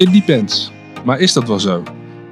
It 0.00 0.12
depends. 0.12 0.70
Maar 1.04 1.18
is 1.18 1.32
dat 1.32 1.48
wel 1.48 1.60
zo? 1.60 1.82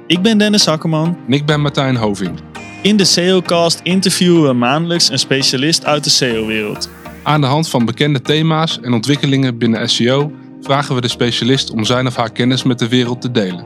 Ik 0.07 0.21
ben 0.21 0.37
Dennis 0.37 0.65
Hakkerman. 0.65 1.17
En 1.27 1.33
ik 1.33 1.45
ben 1.45 1.61
Martijn 1.61 1.95
Hoving. 1.95 2.39
In 2.81 2.97
de 2.97 3.05
SEOcast 3.05 3.79
interviewen 3.83 4.43
we 4.43 4.53
maandelijks 4.53 5.09
een 5.09 5.19
specialist 5.19 5.85
uit 5.85 6.03
de 6.03 6.09
SEO-wereld. 6.09 6.89
Aan 7.23 7.41
de 7.41 7.47
hand 7.47 7.69
van 7.69 7.85
bekende 7.85 8.21
thema's 8.21 8.79
en 8.79 8.93
ontwikkelingen 8.93 9.57
binnen 9.57 9.89
SEO 9.89 10.31
vragen 10.61 10.95
we 10.95 11.01
de 11.01 11.07
specialist 11.07 11.71
om 11.71 11.83
zijn 11.85 12.07
of 12.07 12.15
haar 12.15 12.31
kennis 12.31 12.63
met 12.63 12.79
de 12.79 12.87
wereld 12.87 13.21
te 13.21 13.31
delen. 13.31 13.65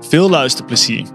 Veel 0.00 0.30
luisterplezier. 0.30 1.06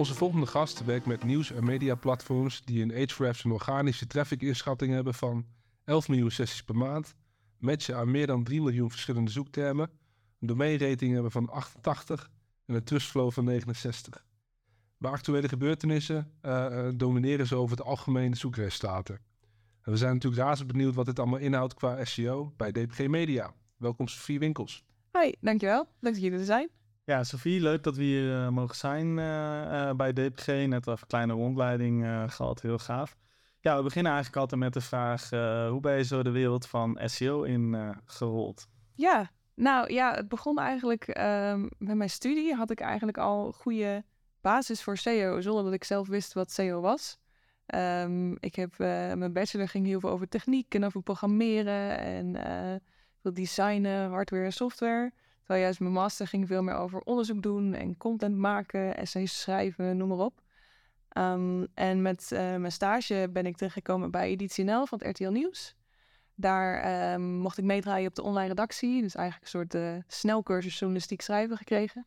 Onze 0.00 0.14
volgende 0.14 0.46
gast 0.46 0.84
werkt 0.84 1.06
met 1.06 1.24
nieuws- 1.24 1.52
en 1.52 1.64
mediaplatforms 1.64 2.62
die 2.64 2.80
in 2.80 2.90
Ahrefs 2.90 3.44
een 3.44 3.50
organische 3.50 4.06
traffic-inschatting 4.06 4.92
hebben 4.92 5.14
van 5.14 5.46
11 5.84 6.08
miljoen 6.08 6.30
sessies 6.30 6.62
per 6.62 6.76
maand, 6.76 7.14
matchen 7.58 7.96
aan 7.96 8.10
meer 8.10 8.26
dan 8.26 8.44
3 8.44 8.60
miljoen 8.60 8.90
verschillende 8.90 9.30
zoektermen, 9.30 9.90
een 10.40 10.46
domainrating 10.46 11.12
hebben 11.12 11.30
van 11.30 11.50
88 11.50 12.30
en 12.66 12.74
een 12.74 12.84
trustflow 12.84 13.32
van 13.32 13.44
69. 13.44 14.24
Bij 14.98 15.10
actuele 15.10 15.48
gebeurtenissen 15.48 16.32
uh, 16.42 16.88
domineren 16.94 17.46
ze 17.46 17.54
over 17.54 17.76
het 17.76 17.86
algemeen 17.86 18.36
zoekresultaten. 18.36 19.14
En 19.82 19.92
we 19.92 19.96
zijn 19.96 20.12
natuurlijk 20.12 20.42
razend 20.42 20.68
benieuwd 20.68 20.94
wat 20.94 21.06
dit 21.06 21.18
allemaal 21.18 21.38
inhoudt 21.38 21.74
qua 21.74 22.04
SEO 22.04 22.52
bij 22.56 22.72
DPG 22.72 23.06
Media. 23.06 23.54
Welkom 23.76 24.08
Sofie 24.08 24.38
Winkels. 24.38 24.84
Hoi, 25.10 25.34
dankjewel. 25.40 25.88
Leuk 25.98 26.12
dat 26.12 26.22
jullie 26.22 26.38
er 26.38 26.44
zijn. 26.44 26.68
Ja, 27.10 27.24
Sofie, 27.24 27.60
leuk 27.60 27.82
dat 27.82 27.96
we 27.96 28.02
hier 28.02 28.24
uh, 28.24 28.48
mogen 28.48 28.76
zijn 28.76 29.06
uh, 29.06 29.90
bij 29.92 30.12
DPG. 30.12 30.46
Net 30.46 30.86
even 30.86 30.92
een 30.92 31.06
kleine 31.06 31.32
rondleiding 31.32 32.06
gehad, 32.32 32.60
heel 32.60 32.78
gaaf. 32.78 33.16
Ja, 33.60 33.76
we 33.76 33.82
beginnen 33.82 34.12
eigenlijk 34.12 34.42
altijd 34.42 34.60
met 34.60 34.72
de 34.72 34.80
vraag, 34.80 35.30
hoe 35.70 35.80
ben 35.80 35.96
je 35.96 36.04
zo 36.04 36.22
de 36.22 36.30
wereld 36.30 36.66
van 36.66 37.00
SEO 37.04 37.42
in 37.42 37.94
gerold? 38.04 38.68
Ja, 38.94 39.30
nou 39.54 39.92
ja, 39.92 40.14
het 40.14 40.28
begon 40.28 40.58
eigenlijk 40.58 41.18
um, 41.18 41.68
met 41.78 41.96
mijn 41.96 42.10
studie. 42.10 42.54
Had 42.54 42.70
ik 42.70 42.80
eigenlijk 42.80 43.18
al 43.18 43.52
goede 43.52 44.04
basis 44.40 44.82
voor 44.82 44.96
SEO, 44.96 45.40
zonder 45.40 45.64
dat 45.64 45.72
ik 45.72 45.84
zelf 45.84 46.08
wist 46.08 46.32
wat 46.32 46.52
SEO 46.52 46.80
was. 46.80 47.18
Um, 47.74 48.36
ik 48.40 48.54
heb, 48.54 48.78
mijn 48.78 49.32
bachelor 49.32 49.68
ging 49.68 49.86
heel 49.86 50.00
veel 50.00 50.10
over 50.10 50.28
techniek 50.28 50.74
en 50.74 50.84
over 50.84 51.02
programmeren 51.02 51.98
en 51.98 52.36
veel 53.22 53.34
designen, 53.34 54.10
hardware 54.10 54.44
en 54.44 54.52
software. 54.52 55.12
Terwijl 55.40 55.60
juist 55.60 55.80
mijn 55.80 55.92
master 55.92 56.26
ging 56.26 56.46
veel 56.46 56.62
meer 56.62 56.74
over 56.74 57.00
onderzoek 57.00 57.42
doen 57.42 57.74
en 57.74 57.96
content 57.96 58.36
maken, 58.36 58.96
essays 58.96 59.40
schrijven, 59.40 59.96
noem 59.96 60.08
maar 60.08 60.18
op. 60.18 60.42
Um, 61.18 61.66
en 61.74 62.02
met 62.02 62.30
uh, 62.32 62.38
mijn 62.38 62.72
stage 62.72 63.28
ben 63.32 63.46
ik 63.46 63.56
terechtgekomen 63.56 64.10
bij 64.10 64.28
Editie 64.28 64.64
NL 64.64 64.86
van 64.86 64.98
het 64.98 65.06
RTL 65.06 65.30
Nieuws. 65.30 65.76
Daar 66.34 67.12
um, 67.12 67.22
mocht 67.22 67.58
ik 67.58 67.64
meedraaien 67.64 68.08
op 68.08 68.14
de 68.14 68.22
online 68.22 68.48
redactie. 68.48 69.02
Dus 69.02 69.14
eigenlijk 69.14 69.44
een 69.44 69.58
soort 69.58 69.74
uh, 69.74 70.02
snelcursus 70.06 70.78
journalistiek 70.78 71.20
schrijven 71.20 71.56
gekregen. 71.56 72.06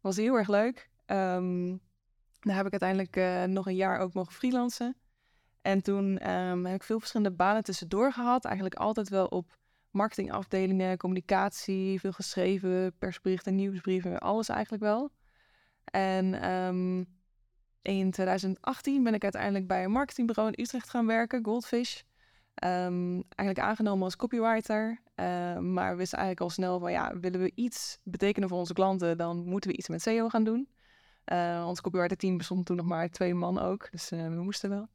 Was 0.00 0.16
heel 0.16 0.36
erg 0.36 0.48
leuk. 0.48 0.90
Um, 1.06 1.80
daar 2.40 2.56
heb 2.56 2.66
ik 2.66 2.80
uiteindelijk 2.80 3.16
uh, 3.16 3.44
nog 3.44 3.66
een 3.66 3.76
jaar 3.76 3.98
ook 3.98 4.14
mogen 4.14 4.32
freelancen. 4.32 4.96
En 5.62 5.82
toen 5.82 6.20
heb 6.64 6.74
ik 6.74 6.82
veel 6.82 6.98
verschillende 6.98 7.36
banen 7.36 7.62
tussendoor 7.62 8.12
gehad. 8.12 8.44
Eigenlijk 8.44 8.74
altijd 8.74 9.08
wel 9.08 9.26
op 9.26 9.58
marketingafdelingen, 9.90 10.98
communicatie, 10.98 12.00
veel 12.00 12.12
geschreven, 12.12 12.92
persberichten, 12.98 13.54
nieuwsbrieven, 13.54 14.18
alles 14.18 14.48
eigenlijk 14.48 14.82
wel. 14.82 15.10
En 15.84 16.50
um, 16.50 17.06
in 17.82 18.10
2018 18.10 19.02
ben 19.02 19.14
ik 19.14 19.22
uiteindelijk 19.22 19.66
bij 19.66 19.84
een 19.84 19.90
marketingbureau 19.90 20.50
in 20.50 20.64
Utrecht 20.64 20.90
gaan 20.90 21.06
werken, 21.06 21.44
Goldfish. 21.44 22.00
Um, 22.64 23.12
eigenlijk 23.12 23.58
aangenomen 23.58 24.04
als 24.04 24.16
copywriter. 24.16 25.00
Uh, 25.16 25.58
maar 25.58 25.90
we 25.90 25.96
wisten 25.96 26.18
eigenlijk 26.18 26.40
al 26.40 26.50
snel 26.50 26.78
van 26.78 26.92
ja, 26.92 27.18
willen 27.18 27.40
we 27.40 27.52
iets 27.54 27.98
betekenen 28.02 28.48
voor 28.48 28.58
onze 28.58 28.72
klanten, 28.72 29.16
dan 29.16 29.44
moeten 29.44 29.70
we 29.70 29.76
iets 29.76 29.88
met 29.88 30.02
SEO 30.02 30.28
gaan 30.28 30.44
doen. 30.44 30.68
Uh, 31.32 31.64
ons 31.66 31.80
copywriter 31.80 32.16
team 32.16 32.36
bestond 32.36 32.66
toen 32.66 32.76
nog 32.76 32.86
maar 32.86 33.08
twee 33.08 33.34
man 33.34 33.58
ook, 33.58 33.88
dus 33.90 34.12
uh, 34.12 34.28
we 34.28 34.42
moesten 34.42 34.70
wel. 34.70 34.88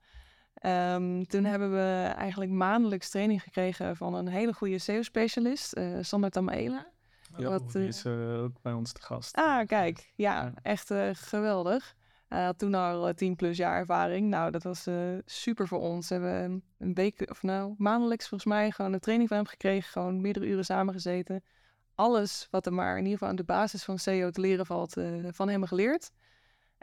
Um, 0.63 1.27
toen 1.27 1.43
hebben 1.43 1.71
we 1.71 2.13
eigenlijk 2.15 2.51
maandelijks 2.51 3.09
training 3.09 3.41
gekregen 3.41 3.95
van 3.95 4.13
een 4.13 4.27
hele 4.27 4.53
goede 4.53 4.77
SEO-specialist, 4.77 5.77
uh, 5.77 5.97
Sander 6.01 6.29
Tamaela. 6.29 6.87
Ja, 7.37 7.49
wat, 7.49 7.71
die 7.71 7.87
is 7.87 8.05
uh, 8.05 8.43
ook 8.43 8.61
bij 8.61 8.73
ons 8.73 8.91
te 8.91 9.01
gast. 9.01 9.35
Ah, 9.35 9.67
kijk. 9.67 10.11
Ja, 10.15 10.43
ja. 10.43 10.53
echt 10.61 10.91
uh, 10.91 11.09
geweldig. 11.13 11.95
Hij 12.27 12.43
had 12.43 12.59
toen 12.59 12.73
al 12.73 13.13
10 13.13 13.35
plus 13.35 13.57
jaar 13.57 13.77
ervaring. 13.77 14.27
Nou, 14.27 14.51
dat 14.51 14.63
was 14.63 14.87
super 15.25 15.67
voor 15.67 15.79
ons. 15.79 16.09
We 16.09 16.15
hebben 16.15 16.63
een 16.77 16.93
week, 16.93 17.29
of 17.29 17.43
nou, 17.43 17.73
maandelijks 17.77 18.27
volgens 18.27 18.49
mij 18.49 18.71
gewoon 18.71 18.93
een 18.93 18.99
training 18.99 19.29
van 19.29 19.37
hem 19.37 19.47
gekregen. 19.47 19.91
Gewoon 19.91 20.21
meerdere 20.21 20.45
uren 20.45 20.65
samengezeten. 20.65 21.43
Alles 21.95 22.47
wat 22.51 22.65
er 22.65 22.73
maar 22.73 22.91
in 22.91 23.03
ieder 23.03 23.11
geval 23.11 23.29
aan 23.29 23.35
de 23.35 23.43
basis 23.43 23.83
van 23.83 23.99
SEO 23.99 24.29
te 24.29 24.41
leren 24.41 24.65
valt, 24.65 24.95
van 25.31 25.49
hem 25.49 25.65
geleerd. 25.65 26.11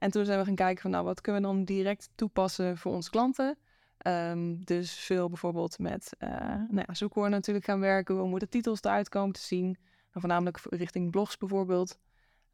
En 0.03 0.11
toen 0.11 0.25
zijn 0.25 0.39
we 0.39 0.45
gaan 0.45 0.55
kijken 0.55 0.83
van, 0.83 0.91
nou, 0.91 1.05
wat 1.05 1.21
kunnen 1.21 1.43
we 1.43 1.47
dan 1.49 1.65
direct 1.65 2.11
toepassen 2.15 2.79
voor 2.79 2.93
onze 2.93 3.11
klanten? 3.11 3.59
Um, 4.07 4.65
dus 4.65 4.93
veel 4.93 5.29
bijvoorbeeld 5.29 5.79
met 5.79 6.13
uh, 6.19 6.29
nou 6.69 6.85
ja, 6.87 6.95
zoekwoorden 6.95 7.33
natuurlijk 7.33 7.65
gaan 7.65 7.81
werken. 7.81 8.15
Hoe 8.15 8.29
moeten 8.29 8.49
titels 8.49 8.83
eruit 8.83 9.09
komen 9.09 9.33
te 9.33 9.41
zien? 9.41 9.79
voornamelijk 10.13 10.61
richting 10.69 11.11
blogs 11.11 11.39
bijvoorbeeld. 11.39 11.99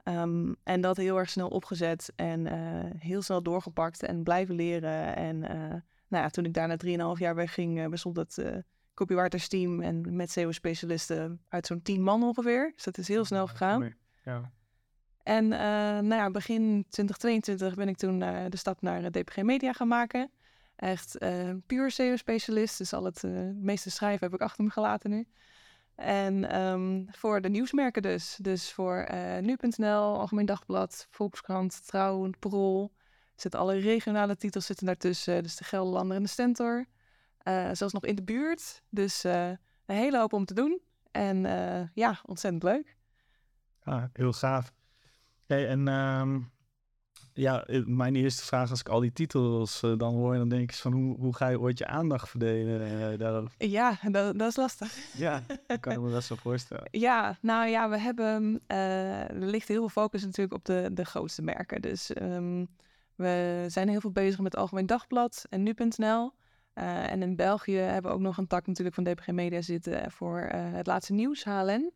Um, 0.04 0.56
en 0.62 0.80
dat 0.80 0.96
heel 0.96 1.18
erg 1.18 1.30
snel 1.30 1.48
opgezet 1.48 2.12
en 2.16 2.46
uh, 2.46 2.52
heel 2.98 3.22
snel 3.22 3.42
doorgepakt 3.42 4.02
en 4.02 4.22
blijven 4.22 4.54
leren. 4.54 5.16
En 5.16 5.36
uh, 5.36 5.50
nou 6.08 6.24
ja, 6.24 6.28
toen 6.28 6.44
ik 6.44 6.54
daar 6.54 6.68
na 6.68 7.14
3,5 7.14 7.20
jaar 7.20 7.34
wegging, 7.34 7.88
bestond 7.90 8.16
het 8.16 8.62
copywriters 8.94 9.48
team 9.48 9.80
en 9.80 10.16
met 10.16 10.30
SEO-specialisten 10.30 11.40
uit 11.48 11.66
zo'n 11.66 11.82
10 11.82 12.02
man 12.02 12.22
ongeveer. 12.22 12.72
Dus 12.74 12.84
dat 12.84 12.98
is 12.98 13.08
heel 13.08 13.24
snel 13.24 13.46
gegaan. 13.46 13.94
Ja. 14.24 14.50
En 15.28 15.48
nou 15.48 16.14
ja, 16.14 16.30
begin 16.30 16.84
2022 16.88 17.74
ben 17.74 17.88
ik 17.88 17.96
toen 17.96 18.18
de 18.18 18.56
stap 18.56 18.82
naar 18.82 19.10
DPG 19.10 19.42
Media 19.42 19.72
gaan 19.72 19.88
maken. 19.88 20.30
Echt 20.76 21.18
puur 21.66 21.90
SEO-specialist. 21.90 22.78
Dus 22.78 22.92
al 22.92 23.04
het 23.04 23.22
meeste 23.54 23.90
schrijven 23.90 24.26
heb 24.26 24.34
ik 24.34 24.40
achter 24.40 24.64
me 24.64 24.70
gelaten 24.70 25.10
nu. 25.10 25.26
En 25.94 26.60
um, 26.60 27.06
voor 27.10 27.40
de 27.40 27.48
nieuwsmerken 27.48 28.02
dus. 28.02 28.38
Dus 28.42 28.72
voor 28.72 29.06
nu.nl, 29.40 30.18
Algemeen 30.18 30.46
Dagblad, 30.46 31.06
Volkskrant, 31.10 31.86
Trouw, 31.86 32.30
Parool. 32.38 32.92
Zitten 33.34 33.60
alle 33.60 33.78
regionale 33.78 34.36
titels 34.36 34.66
zitten 34.66 34.86
daartussen. 34.86 35.42
Dus 35.42 35.56
de 35.56 35.64
Gelderlander 35.64 36.16
en 36.16 36.22
de 36.22 36.28
Stentor. 36.28 36.86
zelfs 37.72 37.92
nog 37.92 38.04
in 38.04 38.14
de 38.14 38.22
buurt. 38.22 38.82
Dus 38.88 39.24
een 39.24 39.58
hele 39.86 40.18
hoop 40.18 40.32
om 40.32 40.44
te 40.44 40.54
doen. 40.54 40.80
En 41.10 41.42
ja, 41.94 42.20
ontzettend 42.26 42.62
leuk. 42.62 42.96
Ah, 43.82 44.04
heel 44.12 44.32
gaaf. 44.32 44.76
Hey, 45.48 45.68
en... 45.68 45.88
Um 45.88 46.50
ja, 47.38 47.64
mijn 47.84 48.16
eerste 48.16 48.44
vraag 48.44 48.70
als 48.70 48.80
ik 48.80 48.88
al 48.88 49.00
die 49.00 49.12
titels 49.12 49.82
uh, 49.82 49.96
dan 49.96 50.14
hoor, 50.14 50.34
dan 50.34 50.48
denk 50.48 50.70
ik 50.70 50.76
van 50.76 50.92
hoe, 50.92 51.16
hoe 51.16 51.34
ga 51.34 51.48
je 51.48 51.60
ooit 51.60 51.78
je 51.78 51.86
aandacht 51.86 52.28
verdelen 52.28 53.12
uh, 53.12 53.18
daarop? 53.18 53.48
Ja, 53.58 53.98
dat, 54.10 54.38
dat, 54.38 54.48
is 54.48 54.56
lastig. 54.56 54.96
Ja, 55.16 55.42
dat 55.66 55.80
kan 55.80 55.92
ik 55.92 56.00
me 56.00 56.10
best 56.10 56.28
wel 56.28 56.38
voorstellen. 56.38 56.88
ja, 56.90 57.38
nou 57.40 57.68
ja, 57.68 57.90
we 57.90 57.98
hebben, 57.98 58.60
uh, 58.68 59.30
er 59.30 59.46
ligt 59.46 59.68
heel 59.68 59.78
veel 59.78 60.02
focus 60.02 60.24
natuurlijk 60.24 60.54
op 60.54 60.64
de, 60.64 60.90
de 60.92 61.04
grootste 61.04 61.42
merken. 61.42 61.82
Dus 61.82 62.10
um, 62.22 62.68
we 63.14 63.64
zijn 63.68 63.88
heel 63.88 64.00
veel 64.00 64.12
bezig 64.12 64.40
met 64.40 64.56
Algemeen 64.56 64.86
Dagblad 64.86 65.44
en 65.48 65.62
Nu.nl. 65.62 66.32
en 66.74 67.22
in 67.22 67.36
België 67.36 67.76
hebben 67.76 68.10
we 68.10 68.16
ook 68.16 68.22
nog 68.22 68.36
een 68.36 68.46
tak 68.46 68.66
natuurlijk 68.66 68.94
van 68.94 69.04
DPG 69.04 69.26
Media 69.26 69.60
zitten 69.60 70.10
voor 70.10 70.40
het 70.52 70.86
laatste 70.86 71.12
nieuws, 71.12 71.44
HLN. 71.44 71.92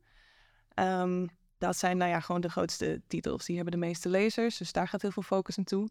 Um, 0.75 1.29
dat 1.63 1.77
zijn 1.77 1.97
nou 1.97 2.11
ja, 2.11 2.21
gewoon 2.21 2.41
de 2.41 2.51
grootste 2.51 3.03
titels. 3.07 3.45
Die 3.45 3.55
hebben 3.55 3.73
de 3.73 3.87
meeste 3.87 4.09
lezers, 4.09 4.57
dus 4.57 4.73
daar 4.73 4.89
gaat 4.89 5.03
heel 5.03 5.11
veel 5.11 5.23
focus 5.23 5.57
naartoe. 5.57 5.89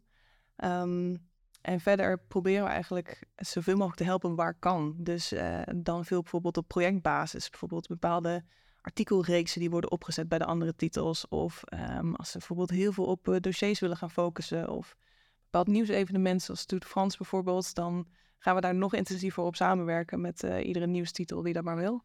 Um, 0.58 1.30
en 1.62 1.80
verder 1.80 2.20
proberen 2.20 2.64
we 2.64 2.70
eigenlijk 2.70 3.24
zoveel 3.36 3.74
mogelijk 3.74 3.98
te 3.98 4.04
helpen 4.04 4.36
waar 4.36 4.54
kan. 4.60 4.96
Dus 4.98 5.34
uh, 5.34 5.62
dan 5.76 6.06
veel 6.06 6.22
bijvoorbeeld 6.22 6.58
op 6.58 6.68
projectbasis. 6.68 7.50
Bijvoorbeeld 7.50 7.88
bepaalde 7.88 8.44
artikelreeksen 8.82 9.60
die 9.60 9.70
worden 9.70 9.92
opgezet 9.92 10.28
bij 10.28 10.38
de 10.38 10.46
andere 10.46 10.76
titels. 10.76 11.28
Of 11.28 11.64
um, 11.98 12.16
als 12.16 12.32
ze 12.32 12.38
bijvoorbeeld 12.38 12.70
heel 12.70 12.92
veel 12.92 13.06
op 13.06 13.28
uh, 13.28 13.36
dossiers 13.40 13.80
willen 13.80 13.98
gaan 13.98 14.12
focussen. 14.12 14.70
Of 14.70 14.98
bepaald 15.44 15.68
nieuwsevenement 15.68 16.42
zoals 16.42 16.66
Tour 16.66 16.84
de 16.84 16.90
France 16.90 17.18
bijvoorbeeld. 17.18 17.76
Dan 17.76 18.08
gaan 18.38 18.56
we 18.56 18.62
daar 18.62 18.76
nog 18.76 18.94
intensiever 18.94 19.44
op 19.44 19.56
samenwerken 19.56 20.22
met 20.22 20.44
uh, 20.44 20.66
iedere 20.66 20.88
nieuwstitel 20.88 21.42
die 21.42 21.54
dat 21.54 21.64
maar 21.64 21.76
wil. 21.76 22.04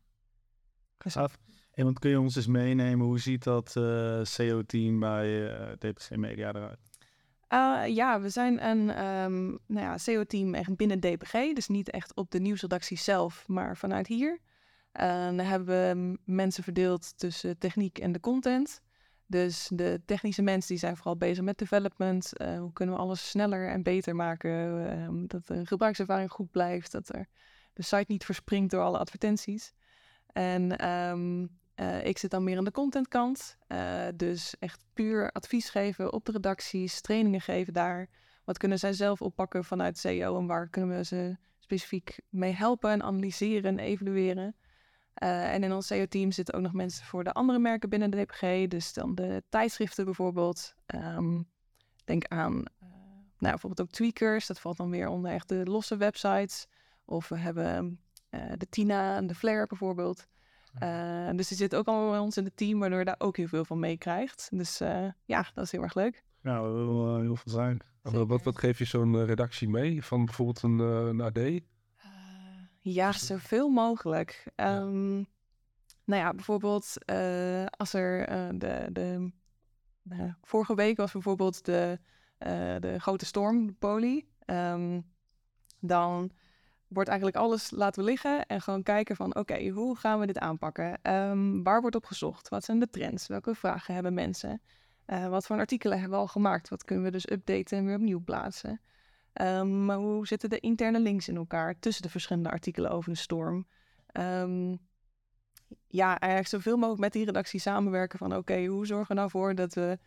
Gaaf. 0.98 1.38
En 1.76 1.84
want 1.84 1.98
kun 1.98 2.10
je 2.10 2.20
ons 2.20 2.36
eens 2.36 2.46
meenemen, 2.46 3.06
hoe 3.06 3.18
ziet 3.18 3.44
dat 3.44 3.74
uh, 3.78 4.20
SEO-team 4.22 5.00
bij 5.00 5.28
uh, 5.28 5.72
DPG 5.72 6.10
Media 6.10 6.48
eruit? 6.48 6.78
Uh, 7.48 7.94
ja, 7.94 8.20
we 8.20 8.28
zijn 8.28 8.66
een 8.66 9.04
um, 9.04 9.58
nou 9.66 9.86
ja, 9.86 9.98
SEO-team 9.98 10.54
echt 10.54 10.76
binnen 10.76 11.00
DPG, 11.00 11.32
dus 11.32 11.68
niet 11.68 11.90
echt 11.90 12.14
op 12.14 12.30
de 12.30 12.40
nieuwsredactie 12.40 12.98
zelf, 12.98 13.48
maar 13.48 13.76
vanuit 13.76 14.06
hier. 14.06 14.38
dan 14.92 15.38
hebben 15.38 15.66
we 15.66 16.18
mensen 16.24 16.62
verdeeld 16.62 17.18
tussen 17.18 17.58
techniek 17.58 17.98
en 17.98 18.12
de 18.12 18.20
content. 18.20 18.80
Dus 19.26 19.70
de 19.72 20.02
technische 20.04 20.42
mensen 20.42 20.68
die 20.68 20.78
zijn 20.78 20.96
vooral 20.96 21.16
bezig 21.16 21.44
met 21.44 21.58
development. 21.58 22.36
Eh, 22.36 22.58
hoe 22.58 22.72
kunnen 22.72 22.94
we 22.94 23.00
alles 23.00 23.28
sneller 23.28 23.68
en 23.68 23.82
beter 23.82 24.16
maken? 24.16 24.86
Ehm, 24.90 25.26
dat 25.26 25.46
de 25.46 25.66
gebruikservaring 25.66 26.30
goed 26.30 26.50
blijft. 26.50 26.92
Dat 26.92 27.08
er 27.08 27.28
de 27.72 27.82
site 27.82 28.04
niet 28.08 28.24
verspringt 28.24 28.70
door 28.70 28.82
alle 28.82 28.98
advertenties. 28.98 29.72
En 30.26 30.78
ehm, 30.78 31.46
eh, 31.76 32.06
ik 32.06 32.18
zit 32.18 32.30
dan 32.30 32.44
meer 32.44 32.58
aan 32.58 32.64
de 32.64 32.70
contentkant. 32.70 33.56
Uh, 33.68 34.06
dus 34.14 34.58
echt 34.58 34.84
puur 34.92 35.30
advies 35.32 35.70
geven 35.70 36.12
op 36.12 36.24
de 36.24 36.32
redacties, 36.32 37.00
trainingen 37.00 37.40
geven 37.40 37.72
daar. 37.72 38.08
Wat 38.44 38.58
kunnen 38.58 38.78
zij 38.78 38.92
zelf 38.92 39.22
oppakken 39.22 39.64
vanuit 39.64 39.98
SEO 39.98 40.38
en 40.38 40.46
waar 40.46 40.68
kunnen 40.68 40.96
we 40.96 41.04
ze 41.04 41.36
specifiek 41.58 42.20
mee 42.28 42.52
helpen 42.52 42.90
en 42.90 43.02
analyseren 43.02 43.78
en 43.78 43.78
evalueren. 43.78 44.56
Uh, 45.22 45.54
en 45.54 45.62
in 45.62 45.72
ons 45.72 45.86
SEO-team 45.86 46.30
zitten 46.32 46.54
ook 46.54 46.62
nog 46.62 46.72
mensen 46.72 47.04
voor 47.04 47.24
de 47.24 47.32
andere 47.32 47.58
merken 47.58 47.88
binnen 47.88 48.10
de 48.10 48.24
DPG. 48.24 48.68
Dus 48.68 48.92
dan 48.92 49.14
de 49.14 49.42
tijdschriften 49.48 50.04
bijvoorbeeld. 50.04 50.74
Um, 50.94 51.48
denk 52.04 52.24
aan 52.28 52.52
nou, 52.52 52.64
bijvoorbeeld 53.38 53.80
ook 53.80 53.94
tweakers. 53.94 54.46
Dat 54.46 54.60
valt 54.60 54.76
dan 54.76 54.90
weer 54.90 55.08
onder 55.08 55.32
echt 55.32 55.48
de 55.48 55.64
losse 55.64 55.96
websites. 55.96 56.66
Of 57.04 57.28
we 57.28 57.36
hebben 57.36 58.00
de 58.30 58.66
Tina 58.68 59.16
en 59.16 59.26
de 59.26 59.34
Flare 59.34 59.66
bijvoorbeeld. 59.66 60.26
Dus 61.36 61.48
die 61.48 61.56
zit 61.56 61.74
ook 61.74 61.86
allemaal 61.86 62.10
bij 62.10 62.18
ons 62.18 62.36
in 62.36 62.44
het 62.44 62.56
team, 62.56 62.78
waardoor 62.78 62.98
je 62.98 63.04
daar 63.04 63.14
ook 63.18 63.36
heel 63.36 63.48
veel 63.48 63.64
van 63.64 63.78
meekrijgt. 63.78 64.48
Dus 64.52 64.78
ja, 65.24 65.46
dat 65.54 65.64
is 65.64 65.72
heel 65.72 65.82
erg 65.82 65.94
leuk. 65.94 66.24
Ja, 66.42 66.60
dat 66.60 66.72
wil 66.72 67.20
heel 67.20 67.36
veel 67.36 67.52
zijn. 67.52 67.80
Wat, 68.02 68.42
wat 68.42 68.58
geef 68.58 68.78
je 68.78 68.84
zo'n 68.84 69.24
redactie 69.24 69.68
mee 69.68 70.04
van 70.04 70.24
bijvoorbeeld 70.24 70.62
een, 70.62 70.78
een 70.78 71.20
AD? 71.20 71.38
Ja, 72.80 73.12
zoveel 73.12 73.68
mogelijk. 73.68 74.52
Um, 74.56 75.26
nou 76.04 76.22
ja, 76.22 76.34
bijvoorbeeld 76.34 76.92
uh, 77.10 77.66
als 77.66 77.92
er 77.92 78.30
uh, 78.30 78.48
de, 78.58 78.88
de 78.92 79.30
uh, 80.10 80.34
vorige 80.42 80.74
week 80.74 80.96
was 80.96 81.12
bijvoorbeeld 81.12 81.64
de, 81.64 81.98
de 82.80 82.94
grote 82.98 83.24
storm, 83.24 83.66
de 83.66 83.72
poli. 83.72 84.28
Um, 84.46 85.06
dan 85.80 86.30
wordt 86.88 87.08
eigenlijk 87.08 87.38
alles 87.38 87.70
laten 87.70 88.04
liggen 88.04 88.46
en 88.46 88.60
gewoon 88.60 88.82
kijken 88.82 89.16
van 89.16 89.36
oké, 89.36 89.68
hoe 89.68 89.96
gaan 89.96 90.20
we 90.20 90.26
dit 90.26 90.38
aanpakken? 90.38 90.98
Um, 91.02 91.62
waar 91.62 91.80
wordt 91.80 91.96
op 91.96 92.04
gezocht? 92.04 92.48
Wat 92.48 92.64
zijn 92.64 92.78
de 92.78 92.90
trends? 92.90 93.26
Welke 93.26 93.54
vragen 93.54 93.94
hebben 93.94 94.14
mensen? 94.14 94.60
wat 95.28 95.46
voor 95.46 95.56
artikelen 95.56 95.98
hebben 95.98 96.18
we 96.18 96.24
al 96.24 96.30
gemaakt? 96.30 96.68
Wat 96.68 96.84
kunnen 96.84 97.04
we 97.04 97.10
dus 97.10 97.30
updaten 97.30 97.78
en 97.78 97.84
weer 97.84 97.94
opnieuw 97.94 98.20
plaatsen? 98.24 98.80
Um, 99.42 99.84
maar 99.84 99.96
hoe 99.96 100.26
zitten 100.26 100.50
de 100.50 100.60
interne 100.60 101.00
links 101.00 101.28
in 101.28 101.36
elkaar 101.36 101.78
tussen 101.78 102.02
de 102.02 102.10
verschillende 102.10 102.50
artikelen 102.50 102.90
over 102.90 103.10
de 103.10 103.18
storm? 103.18 103.66
Um, 104.12 104.78
ja, 105.86 106.18
eigenlijk 106.18 106.46
zoveel 106.46 106.76
mogelijk 106.76 107.00
met 107.00 107.12
die 107.12 107.24
redactie 107.24 107.60
samenwerken 107.60 108.18
van 108.18 108.36
oké, 108.36 108.64
hoe 108.64 108.86
zorgen 108.86 109.08
we 109.08 109.14
nou 109.14 109.30
voor 109.30 109.54
dat 109.54 109.74
we 109.74 109.98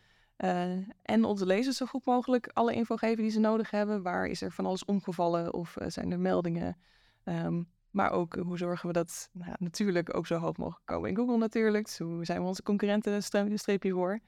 uh, 0.44 0.88
en 1.02 1.24
onze 1.24 1.46
lezers 1.46 1.76
zo 1.76 1.86
goed 1.86 2.04
mogelijk 2.04 2.50
alle 2.52 2.74
info 2.74 2.96
geven 2.96 3.22
die 3.22 3.30
ze 3.30 3.40
nodig 3.40 3.70
hebben. 3.70 4.02
Waar 4.02 4.26
is 4.26 4.42
er 4.42 4.52
van 4.52 4.66
alles 4.66 4.84
omgevallen 4.84 5.54
of 5.54 5.76
uh, 5.80 5.88
zijn 5.88 6.12
er 6.12 6.20
meldingen? 6.20 6.76
Um, 7.24 7.68
maar 7.90 8.10
ook 8.10 8.34
hoe 8.34 8.58
zorgen 8.58 8.86
we 8.86 8.92
dat 8.92 9.28
nou, 9.32 9.54
natuurlijk 9.58 10.16
ook 10.16 10.26
zo 10.26 10.38
hoog 10.38 10.56
mogelijk 10.56 10.86
komen 10.86 11.10
in 11.10 11.16
Google 11.16 11.36
natuurlijk. 11.36 11.96
Hoe 11.98 12.24
zijn 12.24 12.40
we 12.40 12.46
onze 12.46 12.62
concurrenten 12.62 13.12
een 13.12 13.58
streepje 13.58 13.92
voor? 13.92 14.20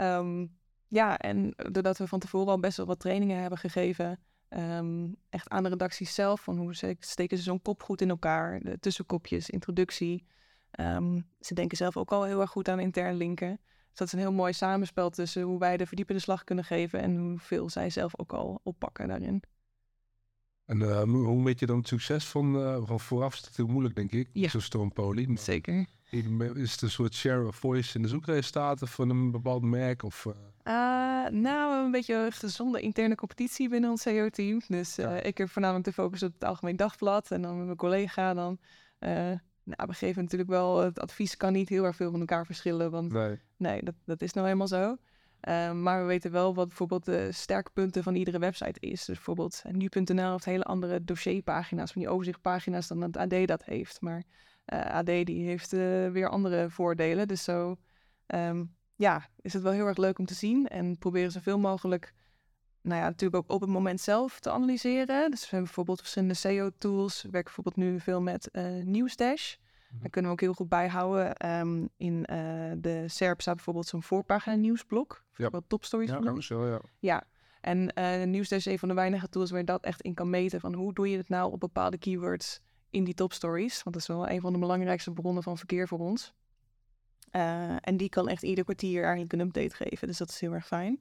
Um, 0.00 0.56
ja, 0.88 1.18
en 1.18 1.54
doordat 1.70 1.98
we 1.98 2.06
van 2.06 2.18
tevoren 2.18 2.48
al 2.48 2.60
best 2.60 2.76
wel 2.76 2.86
wat 2.86 3.00
trainingen 3.00 3.40
hebben 3.40 3.58
gegeven, 3.58 4.20
um, 4.48 5.16
echt 5.30 5.48
aan 5.48 5.62
de 5.62 5.68
redacties 5.68 6.14
zelf, 6.14 6.40
van 6.40 6.56
hoe 6.56 6.76
ze, 6.76 6.96
steken 6.98 7.36
ze 7.36 7.42
zo'n 7.42 7.62
kop 7.62 7.82
goed 7.82 8.00
in 8.00 8.08
elkaar, 8.08 8.60
tussenkopjes, 8.80 9.50
introductie. 9.50 10.26
Ze 11.40 11.54
denken 11.54 11.76
zelf 11.76 11.96
ook 11.96 12.12
al 12.12 12.24
heel 12.24 12.40
erg 12.40 12.50
goed 12.50 12.68
aan 12.68 12.80
intern 12.80 13.14
linken. 13.14 13.60
Dus 13.92 14.00
dat 14.00 14.06
is 14.06 14.12
een 14.12 14.18
heel 14.18 14.32
mooi 14.32 14.52
samenspel 14.52 15.10
tussen 15.10 15.42
hoe 15.42 15.58
wij 15.58 15.76
de 15.76 15.86
verdiepende 15.86 16.20
slag 16.20 16.44
kunnen 16.44 16.64
geven 16.64 17.00
en 17.00 17.16
hoeveel 17.16 17.70
zij 17.70 17.90
zelf 17.90 18.18
ook 18.18 18.32
al 18.32 18.60
oppakken 18.62 19.08
daarin. 19.08 19.42
En 20.64 20.80
uh, 20.80 21.02
hoe 21.02 21.44
weet 21.44 21.58
je 21.58 21.66
dan 21.66 21.78
het 21.78 21.88
succes 21.88 22.24
van, 22.24 22.56
uh, 22.56 22.78
van 22.84 23.00
vooraf? 23.00 23.34
Is 23.34 23.40
het 23.40 23.56
heel 23.56 23.66
moeilijk, 23.66 23.94
denk 23.94 24.12
ik, 24.12 24.28
ja. 24.32 24.48
zo'n 24.48 24.60
stormpolie. 24.60 25.38
Zeker. 25.38 25.86
Is 26.54 26.72
het 26.72 26.82
een 26.82 26.90
soort 26.90 27.14
share 27.14 27.46
of 27.46 27.56
voice 27.56 27.96
in 27.96 28.02
de 28.02 28.08
zoekresultaten 28.08 28.88
van 28.88 29.10
een 29.10 29.30
bepaald 29.30 29.62
merk? 29.62 30.02
Of, 30.02 30.24
uh... 30.24 30.32
Uh, 30.64 31.28
nou, 31.30 31.84
een 31.84 31.90
beetje 31.90 32.28
gezonde 32.30 32.80
interne 32.80 33.14
competitie 33.14 33.68
binnen 33.68 33.90
ons 33.90 34.02
SEO-team. 34.02 34.60
Dus 34.68 34.98
uh, 34.98 35.04
ja. 35.04 35.22
ik 35.22 35.38
heb 35.38 35.50
voornamelijk 35.50 35.84
de 35.86 35.92
focus 35.92 36.22
op 36.22 36.32
het 36.32 36.44
Algemeen 36.44 36.76
Dagblad. 36.76 37.30
En 37.30 37.42
dan 37.42 37.56
met 37.56 37.64
mijn 37.64 37.76
collega 37.76 38.34
dan... 38.34 38.58
Uh, 39.64 39.74
nou, 39.74 39.88
we 39.88 39.94
geven 39.94 40.22
natuurlijk 40.22 40.50
wel... 40.50 40.80
Het 40.80 41.00
advies 41.00 41.36
kan 41.36 41.52
niet 41.52 41.68
heel 41.68 41.84
erg 41.84 41.96
veel 41.96 42.10
van 42.10 42.20
elkaar 42.20 42.46
verschillen. 42.46 42.90
Want 42.90 43.12
nee, 43.12 43.38
nee 43.56 43.82
dat, 43.82 43.94
dat 44.04 44.22
is 44.22 44.32
nou 44.32 44.46
helemaal 44.46 44.68
zo. 44.68 44.96
maar 45.72 46.00
we 46.00 46.06
weten 46.06 46.32
wel 46.32 46.54
wat 46.54 46.68
bijvoorbeeld 46.68 47.04
de 47.04 47.32
sterkpunten 47.32 48.02
van 48.02 48.14
iedere 48.14 48.38
website 48.38 48.80
is. 48.80 49.04
Dus 49.04 49.16
bijvoorbeeld 49.16 49.62
nu.nl 49.70 50.30
heeft 50.30 50.44
hele 50.44 50.64
andere 50.64 51.04
dossierpagina's... 51.04 51.92
van 51.92 52.02
die 52.02 52.10
overzichtpagina's 52.10 52.86
dan 52.86 53.00
het 53.00 53.16
AD 53.16 53.46
dat 53.46 53.64
heeft. 53.64 54.00
Maar 54.00 54.22
AD 54.66 55.06
die 55.06 55.46
heeft 55.46 55.70
weer 56.12 56.28
andere 56.28 56.70
voordelen. 56.70 57.28
Dus 57.28 57.44
zo... 57.44 57.76
Um, 58.26 58.74
ja, 59.02 59.28
is 59.40 59.52
het 59.52 59.62
wel 59.62 59.72
heel 59.72 59.86
erg 59.86 59.96
leuk 59.96 60.18
om 60.18 60.26
te 60.26 60.34
zien. 60.34 60.68
En 60.68 60.98
proberen 60.98 61.32
zoveel 61.32 61.58
mogelijk, 61.58 62.12
nou 62.82 63.00
ja, 63.00 63.06
natuurlijk 63.06 63.44
ook 63.44 63.50
op 63.50 63.60
het 63.60 63.70
moment 63.70 64.00
zelf 64.00 64.40
te 64.40 64.50
analyseren. 64.50 65.30
Dus 65.30 65.40
we 65.40 65.46
hebben 65.46 65.64
bijvoorbeeld 65.64 65.98
verschillende 65.98 66.34
SEO-tools. 66.34 67.22
We 67.22 67.30
werken 67.30 67.52
bijvoorbeeld 67.54 67.88
nu 67.88 68.00
veel 68.00 68.20
met 68.20 68.48
uh, 68.52 68.84
Newsdash. 68.84 69.54
Mm-hmm. 69.54 69.98
Daar 70.00 70.10
kunnen 70.10 70.30
we 70.30 70.36
ook 70.36 70.40
heel 70.40 70.54
goed 70.54 70.68
bijhouden. 70.68 71.50
Um, 71.58 71.88
in 71.96 72.14
uh, 72.14 72.72
de 72.76 73.04
SERP 73.06 73.40
staat 73.40 73.54
bijvoorbeeld 73.54 73.86
zo'n 73.86 74.02
voorpagina 74.02 74.54
nieuwsblok. 74.54 75.24
Bijvoorbeeld 75.26 75.62
ja. 75.62 75.68
topstories. 75.68 76.10
Ja, 76.10 76.18
kan 76.18 76.42
zo, 76.42 76.66
ja. 76.66 76.80
Ja, 76.98 77.24
en 77.60 77.78
uh, 77.78 78.22
Newsdash 78.22 78.66
is 78.66 78.72
een 78.72 78.78
van 78.78 78.88
de 78.88 78.94
weinige 78.94 79.28
tools 79.28 79.50
waar 79.50 79.58
je 79.58 79.64
dat 79.64 79.84
echt 79.84 80.00
in 80.00 80.14
kan 80.14 80.30
meten. 80.30 80.60
Van 80.60 80.74
hoe 80.74 80.94
doe 80.94 81.10
je 81.10 81.16
het 81.16 81.28
nou 81.28 81.52
op 81.52 81.60
bepaalde 81.60 81.98
keywords 81.98 82.60
in 82.90 83.04
die 83.04 83.14
topstories? 83.14 83.82
Want 83.82 83.94
dat 83.94 84.04
is 84.04 84.08
wel 84.08 84.28
een 84.28 84.40
van 84.40 84.52
de 84.52 84.58
belangrijkste 84.58 85.10
bronnen 85.10 85.42
van 85.42 85.58
verkeer 85.58 85.88
voor 85.88 85.98
ons. 85.98 86.34
Uh, 87.32 87.76
en 87.80 87.96
die 87.96 88.08
kan 88.08 88.28
echt 88.28 88.42
ieder 88.42 88.64
kwartier 88.64 89.02
eigenlijk 89.02 89.32
een 89.32 89.40
update 89.40 89.74
geven. 89.74 90.08
Dus 90.08 90.18
dat 90.18 90.28
is 90.28 90.40
heel 90.40 90.52
erg 90.52 90.66
fijn. 90.66 91.00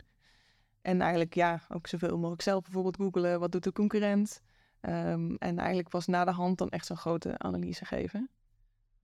En 0.81 1.01
eigenlijk 1.01 1.33
ja, 1.33 1.61
ook 1.69 1.87
zoveel 1.87 2.17
mogelijk 2.17 2.41
zelf 2.41 2.63
bijvoorbeeld 2.63 2.95
googelen. 2.95 3.39
Wat 3.39 3.51
doet 3.51 3.63
de 3.63 3.71
concurrent? 3.71 4.41
Um, 4.81 5.35
en 5.35 5.57
eigenlijk 5.57 5.91
was 5.91 6.07
na 6.07 6.25
de 6.25 6.31
hand 6.31 6.57
dan 6.57 6.69
echt 6.69 6.85
zo'n 6.85 6.97
grote 6.97 7.37
analyse 7.37 7.85
geven. 7.85 8.29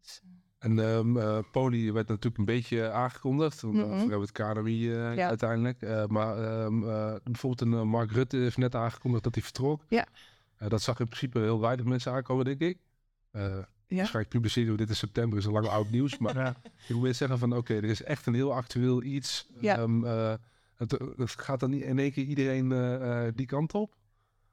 Dus, 0.01 0.21
en 0.59 0.77
um, 0.77 1.17
uh, 1.17 1.39
Poli 1.51 1.91
werd 1.91 2.07
natuurlijk 2.07 2.37
een 2.37 2.45
beetje 2.45 2.91
aangekondigd. 2.91 3.61
Want, 3.61 3.73
mm 3.73 3.81
-hmm. 3.81 3.91
we 3.91 3.97
hebben 3.97 4.21
het 4.21 4.31
KNMI 4.31 4.89
uh, 4.89 5.15
ja. 5.15 5.27
uiteindelijk. 5.27 5.81
Uh, 5.81 6.05
maar 6.05 6.63
um, 6.63 6.79
bijvoorbeeld 7.23 7.61
een 7.61 7.87
Mark 7.87 8.11
Rutte 8.11 8.37
heeft 8.37 8.57
net 8.57 8.75
aangekondigd 8.75 9.23
dat 9.23 9.33
hij 9.33 9.43
vertrok. 9.43 9.83
Ja. 9.87 10.07
dat 10.57 10.81
zag 10.81 10.99
in 10.99 11.05
principe 11.05 11.39
heel 11.39 11.59
weinig 11.59 11.85
mensen 11.85 12.11
aankomen, 12.11 12.45
denk 12.45 12.61
ik. 12.61 12.77
Ja? 13.87 13.97
Waarschijnlijk 13.97 14.29
publiceren 14.29 14.71
we 14.71 14.77
dit 14.77 14.89
in 14.89 14.95
september, 14.95 15.37
is 15.37 15.47
al 15.47 15.53
lang 15.53 15.67
oud 15.67 15.89
nieuws. 15.89 16.17
Maar 16.17 16.35
ja. 16.43 16.55
ik 16.87 16.95
wil 16.95 17.13
zeggen 17.13 17.39
van, 17.39 17.49
oké, 17.49 17.59
okay, 17.59 17.77
er 17.77 17.83
is 17.83 18.03
echt 18.03 18.25
een 18.25 18.33
heel 18.33 18.53
actueel 18.53 19.03
iets. 19.03 19.47
Ja. 19.59 19.79
Um, 19.79 20.03
uh, 20.03 20.33
het, 20.77 20.91
het, 20.91 21.31
gaat 21.31 21.59
dan 21.59 21.69
niet 21.69 21.83
in 21.83 21.99
één 21.99 22.11
keer 22.11 22.23
iedereen 22.23 22.71
uh, 22.71 22.93
uh, 22.93 23.31
die 23.35 23.45
kant 23.45 23.73
op? 23.73 23.95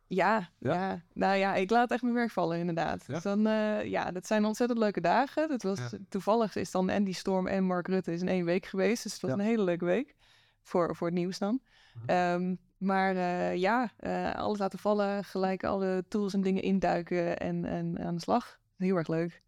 Ja, 0.07 0.51
ja, 0.59 0.75
ja, 0.75 1.03
nou 1.13 1.37
ja, 1.37 1.55
ik 1.55 1.71
laat 1.71 1.91
echt 1.91 2.03
mijn 2.03 2.15
werk 2.15 2.31
vallen 2.31 2.59
inderdaad. 2.59 3.05
Ja? 3.07 3.15
Dus 3.15 3.23
dan, 3.23 3.41
ja, 3.89 4.11
dat 4.13 4.27
zijn 4.27 4.45
ontzettend 4.45 4.79
leuke 4.79 5.01
dagen. 5.01 5.49
Dat 5.49 5.63
was, 5.63 5.81
Toevallig 6.09 6.57
is 6.57 6.71
dan 6.71 6.91
Andy 6.91 7.13
Storm 7.13 7.47
en 7.47 7.65
Mark 7.65 7.89
Rutte 7.89 8.13
is 8.13 8.21
in 8.21 8.29
één 8.29 8.45
week 8.45 8.67
geweest. 8.67 9.03
Dus 9.03 9.13
het 9.13 9.23
was 9.23 9.33
een 9.33 9.41
hele 9.41 9.63
leuke 9.63 9.85
week 9.85 10.15
voor, 10.63 10.97
voor 10.97 11.07
het 11.07 11.17
nieuws 11.17 11.39
dan. 11.39 11.61
Um, 12.07 12.59
maar 12.79 13.15
ja, 13.57 13.93
alles 14.37 14.59
laten 14.59 14.79
vallen, 14.79 15.25
gelijk 15.25 15.65
alle 15.65 16.05
tools 16.09 16.35
en 16.35 16.41
dingen 16.41 16.63
induiken 16.63 17.39
en, 17.39 17.65
en 17.65 17.99
aan 17.99 18.15
de 18.15 18.21
slag. 18.21 18.59
Heel 18.77 18.97
erg 18.97 19.09
leuk. 19.09 19.43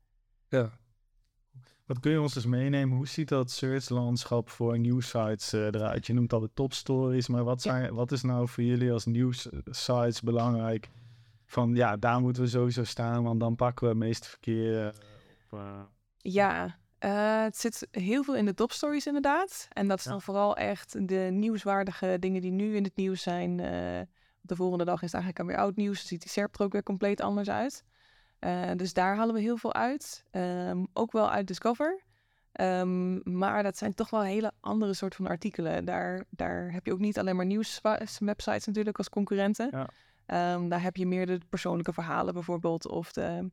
Ja. 0.48 0.78
Wat 1.86 2.00
kun 2.00 2.10
je 2.10 2.20
ons 2.20 2.34
dus 2.34 2.46
meenemen? 2.46 2.96
Hoe 2.96 3.08
ziet 3.08 3.28
dat 3.28 3.50
search-landschap 3.50 4.50
voor 4.50 4.78
nieuwsites 4.78 5.54
uh, 5.54 5.64
eruit? 5.64 6.06
Je 6.06 6.12
noemt 6.12 6.32
al 6.32 6.40
de 6.40 6.50
topstories, 6.54 7.28
maar 7.28 7.44
wat, 7.44 7.62
zijn, 7.62 7.82
ja. 7.82 7.92
wat 7.92 8.12
is 8.12 8.22
nou 8.22 8.48
voor 8.48 8.62
jullie 8.62 8.92
als 8.92 9.04
nieuwsites 9.04 10.22
belangrijk? 10.22 10.88
Van 11.44 11.74
ja, 11.74 11.96
daar 11.96 12.20
moeten 12.20 12.42
we 12.42 12.48
sowieso 12.48 12.84
staan, 12.84 13.22
want 13.22 13.40
dan 13.40 13.56
pakken 13.56 13.84
we 13.84 13.90
het 13.90 13.98
meeste 14.02 14.28
verkeer 14.28 14.94
op. 15.50 15.58
Uh... 15.58 15.80
Ja, 16.16 16.78
uh, 17.00 17.42
het 17.42 17.56
zit 17.56 17.88
heel 17.90 18.24
veel 18.24 18.36
in 18.36 18.44
de 18.44 18.54
topstories 18.54 19.06
inderdaad. 19.06 19.68
En 19.72 19.88
dat 19.88 19.98
is 19.98 20.04
ja. 20.04 20.10
dan 20.10 20.22
vooral 20.22 20.56
echt 20.56 21.08
de 21.08 21.28
nieuwswaardige 21.32 22.16
dingen 22.20 22.40
die 22.40 22.52
nu 22.52 22.76
in 22.76 22.84
het 22.84 22.96
nieuws 22.96 23.22
zijn. 23.22 23.56
de 24.40 24.56
volgende 24.56 24.84
dag 24.84 25.02
is 25.02 25.12
het 25.12 25.14
eigenlijk 25.22 25.40
alweer 25.40 25.64
oud 25.64 25.76
nieuws. 25.76 25.98
Dan 25.98 26.06
ziet 26.06 26.22
die 26.22 26.30
SERP 26.30 26.58
er 26.58 26.64
ook 26.64 26.72
weer 26.72 26.82
compleet 26.82 27.20
anders 27.20 27.48
uit. 27.48 27.84
Uh, 28.40 28.70
dus 28.76 28.92
daar 28.92 29.16
halen 29.16 29.34
we 29.34 29.40
heel 29.40 29.56
veel 29.56 29.74
uit. 29.74 30.24
Um, 30.32 30.86
ook 30.92 31.12
wel 31.12 31.30
uit 31.30 31.46
Discover. 31.46 32.04
Um, 32.60 33.20
maar 33.38 33.62
dat 33.62 33.76
zijn 33.76 33.94
toch 33.94 34.10
wel 34.10 34.22
hele 34.22 34.52
andere 34.60 34.94
soort 34.94 35.14
van 35.14 35.26
artikelen. 35.26 35.84
Daar, 35.84 36.24
daar 36.30 36.72
heb 36.72 36.86
je 36.86 36.92
ook 36.92 36.98
niet 36.98 37.18
alleen 37.18 37.36
maar 37.36 37.46
nieuwswebsites 37.46 38.66
natuurlijk 38.66 38.98
als 38.98 39.08
concurrenten. 39.08 39.68
Ja. 39.70 40.54
Um, 40.54 40.68
daar 40.68 40.82
heb 40.82 40.96
je 40.96 41.06
meer 41.06 41.26
de 41.26 41.40
persoonlijke 41.48 41.92
verhalen 41.92 42.34
bijvoorbeeld. 42.34 42.88
Of 42.88 43.12
de, 43.12 43.50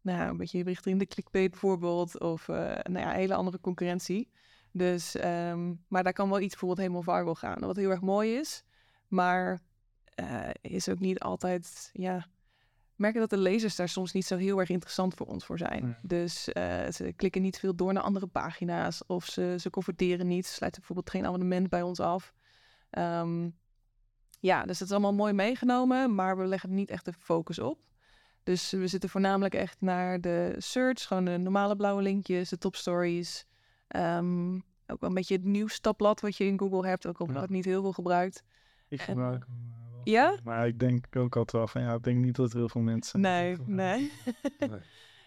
nou 0.00 0.18
ja, 0.18 0.28
een 0.28 0.36
beetje 0.36 0.62
richting 0.62 0.98
de 0.98 1.06
clickbait 1.06 1.50
bijvoorbeeld. 1.50 2.20
Of 2.20 2.48
uh, 2.48 2.56
nou 2.82 2.98
ja, 2.98 3.10
hele 3.10 3.34
andere 3.34 3.60
concurrentie. 3.60 4.30
Dus, 4.72 5.16
ehm, 5.16 5.74
maar 5.88 6.02
daar 6.02 6.12
kan 6.12 6.28
wel 6.28 6.40
iets 6.40 6.50
bijvoorbeeld 6.50 6.80
helemaal 6.80 7.16
viral 7.16 7.34
gaan, 7.34 7.60
wat 7.60 7.76
heel 7.76 7.90
erg 7.90 8.00
mooi 8.00 8.34
is. 8.34 8.64
Maar 9.08 9.60
eh, 10.14 10.50
is 10.60 10.88
ook 10.88 10.98
niet 10.98 11.20
altijd, 11.20 11.90
ja, 11.92 12.26
merken 12.96 13.20
dat 13.20 13.30
de 13.30 13.38
lezers 13.38 13.76
daar 13.76 13.88
soms 13.88 14.12
niet 14.12 14.26
zo 14.26 14.36
heel 14.36 14.58
erg 14.58 14.68
interessant 14.68 15.14
voor 15.14 15.26
ons 15.26 15.44
voor 15.44 15.58
zijn. 15.58 15.84
Nee. 15.84 15.94
Dus 16.02 16.52
eh, 16.52 16.90
ze 16.90 17.12
klikken 17.16 17.42
niet 17.42 17.58
veel 17.58 17.74
door 17.76 17.92
naar 17.92 18.02
andere 18.02 18.26
pagina's 18.26 19.02
of 19.06 19.24
ze, 19.24 19.56
ze 19.60 19.70
converteren 19.70 20.26
niet, 20.26 20.46
ze 20.46 20.52
sluiten 20.52 20.80
bijvoorbeeld 20.80 21.10
geen 21.10 21.26
abonnement 21.26 21.68
bij 21.68 21.82
ons 21.82 22.00
af. 22.00 22.32
Ehm, 22.90 23.48
ja, 24.40 24.64
dus 24.64 24.78
dat 24.78 24.88
is 24.88 24.92
allemaal 24.94 25.14
mooi 25.14 25.32
meegenomen, 25.32 26.14
maar 26.14 26.38
we 26.38 26.44
leggen 26.44 26.74
niet 26.74 26.90
echt 26.90 27.04
de 27.04 27.12
focus 27.12 27.58
op. 27.58 27.78
Dus 28.42 28.70
we 28.70 28.86
zitten 28.86 29.08
voornamelijk 29.08 29.54
echt 29.54 29.80
naar 29.80 30.20
de 30.20 30.54
search, 30.58 31.02
gewoon 31.06 31.24
de 31.24 31.36
normale 31.36 31.76
blauwe 31.76 32.02
linkjes, 32.02 32.48
de 32.48 32.58
top 32.58 32.76
stories. 32.76 33.46
Ehm, 33.88 34.54
ook 34.86 35.00
wel 35.00 35.08
een 35.08 35.14
beetje 35.14 35.34
het 35.34 35.44
nieuwstabblad 35.44 36.20
wat 36.20 36.36
je 36.36 36.44
in 36.44 36.58
Google 36.58 36.86
hebt, 36.88 37.06
ook 37.06 37.18
al 37.18 37.26
Ja. 37.26 37.32
wordt 37.32 37.50
niet 37.50 37.64
heel 37.64 37.82
veel 37.82 37.92
gebruikt. 37.92 38.42
Ik 38.88 39.00
gebruik 39.02 39.44
eh. 39.44 39.48
Ja? 40.10 40.36
Maar 40.44 40.66
ik 40.66 40.78
denk 40.78 41.06
ook 41.16 41.36
altijd 41.36 41.52
wel 41.52 41.66
van 41.66 41.82
ja, 41.82 41.94
ik 41.94 42.02
denk 42.02 42.24
niet 42.24 42.36
dat 42.36 42.50
er 42.52 42.56
heel 42.58 42.68
veel 42.68 42.80
mensen. 42.80 43.20
Nee, 43.20 43.56
nee. 43.66 44.10
Nee. 44.58 44.68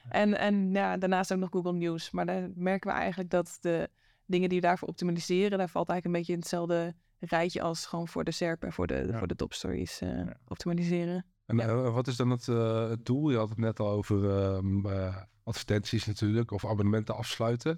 en 0.09 0.37
en 0.37 0.71
ja, 0.73 0.97
daarnaast 0.97 1.33
ook 1.33 1.39
nog 1.39 1.49
Google 1.51 1.73
News. 1.73 2.11
Maar 2.11 2.25
daar 2.25 2.49
merken 2.55 2.89
we 2.91 2.97
eigenlijk 2.97 3.29
dat 3.29 3.57
de 3.61 3.89
dingen 4.25 4.49
die 4.49 4.59
we 4.61 4.65
daarvoor 4.67 4.87
optimaliseren, 4.87 5.57
daar 5.57 5.69
valt 5.69 5.89
eigenlijk 5.89 6.05
een 6.05 6.21
beetje 6.21 6.33
in 6.33 6.39
hetzelfde 6.39 6.93
rijtje 7.19 7.61
als 7.61 7.85
gewoon 7.85 8.07
voor 8.07 8.23
de 8.23 8.31
SERP 8.31 8.63
en 8.63 8.73
voor 8.73 8.87
de, 8.87 9.05
Ja. 9.11 9.17
voor 9.17 9.27
de 9.27 9.35
top 9.35 9.53
stories 9.53 10.01
eh, 10.01 10.09
Ja. 10.09 10.37
optimaliseren. 10.47 11.25
En 11.45 11.57
Ja. 11.57 11.67
eh, 11.67 11.93
wat 11.93 12.07
is 12.07 12.15
dan 12.15 12.29
het, 12.29 12.47
eh, 12.47 12.89
het 12.89 13.05
doel? 13.05 13.29
Je 13.29 13.37
had 13.37 13.49
het 13.49 13.57
net 13.57 13.79
al 13.79 13.89
over 13.89 14.29
ehm, 14.29 14.85
eh, 14.85 15.15
advertenties 15.43 16.05
natuurlijk, 16.05 16.51
of 16.51 16.65
abonnementen 16.65 17.15
afsluiten. 17.15 17.77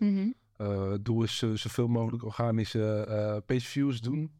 Eh, 0.57 0.91
het 0.91 1.05
doel 1.05 1.23
is 1.23 1.37
zoveel 1.37 1.87
mogelijk 1.87 2.23
organische 2.23 3.05
eh 3.07 3.37
page 3.45 3.65
views 3.65 4.01
doen. 4.01 4.31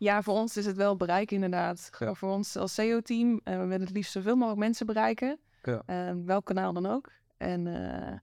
Ja, 0.00 0.22
voor 0.22 0.34
ons 0.34 0.56
is 0.56 0.66
het 0.66 0.76
wel 0.76 0.96
bereik 0.96 1.30
inderdaad. 1.30 1.90
Ja. 1.98 2.14
Voor 2.14 2.30
ons 2.30 2.56
als 2.56 2.74
SEO-team, 2.74 3.40
eh 3.44 3.58
we 3.58 3.64
willen 3.64 3.86
het 3.86 3.90
liefst 3.90 4.12
zoveel 4.12 4.36
mogelijk 4.36 4.60
mensen 4.60 4.86
bereiken. 4.86 5.38
Ja. 5.62 5.82
Eh, 5.86 6.14
welk 6.24 6.44
kanaal 6.44 6.72
dan 6.72 6.86
ook. 6.86 7.10
En 7.36 7.66
eh, 7.66 8.18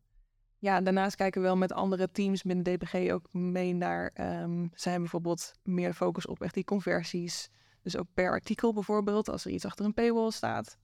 ja, 0.58 0.82
daarnaast 0.82 1.16
kijken 1.16 1.42
we 1.42 1.48
wel 1.48 1.58
met 1.58 1.72
andere 1.72 2.12
teams 2.12 2.44
binnen 2.44 2.64
DPG 2.64 3.12
ook 3.12 3.34
mee 3.34 3.74
naar... 3.74 4.12
ehm 4.14 4.68
zij 4.74 4.92
hebben 4.92 5.02
bijvoorbeeld 5.02 5.54
meer 5.64 5.94
focus 5.94 6.26
op 6.28 6.42
echt 6.42 6.54
die 6.54 6.64
conversies. 6.64 7.50
Dus 7.82 7.98
ook 7.98 8.08
per 8.14 8.32
artikel 8.32 8.74
bijvoorbeeld, 8.74 9.30
als 9.30 9.46
er 9.46 9.52
iets 9.52 9.66
achter 9.66 9.86
een 9.86 9.94
paywall 9.94 10.32
staat. 10.32 10.78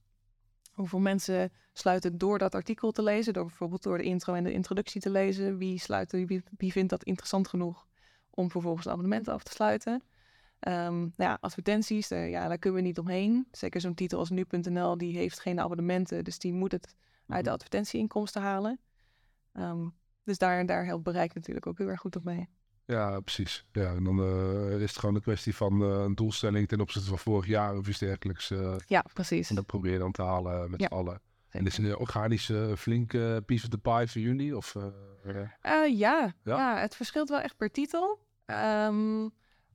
Hoeveel 0.72 1.00
mensen 1.00 1.52
sluiten 1.72 2.18
door 2.18 2.38
dat 2.38 2.54
artikel 2.54 2.90
te 2.90 3.02
lezen, 3.02 3.32
door 3.32 3.44
bijvoorbeeld 3.44 3.82
door 3.82 3.98
de 3.98 4.04
intro 4.04 4.34
en 4.34 4.44
de 4.44 4.52
introductie 4.52 5.00
te 5.00 5.10
lezen. 5.10 5.58
Wie, 5.58 5.78
sluit, 5.78 6.12
wie, 6.12 6.42
wie 6.56 6.72
vindt 6.72 6.90
dat 6.90 7.04
interessant 7.04 7.48
genoeg 7.48 7.86
om 8.30 8.50
vervolgens 8.50 8.86
een 8.86 8.92
abonnement 8.92 9.28
af 9.28 9.42
te 9.42 9.52
sluiten? 9.52 10.02
Nou 10.70 11.10
ja, 11.16 11.38
advertenties, 11.40 12.08
daar, 12.08 12.28
ja, 12.28 12.48
daar 12.48 12.58
kunnen 12.58 12.80
we 12.80 12.86
niet 12.86 12.98
omheen. 12.98 13.46
Zeker 13.52 13.80
zo'n 13.80 13.94
titel 13.94 14.18
als 14.18 14.30
nu.nl, 14.30 14.98
die 14.98 15.16
heeft 15.16 15.40
geen 15.40 15.60
abonnementen, 15.60 16.24
dus 16.24 16.38
die 16.38 16.52
moet 16.52 16.72
het 16.72 16.94
uit 17.26 17.44
de 17.44 17.50
Mhm. 17.50 17.54
advertentieinkomsten 17.54 18.42
halen. 18.42 18.80
Ehm, 19.52 19.88
dus 20.24 20.38
daar, 20.38 20.66
daar 20.66 20.84
helpt 20.84 21.02
bereik 21.04 21.34
natuurlijk 21.34 21.66
ook 21.66 21.78
heel 21.78 21.88
erg 21.88 22.00
goed 22.00 22.16
op 22.16 22.24
mee. 22.24 22.48
Ja, 22.86 23.20
precies. 23.20 23.66
Ja, 23.72 23.94
en 23.94 24.04
dan 24.04 24.18
eh, 24.20 24.74
is 24.80 24.90
het 24.90 24.98
gewoon 24.98 25.14
een 25.14 25.20
kwestie 25.20 25.54
van 25.54 25.82
eh, 25.82 25.88
een 26.02 26.14
doelstelling 26.14 26.68
ten 26.68 26.80
opzichte 26.80 27.08
van 27.08 27.18
vorig 27.18 27.46
jaar 27.46 27.76
of 27.76 27.88
iets 27.88 27.98
dergelijks. 27.98 28.50
eh, 28.50 28.74
Ja, 28.86 29.04
precies. 29.12 29.48
en 29.48 29.54
dat 29.54 29.66
probeer 29.66 29.92
je 29.92 29.98
dan 29.98 30.12
te 30.12 30.22
halen 30.22 30.70
met 30.70 30.80
Ja, 30.80 30.86
z'n 30.86 30.92
allen. 30.94 31.20
En 31.48 31.66
is 31.66 31.78
een 31.78 31.96
organische 31.96 32.74
flinke 32.76 33.42
piece 33.46 33.64
of 33.64 33.70
the 33.70 33.78
pie 33.78 34.06
voor 34.10 34.20
jullie? 34.20 34.56
Of, 34.56 34.74
ja. 35.24 35.56
Ja? 35.86 36.34
Ja. 36.44 36.78
het 36.78 36.96
verschilt 36.96 37.28
wel 37.28 37.40
echt 37.40 37.56
per 37.56 37.70
titel. 37.70 38.18
Ehm, 38.44 39.28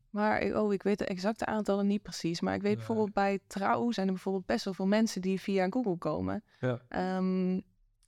maar 0.10 0.42
ik- 0.42 0.56
oh, 0.56 0.74
ik 0.74 0.84
weet 0.84 0.98
de 0.98 1.06
exacte 1.06 1.46
aantallen 1.46 1.88
niet 1.88 2.02
precies. 2.02 2.42
Maar 2.42 2.54
ik 2.54 2.62
weet 2.62 2.68
Nee. 2.70 2.78
bijvoorbeeld 2.78 3.14
bij 3.14 3.40
Trouw 3.48 3.92
zijn 3.92 4.08
er 4.08 4.14
bijvoorbeeld 4.14 4.46
best 4.46 4.66
wel 4.66 4.74
veel 4.74 4.88
mensen 4.88 5.22
die 5.22 5.42
via 5.42 5.68
Google 5.70 5.98
komen. 5.98 6.44
Ja. 6.60 6.82
Ehm, 6.90 7.54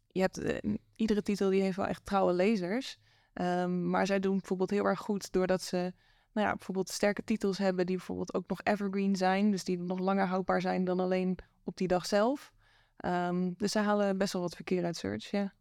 je 0.08 0.22
hebt 0.22 0.38
eh, 0.38 0.74
iedere 0.96 1.22
titel 1.22 1.50
die 1.50 1.62
heeft 1.62 1.78
wel 1.78 1.86
echt 1.88 2.06
trouwe 2.06 2.34
lezers. 2.34 2.98
Ehm, 3.34 3.90
maar 3.90 4.06
zij 4.06 4.20
doen 4.20 4.38
bijvoorbeeld 4.38 4.70
heel 4.70 4.86
erg 4.86 5.00
goed 5.00 5.32
doordat 5.32 5.62
ze 5.62 5.94
nou 6.34 6.48
ja, 6.48 6.54
bijvoorbeeld 6.56 6.90
sterke 6.90 7.24
titels 7.24 7.58
hebben 7.58 7.86
die 7.86 7.96
bijvoorbeeld 7.96 8.34
ook 8.34 8.48
nog 8.48 8.62
evergreen 8.64 9.16
zijn. 9.16 9.52
Dus 9.52 9.64
die 9.64 9.78
nog 9.80 10.00
langer 10.00 10.26
houdbaar 10.28 10.62
zijn 10.62 10.84
dan 10.84 11.00
alleen 11.00 11.38
op 11.64 11.78
die 11.78 11.88
dag 11.88 12.06
zelf. 12.06 12.52
Ehm, 12.98 13.52
dus 13.58 13.72
ze 13.72 13.80
halen 13.80 14.18
best 14.18 14.34
wel 14.34 14.42
wat 14.42 14.56
verkeer 14.56 14.86
uit 14.86 14.96
search, 14.98 15.32
ja. 15.32 15.54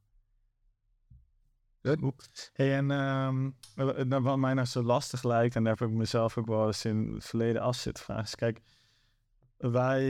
Hey, 2.53 2.77
en 2.77 2.91
ehm, 2.91 3.51
wa- 3.75 4.05
wa- 4.07 4.21
wat 4.21 4.39
mij 4.39 4.55
nou 4.55 4.67
zo 4.67 4.83
lastig 4.83 5.23
lijkt, 5.25 5.57
en 5.57 5.65
daar 5.65 5.77
heb 5.79 5.89
ik 5.89 5.95
mezelf 5.95 6.39
ook 6.39 6.47
wel 6.47 6.67
eens 6.67 6.85
in 6.85 7.13
het 7.15 7.25
verleden 7.25 7.63
af 7.63 7.77
zitten 7.77 8.05
vragen, 8.05 8.25
is 8.25 8.35
kijk, 8.35 8.61
wij 9.57 10.03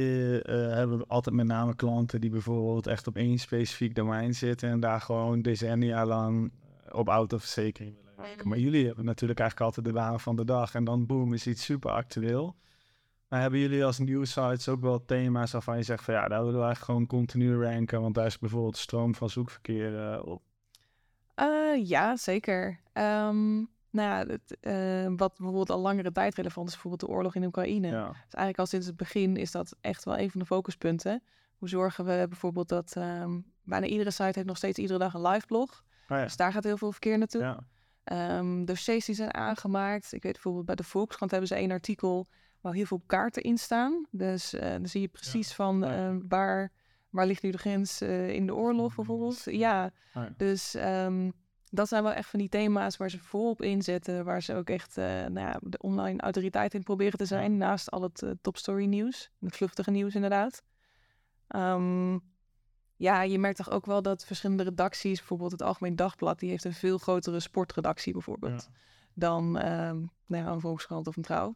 eh, 0.42 0.54
hebben 0.54 1.06
altijd 1.06 1.34
met 1.34 1.46
name 1.46 1.74
klanten 1.74 2.20
die 2.20 2.30
bijvoorbeeld 2.30 2.86
echt 2.86 3.06
op 3.06 3.16
één 3.16 3.38
specifiek 3.38 3.94
domein 3.94 4.34
zitten 4.34 4.68
en 4.70 4.80
daar 4.80 5.00
gewoon 5.00 5.42
decennia 5.42 6.06
lang 6.06 6.52
op 6.90 7.08
autoverzekering 7.08 7.96
willen 7.96 8.16
werken. 8.16 8.48
Maar 8.48 8.58
jullie 8.58 8.86
hebben 8.86 9.04
natuurlijk 9.04 9.40
eigenlijk 9.40 9.68
altijd 9.70 9.94
de 9.94 10.00
waan 10.00 10.20
van 10.20 10.36
de 10.36 10.44
dag 10.44 10.74
en 10.74 10.84
dan 10.84 11.06
boom 11.06 11.32
is 11.32 11.46
iets 11.46 11.64
super 11.64 11.90
actueel. 11.90 12.56
Maar 13.28 13.40
hebben 13.40 13.60
jullie 13.60 13.84
als 13.84 13.98
nieuwsites 13.98 14.68
ook 14.68 14.80
wel 14.80 15.04
thema's 15.04 15.52
waarvan 15.52 15.76
je 15.76 15.82
zegt 15.82 16.04
van 16.04 16.14
ja, 16.14 16.28
daar 16.28 16.44
willen 16.44 16.58
we 16.60 16.64
eigenlijk 16.64 16.84
gewoon 16.84 17.06
continu 17.06 17.62
ranken, 17.64 18.00
want 18.00 18.14
daar 18.14 18.26
is 18.26 18.38
bijvoorbeeld 18.38 18.76
stroom 18.76 19.14
van 19.14 19.30
zoekverkeer 19.30 20.12
eh, 20.12 20.26
op. 20.26 20.42
Eh, 21.34 21.88
ja, 21.88 22.16
zeker. 22.16 22.80
Ehm, 22.92 23.54
nou 23.90 24.08
ja, 24.08 24.26
het, 24.26 24.56
eh, 24.60 25.12
wat 25.16 25.36
bijvoorbeeld 25.36 25.70
al 25.70 25.80
langere 25.80 26.12
tijd 26.12 26.34
relevant 26.34 26.66
is, 26.66 26.72
bijvoorbeeld 26.72 27.10
de 27.10 27.16
oorlog 27.16 27.34
in 27.34 27.44
Oekraïne. 27.44 27.86
Ja. 27.86 28.06
Dus 28.06 28.14
eigenlijk 28.14 28.58
al 28.58 28.66
sinds 28.66 28.86
het 28.86 28.96
begin 28.96 29.36
is 29.36 29.50
dat 29.50 29.76
echt 29.80 30.04
wel 30.04 30.18
een 30.18 30.30
van 30.30 30.40
de 30.40 30.46
focuspunten. 30.46 31.22
Hoe 31.56 31.68
zorgen 31.68 32.04
we 32.04 32.26
bijvoorbeeld 32.28 32.68
dat 32.68 32.92
ehm, 32.96 33.40
bijna 33.62 33.86
iedere 33.86 34.10
site 34.10 34.32
heeft 34.32 34.46
nog 34.46 34.56
steeds 34.56 34.78
iedere 34.78 34.98
dag 34.98 35.14
een 35.14 35.26
live 35.26 35.46
blog. 35.46 35.82
Oh 36.08 36.16
ja. 36.16 36.22
Dus 36.22 36.36
daar 36.36 36.52
gaat 36.52 36.64
heel 36.64 36.76
veel 36.76 36.92
verkeer 36.92 37.18
naartoe. 37.18 37.42
Ja. 37.42 37.58
Ehm, 38.04 38.64
dossiers 38.64 39.04
die 39.04 39.14
zijn 39.14 39.34
aangemaakt. 39.34 40.12
Ik 40.12 40.22
weet 40.22 40.32
bijvoorbeeld 40.32 40.66
bij 40.66 40.74
de 40.74 40.84
Volkskrant 40.84 41.30
hebben 41.30 41.48
ze 41.48 41.54
één 41.54 41.70
artikel 41.70 42.28
waar 42.60 42.72
heel 42.72 42.84
veel 42.84 43.02
kaarten 43.06 43.42
in 43.42 43.58
staan. 43.58 44.06
Dus 44.10 44.54
eh, 44.54 44.70
dan 44.70 44.86
zie 44.86 45.00
je 45.00 45.08
precies 45.08 45.52
van 45.52 45.80
waar, 46.28 46.72
waar 47.10 47.26
ligt 47.26 47.42
nu 47.42 47.50
de 47.50 47.58
grens 47.58 48.00
eh, 48.00 48.28
in 48.28 48.46
de 48.46 48.54
oorlog 48.54 48.94
bijvoorbeeld. 48.94 49.42
Ja, 49.44 49.84
Oh 50.14 50.22
ja. 50.22 50.34
dus 50.36 50.74
ehm, 50.74 51.30
dat 51.70 51.88
zijn 51.88 52.02
wel 52.02 52.12
echt 52.12 52.28
van 52.28 52.38
die 52.38 52.48
thema's 52.48 52.96
waar 52.96 53.10
ze 53.10 53.18
volop 53.18 53.62
inzetten. 53.62 54.24
Waar 54.24 54.42
ze 54.42 54.54
ook 54.54 54.68
echt 54.68 54.96
eh, 54.96 55.04
nou 55.04 55.46
ja, 55.46 55.60
de 55.62 55.78
online 55.78 56.20
autoriteit 56.20 56.74
in 56.74 56.82
proberen 56.82 57.18
te 57.18 57.24
zijn. 57.24 57.56
Naast 57.56 57.90
al 57.90 58.02
het 58.02 58.22
eh, 58.22 58.30
topstory 58.40 58.84
nieuws. 58.84 59.30
Het 59.40 59.56
vluchtige 59.56 59.90
nieuws 59.90 60.14
inderdaad. 60.14 60.62
Ehm, 61.46 62.18
ja, 62.96 63.22
je 63.22 63.38
merkt 63.38 63.56
toch 63.56 63.70
ook 63.70 63.86
wel 63.86 64.02
dat 64.02 64.24
verschillende 64.24 64.62
redacties, 64.62 65.18
bijvoorbeeld 65.18 65.52
het 65.52 65.62
Algemeen 65.62 65.96
Dagblad, 65.96 66.38
die 66.38 66.50
heeft 66.50 66.64
een 66.64 66.72
veel 66.72 66.98
grotere 66.98 67.40
sportredactie 67.40 68.12
bijvoorbeeld. 68.12 68.68
Dan 69.14 69.58
ehm, 69.58 69.96
nou 70.26 70.44
ja, 70.44 70.46
een 70.46 70.60
Volkskrant 70.60 71.06
of 71.06 71.16
een 71.16 71.22
Trouw. 71.22 71.54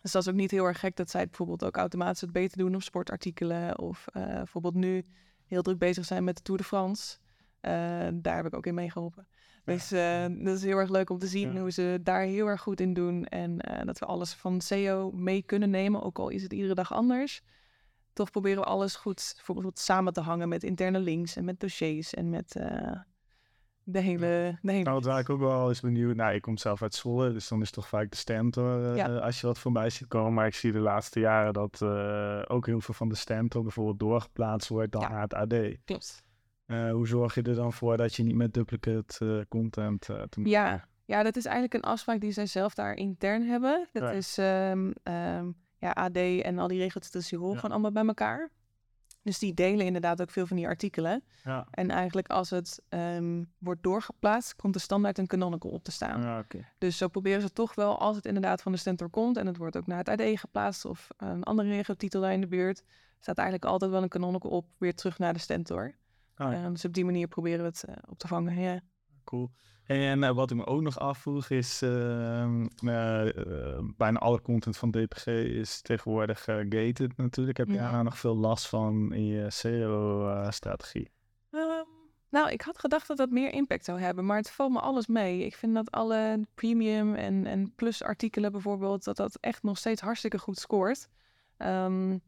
Dus 0.00 0.12
dat 0.12 0.22
is 0.22 0.28
ook 0.28 0.34
niet 0.34 0.50
heel 0.50 0.64
erg 0.64 0.80
gek 0.80 0.96
dat 0.96 1.10
zij 1.10 1.26
bijvoorbeeld 1.26 1.64
ook 1.64 1.76
automatisch 1.76 2.20
het 2.20 2.32
beter 2.32 2.58
doen 2.58 2.74
op 2.74 2.82
sportartikelen. 2.82 3.78
Of 3.78 4.06
eh, 4.12 4.24
bijvoorbeeld 4.24 4.74
nu 4.74 5.04
heel 5.46 5.62
druk 5.62 5.78
bezig 5.78 6.04
zijn 6.04 6.24
met 6.24 6.36
de 6.36 6.42
Tour 6.42 6.60
de 6.60 6.66
France. 6.66 7.18
Eh, 7.60 7.72
daar 8.14 8.36
heb 8.36 8.46
ik 8.46 8.54
ook 8.54 8.66
in 8.66 8.74
meegeholpen. 8.74 9.26
Dus 9.64 9.92
eh, 9.92 10.26
dat 10.38 10.56
is 10.56 10.62
heel 10.62 10.78
erg 10.78 10.90
leuk 10.90 11.10
om 11.10 11.18
te 11.18 11.26
zien 11.26 11.52
Ja. 11.52 11.60
hoe 11.60 11.70
ze 11.70 12.00
daar 12.02 12.22
heel 12.22 12.46
erg 12.46 12.60
goed 12.60 12.80
in 12.80 12.94
doen. 12.94 13.24
En 13.24 13.58
dat 13.84 13.98
we 13.98 14.06
alles 14.06 14.32
van 14.32 14.60
SEO 14.60 15.10
mee 15.10 15.42
kunnen 15.42 15.70
nemen, 15.70 16.02
ook 16.02 16.18
al 16.18 16.28
is 16.28 16.42
het 16.42 16.52
iedere 16.52 16.74
dag 16.74 16.92
anders. 16.92 17.42
Toch 18.12 18.30
proberen 18.30 18.62
we 18.62 18.68
alles 18.68 18.96
goed 18.96 19.32
bijvoorbeeld 19.36 19.78
samen 19.78 20.12
te 20.12 20.20
hangen 20.20 20.48
met 20.48 20.62
interne 20.62 20.98
links 20.98 21.36
en 21.36 21.44
met 21.44 21.60
dossiers 21.60 22.14
en 22.14 22.30
met 22.30 22.56
de 23.90 24.00
hele... 24.00 24.58
De 24.62 24.70
hele 24.72 24.82
Nou, 24.84 24.94
wat 24.94 25.04
waar 25.04 25.20
ik 25.20 25.30
ook 25.30 25.40
wel 25.40 25.68
eens 25.68 25.80
benieuwd. 25.80 26.16
Nou, 26.16 26.34
ik 26.34 26.42
kom 26.42 26.56
zelf 26.56 26.82
uit 26.82 26.94
Zwolle, 26.94 27.32
dus 27.32 27.48
dan 27.48 27.60
is 27.60 27.70
toch 27.70 27.88
vaak 27.88 28.10
de 28.10 28.16
Stentor 28.16 28.90
eh, 28.90 28.96
Ja. 28.96 29.06
als 29.18 29.40
je 29.40 29.46
wat 29.46 29.58
voorbij 29.58 29.90
ziet 29.90 30.08
komen. 30.08 30.34
Maar 30.34 30.46
ik 30.46 30.54
zie 30.54 30.72
de 30.72 30.78
laatste 30.78 31.20
jaren 31.20 31.52
dat 31.52 31.82
eh, 31.82 32.42
ook 32.46 32.66
heel 32.66 32.80
veel 32.80 32.94
van 32.94 33.08
de 33.08 33.14
Stentor 33.14 33.62
bijvoorbeeld 33.62 33.98
doorgeplaatst 33.98 34.68
wordt 34.68 34.92
dan 34.92 35.00
Ja. 35.00 35.08
naar 35.08 35.22
het 35.22 35.34
AD. 35.34 35.54
Klopt. 35.84 36.22
Eh, 36.66 36.90
hoe 36.90 37.06
zorg 37.06 37.34
je 37.34 37.42
er 37.42 37.54
dan 37.54 37.72
voor 37.72 37.96
dat 37.96 38.14
je 38.14 38.22
niet 38.22 38.34
met 38.36 38.54
duplicate 38.54 39.46
content 39.48 40.00
te 40.00 40.40
Ja, 40.42 40.84
ja, 41.04 41.22
dat 41.22 41.36
is 41.36 41.44
eigenlijk 41.44 41.74
een 41.74 41.90
afspraak 41.90 42.20
die 42.20 42.32
zij 42.32 42.46
zelf 42.46 42.74
daar 42.74 42.94
intern 42.94 43.42
hebben. 43.42 43.88
Dat 43.92 44.12
is 44.12 44.38
ehm, 44.38 44.90
ehm, 45.02 45.46
ja, 45.78 45.90
AD 45.90 46.16
en 46.16 46.58
al 46.58 46.68
die 46.68 46.78
die 46.78 47.38
horen 47.38 47.52
Ja. 47.52 47.54
gewoon 47.54 47.70
allemaal 47.70 47.92
bij 47.92 48.06
elkaar. 48.06 48.50
Dus 49.28 49.38
die 49.38 49.54
delen 49.54 49.86
inderdaad 49.86 50.20
ook 50.20 50.30
veel 50.30 50.46
van 50.46 50.56
die 50.56 50.66
artikelen. 50.66 51.22
Ja, 51.44 51.66
En 51.70 51.90
eigenlijk 51.90 52.28
als 52.28 52.50
het 52.50 52.82
ehm, 52.88 53.44
wordt 53.58 53.82
doorgeplaatst, 53.82 54.56
komt 54.56 54.74
er 54.74 54.80
standaard 54.80 55.18
een 55.18 55.26
canonical 55.26 55.70
op 55.70 55.84
te 55.84 55.90
staan. 55.90 56.22
ja. 56.22 56.44
Dus 56.78 56.96
zo 56.96 57.08
proberen 57.08 57.40
ze 57.40 57.52
toch 57.52 57.74
wel, 57.74 57.98
als 57.98 58.16
het 58.16 58.26
inderdaad 58.26 58.62
van 58.62 58.72
de 58.72 58.78
Stentor 58.78 59.08
komt 59.08 59.36
en 59.36 59.46
het 59.46 59.56
wordt 59.56 59.76
ook 59.76 59.86
naar 59.86 59.98
het 59.98 60.08
AD 60.08 60.22
geplaatst 60.38 60.84
of 60.84 61.08
een 61.16 61.42
andere 61.42 61.68
regeltitel 61.68 62.20
daar 62.20 62.32
in 62.32 62.40
de 62.40 62.46
buurt, 62.46 62.82
staat 63.20 63.38
eigenlijk 63.38 63.70
altijd 63.70 63.90
wel 63.90 64.02
een 64.02 64.08
canonical 64.08 64.50
op, 64.50 64.66
weer 64.78 64.94
terug 64.94 65.18
naar 65.18 65.32
de 65.32 65.38
Stentor. 65.38 65.94
Ah, 66.34 66.52
ja. 66.52 66.64
Eh, 66.64 66.70
dus 66.70 66.84
op 66.84 66.94
die 66.94 67.04
manier 67.04 67.28
proberen 67.28 67.60
we 67.60 67.66
het 67.66 67.84
eh, 67.84 67.94
op 68.08 68.18
te 68.18 68.26
vangen. 68.26 68.60
Ja. 68.60 68.80
Cool. 69.28 69.50
En 69.84 70.22
uh, 70.22 70.30
wat 70.30 70.50
ik 70.50 70.56
me 70.56 70.66
ook 70.66 70.80
nog 70.80 70.98
afvroeg 70.98 71.50
is, 71.50 71.82
uh, 71.82 72.64
bijna 73.96 74.18
alle 74.18 74.42
content 74.42 74.76
van 74.76 74.90
DPG 74.90 75.26
is 75.26 75.80
tegenwoordig 75.80 76.44
gated 76.44 77.16
natuurlijk. 77.16 77.56
Heb 77.58 77.66
je 77.68 77.74
Ja. 77.74 77.90
daar 77.90 78.04
nog 78.04 78.18
veel 78.18 78.36
last 78.36 78.68
van 78.68 79.12
in 79.12 79.26
je 79.26 79.50
SEO-strategie? 79.50 81.10
Ehm, 81.50 81.84
nou, 82.30 82.50
ik 82.50 82.60
had 82.60 82.78
gedacht 82.78 83.08
dat 83.08 83.16
dat 83.16 83.30
meer 83.30 83.52
impact 83.52 83.84
zou 83.84 84.00
hebben, 84.00 84.26
maar 84.26 84.36
het 84.36 84.50
valt 84.50 84.72
me 84.72 84.80
alles 84.80 85.06
mee. 85.06 85.44
Ik 85.44 85.56
vind 85.56 85.74
dat 85.74 85.90
alle 85.90 86.44
premium 86.54 87.14
en, 87.14 87.46
en 87.46 87.72
plus 87.74 88.02
artikelen 88.02 88.52
bijvoorbeeld, 88.52 89.04
dat 89.04 89.16
dat 89.16 89.38
echt 89.40 89.62
nog 89.62 89.78
steeds 89.78 90.00
hartstikke 90.00 90.38
goed 90.38 90.58
scoort. 90.58 91.08
Ehm, 91.56 92.18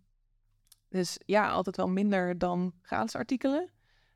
dus 0.89 1.19
ja, 1.25 1.51
altijd 1.51 1.77
wel 1.77 1.89
minder 1.89 2.39
dan 2.39 2.73
gratis 2.83 3.15
artikelen. 3.15 3.71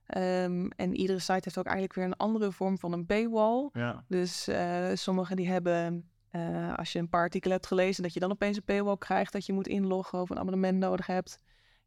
Ehm, 0.06 0.66
en 0.76 0.94
iedere 0.94 1.18
site 1.18 1.32
heeft 1.42 1.58
ook 1.58 1.64
eigenlijk 1.64 1.94
weer 1.94 2.04
een 2.04 2.16
andere 2.16 2.52
vorm 2.52 2.78
van 2.78 2.92
een 2.92 3.06
paywall. 3.06 3.68
Ja. 3.73 4.04
Dus 4.08 4.49
eh 4.49 4.90
sommigen 4.94 5.37
die 5.37 5.49
hebben, 5.49 6.08
eh, 6.30 6.75
als 6.75 6.92
je 6.92 6.99
een 6.99 7.08
paar 7.08 7.20
artikelen 7.23 7.56
hebt 7.56 7.68
gelezen, 7.68 8.02
dat 8.02 8.12
je 8.14 8.20
dan 8.20 8.30
opeens 8.30 8.56
een 8.56 8.64
paywall 8.64 8.96
krijgt, 8.99 9.32
dat 9.32 9.46
je 9.46 9.52
moet 9.52 9.68
inloggen 9.68 10.20
of 10.20 10.30
een 10.30 10.38
abonnement 10.38 10.78
nodig 10.78 11.06
hebt. 11.06 11.38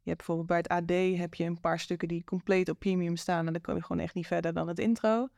Je 0.02 0.14
hebt 0.14 0.26
bijvoorbeeld 0.26 0.46
bij 0.46 0.56
het 0.56 0.68
AD 0.68 1.18
heb 1.18 1.34
je 1.34 1.44
een 1.44 1.60
paar 1.60 1.78
stukken 1.80 2.08
die 2.08 2.24
compleet 2.24 2.68
op 2.68 2.78
premium 2.78 3.16
staan 3.16 3.46
en 3.46 3.52
dan 3.52 3.62
kom 3.62 3.74
je 3.74 3.82
gewoon 3.84 4.02
echt 4.02 4.14
niet 4.14 4.26
verder 4.26 4.52
dan 4.52 4.68
het 4.68 4.78
intro. 4.78 5.28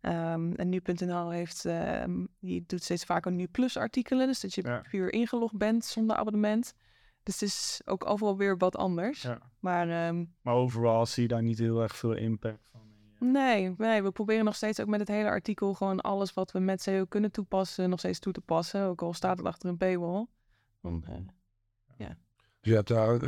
Ehm, 0.00 0.52
en 0.52 0.68
nu.nl 0.68 1.30
heeft, 1.30 1.64
ehm, 1.64 2.24
die 2.40 2.64
doet 2.66 2.82
steeds 2.82 3.04
vaker 3.04 3.32
nu 3.32 3.46
plus 3.46 3.76
artikelen, 3.76 4.26
dus 4.26 4.40
dat 4.40 4.54
je 4.54 4.62
Ja. 4.64 4.82
puur 4.90 5.12
ingelogd 5.12 5.56
bent 5.56 5.84
zonder 5.84 6.16
abonnement. 6.16 6.74
Dus 7.26 7.40
het 7.40 7.48
is 7.48 7.80
ook 7.84 8.06
overal 8.06 8.36
weer 8.36 8.56
wat 8.56 8.76
anders. 8.76 9.22
ja. 9.22 9.38
Maar 9.60 9.88
ehm, 10.06 10.24
Maar 10.42 10.54
overal 10.54 11.06
zie 11.06 11.22
je 11.22 11.28
daar 11.28 11.42
niet 11.42 11.58
heel 11.58 11.82
erg 11.82 11.96
veel 11.96 12.12
impact 12.14 12.68
van. 12.70 12.80
Nee, 13.32 13.74
nee, 13.78 14.02
we 14.02 14.10
proberen 14.10 14.44
nog 14.44 14.54
steeds 14.54 14.80
ook 14.80 14.86
met 14.86 15.00
het 15.00 15.08
hele 15.08 15.28
artikel 15.28 15.74
gewoon 15.74 16.00
alles 16.00 16.34
wat 16.34 16.52
we 16.52 16.58
met 16.58 16.82
SEO 16.82 17.04
kunnen 17.04 17.30
toepassen, 17.32 17.90
nog 17.90 17.98
steeds 17.98 18.18
toe 18.18 18.32
te 18.32 18.40
passen. 18.40 18.82
Ook 18.84 19.02
al 19.02 19.12
staat 19.14 19.38
het 19.38 19.46
achter 19.46 19.68
een 19.68 19.76
paywall. 19.76 20.26
Want, 20.80 21.04
eh, 21.06 21.14
Dus 21.96 22.70
je 22.70 22.74
hebt 22.74 22.88
daar 22.88 23.20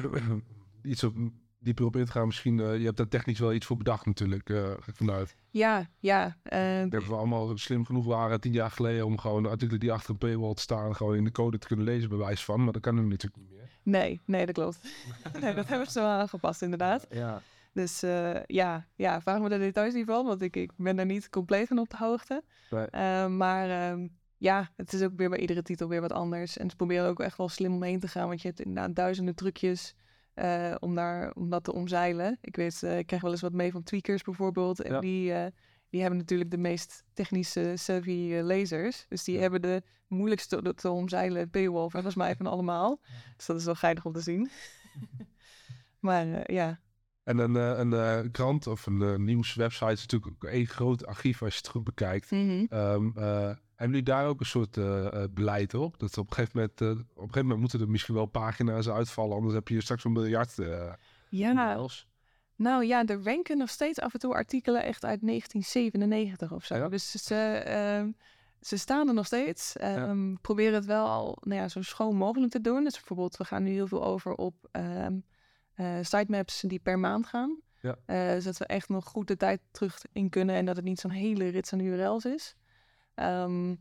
iets 0.83 1.05
op, 1.05 1.14
dieper 1.59 1.85
op 1.85 1.97
in 1.97 2.05
te 2.05 2.11
gaan. 2.11 2.26
Misschien, 2.26 2.61
eh, 2.61 2.78
je 2.78 2.85
hebt 2.85 2.97
daar 2.97 3.09
technisch 3.09 3.38
wel 3.38 3.52
iets 3.52 3.67
voor 3.67 3.76
bedacht 3.76 4.07
natuurlijk, 4.07 4.50
eh, 4.50 4.71
vanuit. 4.78 5.37
ja, 5.50 5.88
ja. 5.99 6.37
eh, 6.43 6.83
Ik 6.83 6.90
denk 6.90 6.93
dat 7.02 7.07
we 7.11 7.14
allemaal 7.14 7.57
slim 7.59 7.85
genoeg 7.85 8.05
waren 8.05 8.40
tien 8.40 8.52
jaar 8.52 8.71
geleden 8.71 9.07
om 9.07 9.19
gewoon 9.19 9.47
artikelen 9.47 9.81
die 9.81 9.93
achter 9.93 10.11
een 10.11 10.19
paywall 10.19 10.55
te 10.55 10.62
staan, 10.62 10.97
gewoon 10.97 11.14
in 11.14 11.25
de 11.25 11.33
code 11.33 11.59
te 11.59 11.67
kunnen 11.67 11.85
lezen, 11.85 12.09
bij 12.09 12.19
wijze 12.19 12.45
van. 12.45 12.64
Maar 12.64 12.73
dat 12.73 12.83
kan 12.83 12.95
nu 12.95 13.00
natuurlijk 13.07 13.43
niet 13.43 13.50
meer. 13.50 13.58
Nee, 13.90 14.21
nee, 14.25 14.47
dat 14.47 14.54
klopt. 14.54 14.78
nee, 15.40 15.54
dat 15.54 15.68
hebben 15.68 15.90
ze 15.90 16.00
wel 16.00 16.09
aangepast 16.09 16.62
inderdaad. 16.62 17.07
Ja. 17.11 17.42
Dus 17.73 18.02
eh, 18.02 18.45
ja, 18.47 18.87
ja, 18.95 19.21
vraag 19.21 19.40
me 19.40 19.49
de 19.49 19.59
details 19.59 19.95
niet 19.95 20.07
van, 20.07 20.26
want 20.26 20.42
ik, 20.42 20.57
ik 20.57 20.71
ben 20.76 20.99
er 20.99 21.07
niet 21.07 21.28
compleet 21.30 21.68
van 21.68 21.78
op 21.78 21.90
de 21.90 21.97
hoogte. 21.97 22.42
Nee. 22.71 22.87
Eh, 22.87 23.26
maar 23.26 23.71
ehm, 23.71 24.09
ja, 24.37 24.71
het 24.76 24.92
is 24.92 25.02
ook 25.02 25.12
weer 25.16 25.28
bij 25.28 25.38
iedere 25.38 25.62
titel 25.62 25.88
weer 25.88 26.00
wat 26.00 26.12
anders. 26.12 26.57
En 26.57 26.71
ze 26.71 26.76
proberen 26.76 27.09
ook 27.09 27.21
echt 27.21 27.37
wel 27.37 27.49
slim 27.49 27.73
omheen 27.75 28.00
te 28.00 28.09
gaan, 28.09 28.28
want 28.28 28.42
je 28.42 28.49
hebt 28.49 28.61
inderdaad 28.61 28.97
duizenden 28.97 29.35
trucjes 29.35 29.95
eh, 30.35 30.75
om, 30.78 30.95
daar, 30.95 31.33
om 31.33 31.50
dat 31.50 31.64
te 31.64 31.73
omzeilen. 31.73 32.38
Ik 32.40 32.57
weet, 32.57 32.83
ik 32.83 33.07
krijg 33.07 33.23
wel 33.23 33.30
eens 33.30 33.40
wat 33.40 33.52
mee 33.52 33.73
van 33.73 33.83
tweakers 33.83 34.23
bijvoorbeeld. 34.23 34.80
En 34.83 34.92
Ja. 34.92 35.00
die, 35.00 35.33
die 35.90 36.00
hebben 36.00 36.18
natuurlijk 36.18 36.50
de 36.50 36.59
meest 36.59 37.04
technische 37.12 37.73
savvy 37.76 38.33
eh, 38.33 38.45
lezers. 38.45 39.07
Dus 39.09 39.25
die 39.25 39.35
Ja. 39.35 39.40
hebben 39.40 39.62
de 39.62 39.83
moeilijkste 40.07 40.62
te, 40.62 40.75
te 40.75 40.90
omzeilen 40.90 41.50
paywall 41.50 41.88
volgens 41.88 42.14
mij 42.14 42.37
van 42.37 42.47
allemaal. 42.47 43.00
Dus 43.37 43.47
dat 43.47 43.57
is 43.57 43.64
wel 43.64 43.75
geinig 43.75 44.04
om 44.04 44.12
te 44.12 44.21
zien. 44.21 44.50
maar 46.00 46.33
eh, 46.33 46.57
ja, 46.57 46.80
En 47.23 47.38
een, 47.38 47.57
eh, 47.57 47.78
een 48.18 48.30
krant 48.30 48.66
of 48.66 48.87
een 48.87 49.25
nieuwswebsite 49.25 49.92
is 49.92 50.00
natuurlijk 50.00 50.33
ook 50.33 50.50
één 50.50 50.66
groot 50.66 51.07
archief 51.07 51.42
als 51.42 51.52
je 51.52 51.59
het 51.59 51.68
goed 51.68 51.85
bekijkt. 51.85 52.30
Mhm. 52.30 52.64
Ehm, 52.68 53.07
eh, 53.14 53.54
hebben 53.75 53.97
jullie 53.97 54.02
daar 54.02 54.26
ook 54.26 54.40
een 54.40 54.47
soort 54.47 54.75
beleid 55.35 55.75
op? 55.75 55.99
Dat 55.99 56.18
op 56.18 56.28
een 56.28 56.35
gegeven 56.35 56.59
moment, 56.61 56.80
op 56.80 56.88
een 56.99 57.07
gegeven 57.16 57.42
moment 57.42 57.61
moeten 57.61 57.80
er 57.80 57.90
misschien 57.90 58.14
wel 58.14 58.26
pagina's 58.26 58.88
uitvallen, 58.88 59.37
anders 59.37 59.54
heb 59.54 59.68
je 59.68 59.80
straks 59.80 60.04
een 60.04 60.12
miljard 60.12 60.54
ja. 61.30 61.76
Nou 62.59 62.85
ja, 62.85 63.05
er 63.05 63.23
wenken 63.23 63.59
nog 63.59 63.71
steeds 63.71 64.00
af 64.00 64.12
en 64.12 64.19
toe 64.19 64.35
artikelen 64.35 64.83
echt 64.83 65.05
uit 65.05 65.21
1997 65.21 66.53
of 66.53 66.65
zo. 66.65 66.77
Ja? 66.77 66.88
Dus 66.88 67.11
ze, 67.11 67.35
ehm, 67.35 68.11
ze 68.61 68.76
staan 68.76 69.09
er 69.09 69.15
nog 69.15 69.26
steeds. 69.26 69.76
Ehm 69.76 70.35
Proberen 70.41 70.75
het 70.75 70.85
wel 70.85 71.06
al 71.06 71.39
nou 71.41 71.61
ja, 71.61 71.69
zo 71.69 71.82
schoon 71.82 72.17
mogelijk 72.17 72.52
te 72.52 72.61
doen. 72.61 72.85
Dus 72.85 72.95
bijvoorbeeld, 72.95 73.37
we 73.37 73.45
gaan 73.45 73.63
nu 73.63 73.71
heel 73.71 73.87
veel 73.87 74.04
over 74.04 74.35
op 74.35 74.54
ehm 74.71 75.19
eh, 75.75 75.99
sitemaps 76.02 76.61
die 76.61 76.78
per 76.78 76.99
maand 76.99 77.26
gaan. 77.26 77.61
Ja. 77.80 77.97
Eh, 78.06 78.41
zodat 78.41 78.59
we 78.59 78.67
echt 78.67 78.89
nog 78.89 79.04
goed 79.04 79.28
de 79.28 79.37
tijd 79.37 79.61
terug 79.71 80.02
in 80.13 80.28
kunnen 80.28 80.54
en 80.54 80.65
dat 80.65 80.76
het 80.76 80.85
niet 80.85 81.00
zo'n 81.00 81.11
hele 81.11 81.49
rits 81.49 81.73
aan 81.73 81.80
URL's 81.80 82.25
is. 82.25 82.56
Ehm, 83.15 83.75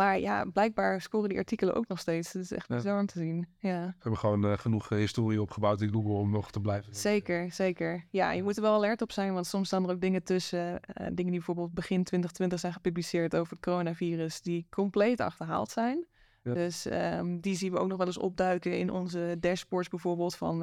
maar 0.00 0.18
ja, 0.18 0.44
blijkbaar 0.44 1.00
scoren 1.00 1.28
die 1.28 1.38
artikelen 1.38 1.74
ook 1.74 1.88
nog 1.88 1.98
steeds. 1.98 2.32
Dat 2.32 2.42
is 2.42 2.52
echt 2.52 2.68
Ja. 2.68 2.74
bizar 2.76 3.00
om 3.00 3.06
te 3.06 3.18
zien. 3.18 3.46
Ja. 3.58 3.86
We 3.86 3.94
hebben 3.98 4.18
gewoon 4.18 4.44
eh, 4.44 4.58
genoeg 4.58 4.90
eh, 4.90 4.98
historie 4.98 5.40
opgebouwd 5.42 5.80
in 5.80 5.92
Google 5.92 6.12
om 6.12 6.30
nog 6.30 6.50
te 6.50 6.60
blijven. 6.60 6.94
Zeker, 6.94 7.52
zeker. 7.52 8.06
Ja, 8.10 8.32
je 8.32 8.42
moet 8.42 8.56
er 8.56 8.62
wel 8.62 8.74
alert 8.74 9.02
op 9.02 9.12
zijn, 9.12 9.32
want 9.32 9.46
soms 9.46 9.66
staan 9.66 9.84
er 9.84 9.90
ook 9.94 10.00
dingen 10.00 10.22
tussen. 10.22 10.80
eh, 10.82 11.04
dingen 11.06 11.14
die 11.16 11.30
bijvoorbeeld 11.30 11.74
begin 11.74 12.04
2020 12.04 12.60
zijn 12.60 12.72
gepubliceerd 12.72 13.36
over 13.36 13.52
het 13.52 13.62
coronavirus, 13.64 14.42
die 14.42 14.66
compleet 14.70 15.20
achterhaald 15.20 15.70
zijn. 15.70 16.06
Ja. 16.42 16.52
Dus 16.54 16.86
ehm, 16.86 17.40
die 17.40 17.56
zien 17.56 17.72
we 17.72 17.78
ook 17.78 17.88
nog 17.88 17.98
wel 17.98 18.06
eens 18.06 18.18
opduiken 18.18 18.78
in 18.78 18.90
onze 18.90 19.36
dashboards 19.40 19.88
bijvoorbeeld 19.88 20.36
van 20.36 20.62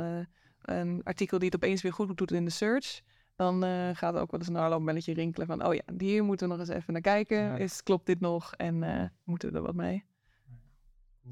een 0.62 1.02
artikel 1.04 1.38
die 1.40 1.50
het 1.52 1.56
opeens 1.64 1.82
weer 1.82 1.94
goed 1.94 2.18
doet 2.18 2.32
in 2.32 2.46
de 2.46 2.52
search. 2.52 3.02
Dan 3.38 3.64
eh, 3.64 3.90
gaat 3.94 4.16
er 4.16 4.22
ook 4.22 4.32
wel 4.32 4.40
eens 4.40 4.50
een 4.50 4.58
alarmbelletje 4.58 5.14
rinkelen 5.14 5.48
van, 5.48 5.66
oh 5.66 5.74
ja, 5.74 5.82
hier 5.98 6.24
moeten 6.24 6.48
we 6.48 6.56
nog 6.56 6.68
eens 6.68 6.76
even 6.76 6.94
naar 6.94 7.02
kijken. 7.02 7.38
Ja. 7.38 7.58
Is, 7.58 7.84
klopt 7.84 8.06
dit 8.06 8.20
nog? 8.20 8.54
En 8.54 8.84
eh, 8.84 9.10
moeten 9.24 9.52
we 9.52 9.58
er 9.58 9.64
wat 9.64 9.76
mee? 9.76 10.04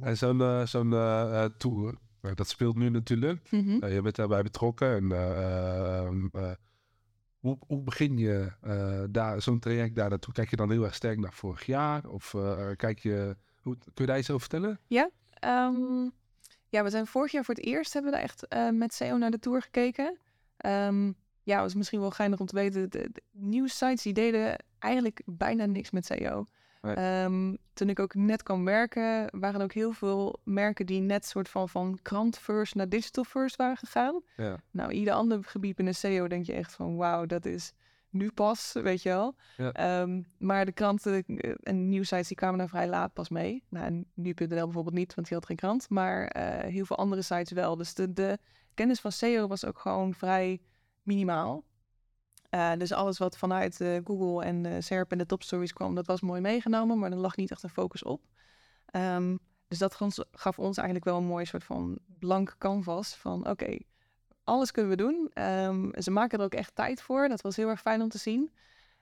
En 0.01 0.17
zo'n 0.17 0.41
eh, 0.41 0.65
zo'n 0.65 0.89
tour, 1.57 1.97
dat 2.35 2.47
speelt 2.47 2.75
nu 2.75 2.89
natuurlijk. 2.89 3.51
Mhm. 3.51 3.85
Je 3.85 4.01
bent 4.01 4.15
daarbij 4.15 4.43
betrokken. 4.43 4.95
En 4.95 5.03
uh, 5.03 6.41
uh, 6.41 6.51
hoe, 7.39 7.57
hoe, 7.67 7.81
begin 7.81 8.17
je 8.17 8.51
uh, 8.63 9.03
daar 9.09 9.41
zo'n 9.41 9.59
traject 9.59 9.95
daar 9.95 10.09
naartoe? 10.09 10.33
Kijk 10.33 10.49
je 10.49 10.55
dan 10.55 10.71
heel 10.71 10.83
erg 10.83 10.95
sterk 10.95 11.19
naar 11.19 11.33
vorig 11.33 11.65
jaar? 11.65 12.07
Of 12.07 12.33
uh, 12.33 12.69
kijk 12.75 12.99
je, 12.99 13.35
hoe, 13.61 13.77
kun 13.77 13.91
je 13.93 14.05
daar 14.05 14.17
iets 14.17 14.29
over 14.29 14.49
vertellen? 14.49 14.79
Ja, 14.87 15.09
um, 15.45 16.11
ja, 16.69 16.83
we 16.83 16.89
zijn 16.89 17.07
vorig 17.07 17.31
jaar 17.31 17.43
voor 17.43 17.55
het 17.55 17.65
eerst 17.65 17.93
hebben 17.93 18.11
we 18.11 18.17
daar 18.17 18.25
echt 18.25 18.45
uh, 18.53 18.79
met 18.79 18.93
SEO 18.93 19.17
naar 19.17 19.31
de 19.31 19.39
tour 19.39 19.61
gekeken. 19.61 20.17
Um, 20.65 21.15
ja, 21.45 21.61
was 21.61 21.75
misschien 21.75 21.99
wel 21.99 22.11
geinig 22.11 22.39
om 22.39 22.45
te 22.45 22.55
weten. 22.55 22.89
De, 22.89 23.09
de 23.11 23.21
nieuwsites 23.31 24.01
die 24.01 24.13
deden 24.13 24.63
eigenlijk 24.79 25.21
bijna 25.25 25.65
niks 25.65 25.91
met 25.91 26.05
SEO. 26.05 26.45
Nee. 26.81 27.23
Um, 27.23 27.57
toen 27.73 27.89
ik 27.89 27.99
ook 27.99 28.15
net 28.15 28.43
kwam 28.43 28.65
werken, 28.65 29.39
waren 29.39 29.59
er 29.59 29.65
ook 29.65 29.73
heel 29.73 29.91
veel 29.91 30.39
merken 30.43 30.85
die 30.85 31.01
net 31.01 31.25
soort 31.25 31.49
van 31.49 31.69
van 31.69 31.99
krant 32.01 32.37
first 32.37 32.75
naar 32.75 32.89
digital 32.89 33.23
first 33.23 33.55
waren 33.55 33.77
gegaan. 33.77 34.21
Ja. 34.37 34.59
Nou, 34.71 34.91
ieder 34.91 35.13
ander 35.13 35.43
gebied 35.43 35.75
binnen 35.75 35.95
SEO 35.95 36.27
denk 36.27 36.45
je 36.45 36.53
echt 36.53 36.73
van 36.73 36.95
wauw, 36.95 37.25
dat 37.25 37.45
is 37.45 37.73
nu 38.09 38.31
pas, 38.31 38.71
weet 38.73 39.01
je 39.01 39.09
wel. 39.09 39.35
Ja. 39.57 40.01
Um, 40.01 40.25
maar 40.37 40.65
de 40.65 40.71
kranten 40.71 41.25
en 41.63 41.89
nieuwsites 41.89 42.27
die 42.27 42.37
kwamen 42.37 42.57
daar 42.57 42.69
vrij 42.69 42.87
laat 42.87 43.13
pas 43.13 43.29
mee. 43.29 43.63
Nou, 43.69 44.03
nu.nl 44.13 44.47
bijvoorbeeld 44.47 44.95
niet, 44.95 45.15
want 45.15 45.27
die 45.27 45.37
had 45.37 45.45
geen 45.45 45.55
krant. 45.55 45.89
Maar 45.89 46.35
uh, 46.37 46.71
heel 46.71 46.85
veel 46.85 46.97
andere 46.97 47.21
sites 47.21 47.51
wel. 47.51 47.75
Dus 47.75 47.93
de, 47.93 48.13
de 48.13 48.37
kennis 48.73 48.99
van 48.99 49.11
SEO 49.11 49.47
was 49.47 49.65
ook 49.65 49.79
gewoon 49.79 50.13
vrij 50.13 50.59
minimaal. 51.05 51.63
Uh, 52.49 52.73
dus 52.77 52.91
alles 52.91 53.17
wat 53.17 53.37
vanuit 53.37 53.79
uh, 53.79 53.99
Google 54.03 54.45
en 54.45 54.65
uh, 54.65 54.75
SERP 54.79 55.11
en 55.11 55.17
de 55.17 55.25
topstories 55.25 55.73
kwam, 55.73 55.95
dat 55.95 56.05
was 56.05 56.21
mooi 56.21 56.41
meegenomen, 56.41 56.99
maar 56.99 57.11
er 57.11 57.17
lag 57.17 57.35
niet 57.35 57.51
echt 57.51 57.63
een 57.63 57.69
focus 57.69 58.03
op. 58.03 58.21
Um, 58.91 59.39
dus 59.67 59.77
dat 59.77 59.97
gaf 60.31 60.59
ons 60.59 60.77
eigenlijk 60.77 61.05
wel 61.05 61.17
een 61.17 61.25
mooi 61.25 61.45
soort 61.45 61.63
van 61.63 61.99
blank 62.19 62.55
canvas 62.57 63.15
van 63.15 63.39
oké, 63.39 63.49
okay, 63.49 63.85
alles 64.43 64.71
kunnen 64.71 64.91
we 64.91 64.97
doen. 64.97 65.43
Um, 65.43 65.91
ze 66.01 66.11
maken 66.11 66.39
er 66.39 66.45
ook 66.45 66.53
echt 66.53 66.75
tijd 66.75 67.01
voor, 67.01 67.27
dat 67.27 67.41
was 67.41 67.55
heel 67.55 67.69
erg 67.69 67.81
fijn 67.81 68.01
om 68.01 68.09
te 68.09 68.17
zien. 68.17 68.51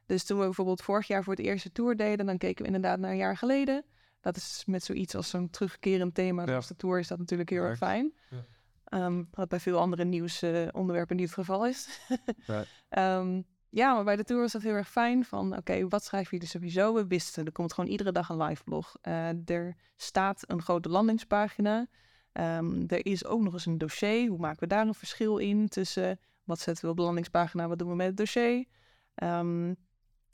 Dus 0.06 0.24
toen 0.24 0.40
we 0.40 0.46
bijvoorbeeld 0.46 0.82
vorig 0.82 1.08
jaar 1.08 1.24
voor 1.24 1.34
het 1.34 1.46
eerste 1.46 1.72
tour 1.72 1.96
deden, 1.96 2.26
dan 2.26 2.38
keken 2.38 2.62
we 2.66 2.72
inderdaad 2.72 3.00
naar 3.00 3.12
een 3.12 3.18
jaar 3.18 3.38
geleden. 3.38 3.86
Dat 4.22 4.36
is 4.36 4.64
met 4.66 4.84
zoiets 4.84 5.16
als 5.16 5.30
zo'n 5.30 5.50
terugkerend 5.50 6.16
thema, 6.16 6.46
ja. 6.46 6.60
de 6.60 6.76
tour, 6.76 7.00
is 7.00 7.08
dat 7.08 7.18
natuurlijk 7.18 7.50
heel 7.50 7.64
erg 7.64 7.78
fijn. 7.78 8.14
Ja. 8.30 8.46
Um, 8.90 9.28
wat 9.32 9.50
bij 9.50 9.60
veel 9.60 9.80
andere 9.80 10.04
nieuwsonderwerpen 10.04 11.16
uh, 11.16 11.22
niet 11.22 11.36
het 11.36 11.46
geval 11.46 11.68
is. 11.68 12.00
ja. 12.90 13.18
Um, 13.20 13.46
ja, 13.70 13.94
maar 13.94 14.04
bij 14.04 14.16
de 14.16 14.24
tour 14.24 14.42
was 14.42 14.52
dat 14.52 14.62
heel 14.62 14.74
erg 14.74 14.90
fijn. 14.90 15.26
Van 15.26 15.48
oké, 15.48 15.58
okay, 15.58 15.88
wat 15.88 16.04
schrijf 16.04 16.32
je 16.32 16.40
er 16.40 16.48
sowieso? 16.48 16.94
We 16.94 17.08
wisten, 17.08 17.46
er 17.46 17.52
komt 17.52 17.74
gewoon 17.74 17.90
iedere 17.90 18.12
dag 18.12 18.30
een 18.30 18.42
live 18.42 18.64
blog. 18.64 18.96
Uh, 19.08 19.50
er 19.50 19.76
staat 19.96 20.44
een 20.48 20.62
grote 20.62 20.90
landingspagina. 20.90 21.88
Um, 22.34 22.84
er 22.88 23.06
is 23.06 23.26
ook 23.26 23.42
nog 23.42 23.54
eens 23.54 23.66
een 23.66 23.78
dossier. 23.78 24.30
Hoe 24.30 24.40
maken 24.40 24.60
we 24.60 24.68
daar 24.68 24.88
een 24.88 24.94
verschil 24.94 25.38
in 25.38 25.68
tussen 25.68 26.20
wat 26.44 26.60
zetten 26.60 26.86
we 26.86 26.92
op 26.92 26.98
de 26.98 27.04
landingspagina, 27.04 27.68
wat 27.68 27.80
doen 27.80 27.90
we 27.90 27.96
met 27.96 28.08
het 28.08 28.18
dossier? 28.18 28.66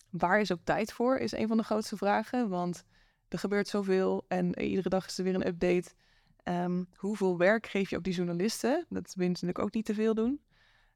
waar 0.09 0.39
is 0.39 0.51
ook 0.51 0.63
tijd 0.63 0.93
voor, 0.93 1.17
is 1.17 1.31
een 1.31 1.47
van 1.47 1.57
de 1.57 1.63
grootste 1.63 1.97
vragen. 1.97 2.49
Want 2.49 2.83
er 3.27 3.39
gebeurt 3.39 3.67
zoveel 3.67 4.25
en 4.27 4.59
iedere 4.59 4.89
dag 4.89 5.05
is 5.05 5.17
er 5.17 5.23
weer 5.23 5.35
een 5.35 5.47
update. 5.47 5.93
Um, 6.43 6.87
hoeveel 6.95 7.37
werk 7.37 7.67
geef 7.67 7.89
je 7.89 7.97
ook 7.97 8.03
die 8.03 8.13
journalisten? 8.13 8.85
Dat 8.89 9.13
willen 9.15 9.35
ze 9.35 9.45
natuurlijk 9.45 9.59
ook 9.59 9.73
niet 9.73 9.85
te 9.85 9.93
veel 9.93 10.13
doen. 10.13 10.41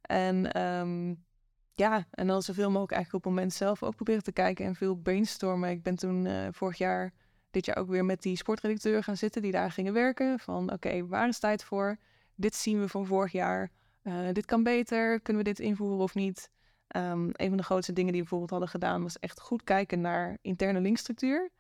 En 0.01 0.62
um, 0.62 1.23
ja, 1.75 2.08
en 2.12 2.27
dan 2.27 2.41
zoveel 2.41 2.69
mogelijk 2.69 2.91
eigenlijk 2.91 3.25
op 3.25 3.32
het 3.32 3.39
moment 3.39 3.58
zelf 3.58 3.84
ook 3.84 3.95
proberen 3.95 4.23
te 4.23 4.32
kijken 4.32 4.65
en 4.65 4.75
veel 4.75 4.95
brainstormen. 4.95 5.69
Ik 5.69 5.84
ben 5.84 5.95
toen 5.95 6.25
eh, 6.25 6.47
vorig 6.51 6.77
jaar, 6.77 7.13
dit 7.51 7.65
jaar 7.65 7.77
ook 7.77 7.89
weer 7.89 8.06
met 8.06 8.21
die 8.21 8.38
sportredacteur 8.38 9.03
gaan 9.03 9.17
zitten 9.17 9.41
die 9.41 9.51
daar 9.51 9.71
gingen 9.71 9.93
werken. 9.93 10.39
Van 10.39 10.71
oké, 10.71 11.08
waar 11.08 11.27
is 11.27 11.39
tijd 11.39 11.63
voor? 11.63 11.97
Dit 12.36 12.56
zien 12.56 12.79
we 12.79 12.88
van 12.88 13.06
vorig 13.06 13.32
jaar. 13.32 13.71
Eh, 14.01 14.27
dit 14.32 14.45
kan 14.45 14.63
beter. 14.63 15.21
Kunnen 15.21 15.43
we 15.43 15.49
dit 15.49 15.60
invoeren 15.60 16.03
of 16.03 16.15
niet? 16.15 16.49
Ehm, 16.88 17.29
een 17.32 17.47
van 17.47 17.58
de 17.58 17.63
grootste 17.63 17.93
dingen 17.93 18.12
die 18.12 18.21
we 18.21 18.27
bijvoorbeeld 18.29 18.60
hadden 18.60 18.82
gedaan 18.82 19.03
was 19.03 19.19
echt 19.19 19.39
goed 19.39 19.63
kijken 19.63 20.01
naar 20.01 20.38
interne 20.41 20.82
linkstructuur. 20.82 21.51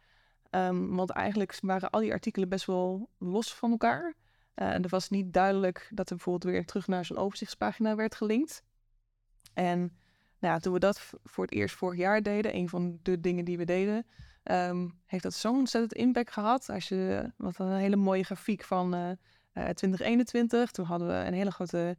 Ehm, 0.53 0.95
want 0.95 1.09
eigenlijk 1.09 1.57
waren 1.61 1.89
al 1.89 1.99
die 1.99 2.11
artikelen 2.11 2.49
best 2.49 2.65
wel 2.65 3.09
los 3.17 3.53
van 3.53 3.71
elkaar. 3.71 4.13
Uh, 4.55 4.69
en 4.69 4.83
er 4.83 4.89
was 4.89 5.09
niet 5.09 5.33
duidelijk 5.33 5.89
dat 5.93 6.09
er 6.09 6.15
bijvoorbeeld 6.15 6.53
weer 6.53 6.65
terug 6.65 6.87
naar 6.87 7.05
zo'n 7.05 7.17
overzichtspagina 7.17 7.95
werd 7.95 8.15
gelinkt. 8.15 8.63
En 9.53 9.97
nou 10.39 10.59
toen 10.59 10.73
we 10.73 10.79
dat 10.79 11.13
voor 11.23 11.43
het 11.43 11.53
eerst 11.53 11.75
vorig 11.75 11.99
jaar 11.99 12.21
deden, 12.21 12.55
een 12.55 12.69
van 12.69 12.99
de 13.01 13.19
dingen 13.19 13.45
die 13.45 13.57
we 13.57 13.65
deden, 13.65 14.05
um, 14.43 14.99
heeft 15.05 15.23
dat 15.23 15.33
zo'n 15.33 15.57
ontzettend 15.57 15.93
impact 15.93 16.31
gehad. 16.31 16.69
Als 16.69 16.87
je, 16.87 17.31
wat 17.37 17.59
een 17.59 17.75
hele 17.75 17.95
mooie 17.95 18.23
grafiek 18.23 18.63
van 18.63 18.95
uh, 18.95 19.09
uh, 19.09 19.13
2021. 19.53 20.71
Toen 20.71 20.85
hadden 20.85 21.07
we 21.07 21.13
een 21.13 21.33
hele 21.33 21.51
grote 21.51 21.97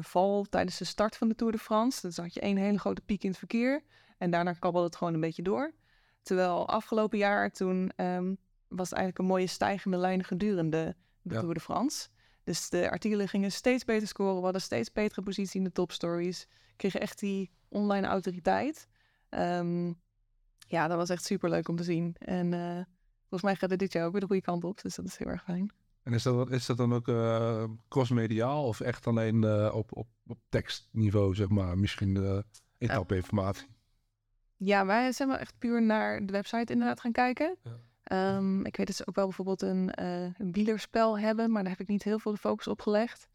val 0.00 0.44
tijdens 0.44 0.78
de 0.78 0.84
start 0.84 1.16
van 1.16 1.28
de 1.28 1.34
Tour 1.34 1.52
de 1.52 1.58
France. 1.58 2.06
Dus 2.06 2.16
had 2.16 2.34
je 2.34 2.40
één 2.40 2.56
hele 2.56 2.78
grote 2.78 3.02
piek 3.02 3.22
in 3.22 3.28
het 3.28 3.38
verkeer. 3.38 3.82
En 4.18 4.30
daarna 4.30 4.52
kabbelde 4.52 4.86
het 4.86 4.96
gewoon 4.96 5.14
een 5.14 5.20
beetje 5.20 5.42
door. 5.42 5.74
Terwijl 6.26 6.68
afgelopen 6.68 7.18
jaar 7.18 7.50
toen 7.50 7.92
um, 7.96 8.38
was 8.68 8.88
het 8.90 8.98
eigenlijk 8.98 9.18
een 9.18 9.34
mooie 9.34 9.46
stijgende 9.46 9.96
lijn 9.96 10.24
gedurende 10.24 10.96
de 11.22 11.34
ja. 11.34 11.40
Tour 11.40 11.54
de 11.54 11.60
France. 11.60 12.08
Dus 12.44 12.68
de 12.68 12.90
artikelen 12.90 13.28
gingen 13.28 13.52
steeds 13.52 13.84
beter 13.84 14.08
scoren. 14.08 14.36
We 14.36 14.42
hadden 14.42 14.60
steeds 14.60 14.92
betere 14.92 15.22
positie 15.22 15.58
in 15.58 15.64
de 15.64 15.72
topstories. 15.72 16.46
Kregen 16.76 17.00
echt 17.00 17.18
die 17.18 17.50
online 17.68 18.06
autoriteit. 18.06 18.88
Um, 19.30 20.00
ja, 20.68 20.88
dat 20.88 20.96
was 20.96 21.08
echt 21.08 21.24
super 21.24 21.50
leuk 21.50 21.68
om 21.68 21.76
te 21.76 21.84
zien. 21.84 22.16
En 22.18 22.52
uh, 22.52 22.84
volgens 23.20 23.42
mij 23.42 23.56
gaat 23.56 23.70
het 23.70 23.78
dit 23.78 23.92
jaar 23.92 24.06
ook 24.06 24.12
weer 24.12 24.20
de 24.20 24.26
goede 24.26 24.42
kant 24.42 24.64
op. 24.64 24.82
Dus 24.82 24.94
dat 24.94 25.04
is 25.04 25.16
heel 25.16 25.28
erg 25.28 25.42
fijn. 25.42 25.72
En 26.02 26.12
is 26.12 26.22
dat, 26.22 26.50
is 26.50 26.66
dat 26.66 26.76
dan 26.76 26.94
ook 26.94 27.08
uh, 27.08 27.64
crossmediaal 27.88 28.66
of 28.66 28.80
echt 28.80 29.06
alleen 29.06 29.42
uh, 29.42 29.74
op, 29.74 29.96
op, 29.96 30.08
op 30.26 30.38
tekstniveau, 30.48 31.34
zeg 31.34 31.48
maar? 31.48 31.78
Misschien 31.78 32.14
de 32.14 32.44
etappe-informatie? 32.78 33.66
Ja, 34.56 34.86
wij 34.86 35.12
zijn 35.12 35.28
wel 35.28 35.38
echt 35.38 35.58
puur 35.58 35.82
naar 35.82 36.26
de 36.26 36.32
website 36.32 36.72
inderdaad 36.72 37.00
gaan 37.00 37.12
kijken. 37.12 37.56
Ja. 37.62 38.36
Um, 38.36 38.64
ik 38.64 38.76
weet 38.76 38.86
dat 38.86 38.96
ze 38.96 39.06
ook 39.06 39.14
wel 39.14 39.24
bijvoorbeeld 39.24 39.62
een, 39.62 39.92
uh, 40.00 40.22
een 40.22 40.52
wielerspel 40.52 41.18
hebben, 41.18 41.50
maar 41.50 41.62
daar 41.62 41.72
heb 41.72 41.80
ik 41.80 41.88
niet 41.88 42.02
heel 42.02 42.18
veel 42.18 42.32
de 42.32 42.38
focus 42.38 42.66
op 42.66 42.80
gelegd. 42.80 43.28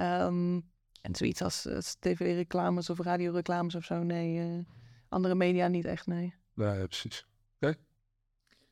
Um, 0.00 0.70
en 1.00 1.14
zoiets 1.14 1.42
als, 1.42 1.68
als 1.68 1.94
tv-reclames 1.94 2.90
of 2.90 3.00
radioreclames 3.00 3.74
of 3.74 3.84
zo, 3.84 4.02
nee. 4.02 4.56
Uh, 4.56 4.64
andere 5.08 5.34
media 5.34 5.68
niet 5.68 5.84
echt, 5.84 6.06
nee. 6.06 6.34
Nee, 6.54 6.78
ja, 6.78 6.86
precies. 6.86 7.26
Oké. 7.60 7.66
Okay. 7.66 7.76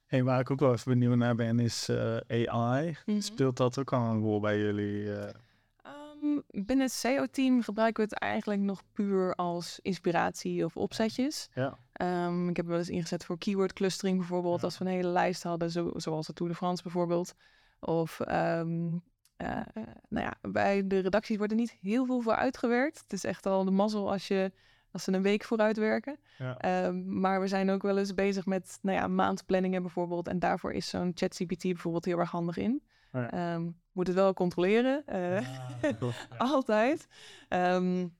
Hey, 0.06 0.24
waar 0.24 0.40
ik 0.40 0.50
ook 0.50 0.60
wel 0.60 0.72
even 0.72 0.92
benieuwd 0.92 1.16
naar 1.16 1.34
ben, 1.34 1.58
is 1.58 1.88
uh, 1.88 2.16
AI. 2.28 2.86
Mm 2.88 2.96
-hmm. 3.04 3.20
Speelt 3.20 3.56
dat 3.56 3.78
ook 3.78 3.92
al 3.92 4.10
een 4.10 4.20
rol 4.20 4.40
bij 4.40 4.58
jullie? 4.58 5.08
Um, 5.08 6.42
binnen 6.46 6.84
het 6.84 6.92
SEO-team 6.92 7.62
gebruiken 7.62 8.04
we 8.04 8.10
het 8.10 8.18
eigenlijk 8.18 8.60
nog 8.60 8.82
puur 8.92 9.34
als 9.34 9.78
inspiratie 9.82 10.64
of 10.64 10.76
opzetjes. 10.76 11.48
Ja. 11.54 11.78
Um, 12.02 12.48
ik 12.48 12.56
heb 12.56 12.66
wel 12.66 12.78
eens 12.78 12.88
ingezet 12.88 13.24
voor 13.24 13.38
keyword 13.38 13.72
clustering 13.72 14.18
bijvoorbeeld. 14.18 14.60
Ja. 14.60 14.64
Als 14.64 14.78
we 14.78 14.84
een 14.84 14.90
hele 14.90 15.08
lijst 15.08 15.42
hadden, 15.42 15.70
zo, 15.70 15.90
zoals 15.96 16.26
de 16.26 16.32
Tour 16.32 16.52
de 16.52 16.58
France 16.58 16.82
bijvoorbeeld. 16.82 17.34
Of 17.80 18.20
um, 18.28 19.02
uh, 19.38 19.60
nou 20.08 20.26
ja, 20.26 20.34
bij 20.50 20.86
de 20.86 20.98
redacties 20.98 21.36
wordt 21.36 21.52
er 21.52 21.58
niet 21.58 21.76
heel 21.80 22.06
veel 22.06 22.20
voor 22.20 22.34
uitgewerkt. 22.34 22.98
Het 22.98 23.12
is 23.12 23.24
echt 23.24 23.46
al 23.46 23.64
de 23.64 23.70
mazzel 23.70 24.10
als, 24.10 24.28
je, 24.28 24.52
als 24.90 25.04
ze 25.04 25.12
een 25.12 25.22
week 25.22 25.44
vooruit 25.44 25.76
werken. 25.76 26.18
Ja. 26.38 26.84
Um, 26.86 27.20
maar 27.20 27.40
we 27.40 27.46
zijn 27.46 27.70
ook 27.70 27.82
wel 27.82 27.98
eens 27.98 28.14
bezig 28.14 28.46
met 28.46 28.78
nou 28.82 28.98
ja, 28.98 29.08
maandplanningen 29.08 29.82
bijvoorbeeld. 29.82 30.28
En 30.28 30.38
daarvoor 30.38 30.72
is 30.72 30.88
zo'n 30.88 31.12
ChatGPT 31.14 31.62
bijvoorbeeld 31.62 32.04
heel 32.04 32.18
erg 32.18 32.30
handig 32.30 32.56
in. 32.56 32.82
Ja. 33.12 33.54
Um, 33.54 33.76
moet 33.92 34.06
het 34.06 34.16
wel 34.16 34.34
controleren. 34.34 35.02
Uh, 35.08 35.40
ja, 35.40 35.96
altijd. 36.38 37.06
Um, 37.48 38.14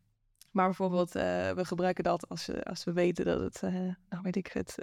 maar 0.55 0.67
bijvoorbeeld, 0.67 1.17
uh, 1.17 1.23
we 1.51 1.65
gebruiken 1.65 2.05
dat 2.05 2.29
als, 2.29 2.49
uh, 2.49 2.61
als 2.61 2.85
we 2.85 2.93
weten 2.93 3.25
dat 3.25 3.41
het, 3.41 3.63
uh, 3.65 3.73
nou 4.09 4.23
weet 4.23 4.37
ik 4.37 4.47
het, 4.47 4.75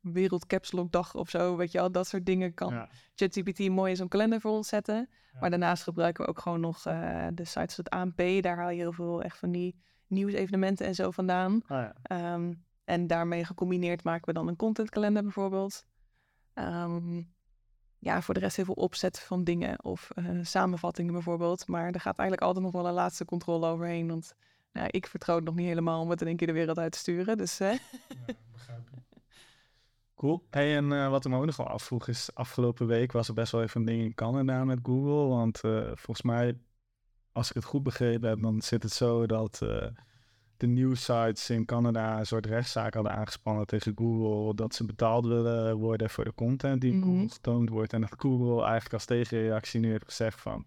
wereldcapslokdag 0.00 1.14
of 1.14 1.30
zo, 1.30 1.56
weet 1.56 1.72
je 1.72 1.80
al, 1.80 1.92
dat 1.92 2.06
soort 2.06 2.26
dingen 2.26 2.54
kan 2.54 2.74
ja. 2.74 2.88
ChatGPT 3.14 3.68
mooi 3.68 3.90
in 3.90 3.96
zo'n 3.96 4.08
kalender 4.08 4.40
voor 4.40 4.50
ons 4.50 4.68
zetten. 4.68 5.08
Ja. 5.32 5.38
Maar 5.40 5.50
daarnaast 5.50 5.82
gebruiken 5.82 6.24
we 6.24 6.30
ook 6.30 6.38
gewoon 6.38 6.60
nog 6.60 6.82
de 6.82 7.44
sites 7.44 7.54
als 7.54 7.76
het 7.76 7.90
ANP, 7.90 8.22
daar 8.40 8.56
haal 8.56 8.70
je 8.70 8.76
heel 8.76 8.92
veel 8.92 9.22
echt 9.22 9.38
van 9.38 9.50
die 9.50 9.80
nieuwsevenementen 10.06 10.86
en 10.86 10.94
zo 10.94 11.10
vandaan. 11.10 11.62
Oh 11.68 11.86
ja. 12.02 12.34
um, 12.34 12.64
en 12.84 13.06
daarmee 13.06 13.44
gecombineerd 13.44 14.04
maken 14.04 14.26
we 14.26 14.32
dan 14.32 14.48
een 14.48 14.56
contentkalender 14.56 15.22
bijvoorbeeld. 15.22 15.86
Um, 16.54 17.32
ja, 17.98 18.22
voor 18.22 18.34
de 18.34 18.40
rest 18.40 18.56
heel 18.56 18.64
veel 18.64 18.74
opzet 18.74 19.20
van 19.20 19.44
dingen 19.44 19.84
of 19.84 20.08
uh, 20.14 20.38
samenvattingen 20.42 21.12
bijvoorbeeld. 21.12 21.66
Maar 21.66 21.86
er 21.86 22.00
gaat 22.00 22.18
eigenlijk 22.18 22.42
altijd 22.42 22.64
nog 22.64 22.72
wel 22.72 22.86
een 22.86 22.94
laatste 22.94 23.24
controle 23.24 23.66
overheen. 23.66 24.08
Want 24.08 24.34
nou, 24.72 24.88
ik 24.90 25.06
vertrouw 25.06 25.36
het 25.36 25.44
nog 25.44 25.54
niet 25.54 25.66
helemaal 25.66 26.00
om 26.00 26.10
het 26.10 26.20
in 26.20 26.26
één 26.26 26.36
keer 26.36 26.46
de 26.46 26.52
wereld 26.52 26.78
uit 26.78 26.92
te 26.92 26.98
sturen. 26.98 27.36
Dus, 27.36 27.60
uh. 27.60 27.72
ja, 27.72 28.34
begrijp 28.52 28.88
ik. 28.92 28.98
Cool. 30.14 30.46
Hey, 30.50 30.76
en 30.76 30.90
uh, 30.90 31.08
wat 31.10 31.24
ik 31.24 31.30
me 31.30 31.38
ook 31.38 31.44
nog 31.44 31.56
wel 31.56 31.68
afvroeg 31.68 32.08
is, 32.08 32.30
afgelopen 32.34 32.86
week 32.86 33.12
was 33.12 33.28
er 33.28 33.34
best 33.34 33.52
wel 33.52 33.62
even 33.62 33.80
een 33.80 33.86
ding 33.86 34.02
in 34.02 34.14
Canada 34.14 34.64
met 34.64 34.78
Google. 34.82 35.26
Want 35.28 35.58
volgens 35.94 36.22
mij, 36.22 36.58
als 37.32 37.48
ik 37.48 37.54
het 37.54 37.64
goed 37.64 37.82
begrepen 37.82 38.28
heb, 38.28 38.42
dan 38.42 38.62
zit 38.62 38.82
het 38.82 38.92
zo 38.92 39.26
dat 39.26 39.62
de 40.58 40.66
nieuwsites 40.66 41.50
in 41.50 41.64
Canada 41.64 42.18
een 42.18 42.26
soort 42.26 42.46
rechtszaak 42.46 42.94
hadden 42.94 43.12
aangespannen 43.12 43.66
tegen 43.66 43.92
Google. 43.94 44.54
Dat 44.54 44.74
ze 44.74 44.84
betaald 44.84 45.26
willen 45.26 45.76
worden 45.76 46.10
voor 46.10 46.24
de 46.24 46.34
content 46.34 46.80
die 46.80 46.92
mm 46.92 47.02
-hmm. 47.02 47.10
Google 47.10 47.28
getoond 47.28 47.68
wordt. 47.68 47.92
En 47.92 48.00
dat 48.00 48.14
Google 48.18 48.62
eigenlijk 48.62 48.92
als 48.92 49.04
tegenreactie 49.04 49.80
nu 49.80 49.90
heeft 49.90 50.04
gezegd 50.04 50.40
van... 50.40 50.66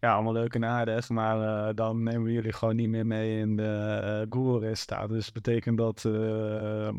Ja, 0.00 0.14
allemaal 0.14 0.32
leuk 0.32 0.54
en 0.54 0.64
aardig, 0.64 1.08
maar 1.08 1.68
uh, 1.68 1.74
dan 1.74 2.02
nemen 2.02 2.22
we 2.22 2.32
jullie 2.32 2.52
gewoon 2.52 2.76
niet 2.76 2.88
meer 2.88 3.06
mee 3.06 3.38
in 3.38 3.56
de 3.56 4.00
uh, 4.02 4.32
Google-resultaten. 4.38 5.08
Dus 5.08 5.24
dat 5.24 5.42
betekent 5.42 5.78
dat, 5.78 6.04
uh, 6.06 6.90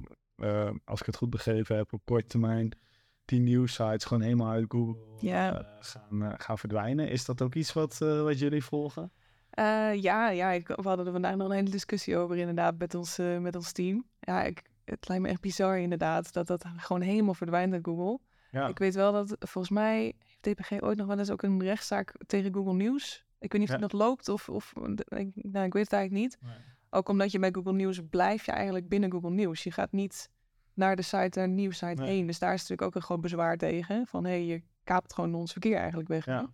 als 0.85 0.99
ik 0.99 1.05
het 1.05 1.15
goed 1.15 1.29
begrepen 1.29 1.75
heb, 1.75 1.93
op 1.93 2.01
korte 2.05 2.27
termijn 2.27 2.71
die 3.25 3.39
nieuwsites 3.39 4.05
gewoon 4.05 4.23
helemaal 4.23 4.51
uit 4.51 4.65
Google 4.67 4.97
yeah. 5.19 5.65
gaan, 5.79 6.33
gaan 6.37 6.57
verdwijnen. 6.57 7.09
Is 7.09 7.25
dat 7.25 7.41
ook 7.41 7.55
iets 7.55 7.73
wat, 7.73 7.97
wat 7.97 8.39
jullie 8.39 8.63
volgen? 8.63 9.11
Ja, 9.95 10.29
ja 10.29 10.51
ik, 10.51 10.67
we 10.67 10.87
hadden 10.87 11.05
er 11.05 11.11
vandaag 11.11 11.35
nog 11.35 11.49
een 11.49 11.55
hele 11.55 11.69
discussie 11.69 12.17
over 12.17 12.37
inderdaad 12.37 12.77
met 12.77 12.95
ons, 12.95 13.17
met 13.39 13.55
ons 13.55 13.71
team. 13.71 14.05
Ja, 14.19 14.43
ik, 14.43 14.61
het 14.85 15.07
lijkt 15.07 15.23
me 15.23 15.29
echt 15.29 15.41
bizar 15.41 15.79
inderdaad 15.79 16.33
dat 16.33 16.47
dat 16.47 16.65
gewoon 16.77 17.01
helemaal 17.01 17.33
verdwijnt 17.33 17.73
uit 17.73 17.85
Google. 17.85 18.19
Ja. 18.51 18.67
Ik 18.67 18.79
weet 18.79 18.95
wel 18.95 19.11
dat 19.11 19.35
volgens 19.39 19.73
mij 19.73 20.13
DPG 20.39 20.81
ooit 20.81 20.97
nog 20.97 21.07
wel 21.07 21.17
eens 21.17 21.31
ook 21.31 21.41
een 21.41 21.63
rechtszaak 21.63 22.13
tegen 22.25 22.53
Google 22.53 22.73
News. 22.73 23.25
Ik 23.39 23.51
weet 23.51 23.61
niet 23.61 23.69
of 23.69 23.79
het 23.79 23.91
nog 23.91 24.01
loopt 24.01 24.29
of, 24.29 24.49
of 24.49 24.73
ik, 25.07 25.31
nou, 25.33 25.65
ik 25.65 25.73
weet 25.73 25.83
het 25.83 25.93
eigenlijk 25.93 26.11
niet. 26.11 26.37
Nee. 26.41 26.57
Ook 26.89 27.09
omdat 27.09 27.31
je 27.31 27.39
bij 27.39 27.51
Google 27.51 27.73
News 27.73 28.01
blijf 28.09 28.45
je 28.45 28.51
eigenlijk 28.51 28.89
binnen 28.89 29.11
Google 29.11 29.29
News. 29.29 29.63
Je 29.63 29.71
gaat 29.71 29.91
niet 29.91 30.29
naar 30.73 30.95
de 30.95 31.01
site, 31.01 31.39
naar 31.39 31.47
de 31.47 31.53
nieuwssite 31.53 32.01
nee. 32.01 32.09
heen. 32.09 32.25
Dus 32.25 32.39
daar 32.39 32.53
is 32.53 32.59
natuurlijk 32.59 32.87
ook 32.87 32.95
een 32.95 33.01
groot 33.01 33.21
bezwaar 33.21 33.57
tegen. 33.57 34.07
Van 34.07 34.23
hé, 34.23 34.29
hey, 34.29 34.45
je 34.45 34.61
kaapt 34.83 35.13
gewoon 35.13 35.35
ons 35.35 35.51
verkeer 35.51 35.77
eigenlijk 35.77 36.09
weg. 36.09 36.25
Ja. 36.25 36.49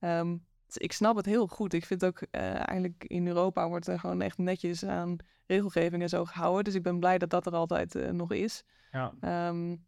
Um, 0.00 0.44
ik 0.74 0.92
snap 0.92 1.16
het 1.16 1.26
heel 1.26 1.46
goed. 1.46 1.72
Ik 1.72 1.84
vind 1.84 2.04
ook 2.04 2.20
uh, 2.20 2.68
eigenlijk 2.68 3.04
in 3.06 3.26
Europa 3.26 3.68
wordt 3.68 3.86
er 3.86 3.98
gewoon 3.98 4.20
echt 4.20 4.38
netjes 4.38 4.84
aan 4.84 5.16
regelgeving 5.46 6.02
en 6.02 6.08
zo 6.08 6.24
gehouden. 6.24 6.64
Dus 6.64 6.74
ik 6.74 6.82
ben 6.82 6.98
blij 6.98 7.18
dat 7.18 7.30
dat 7.30 7.46
er 7.46 7.52
altijd 7.52 7.94
uh, 7.94 8.10
nog 8.10 8.32
is. 8.32 8.64
Ja. 8.92 9.48
Um, 9.48 9.84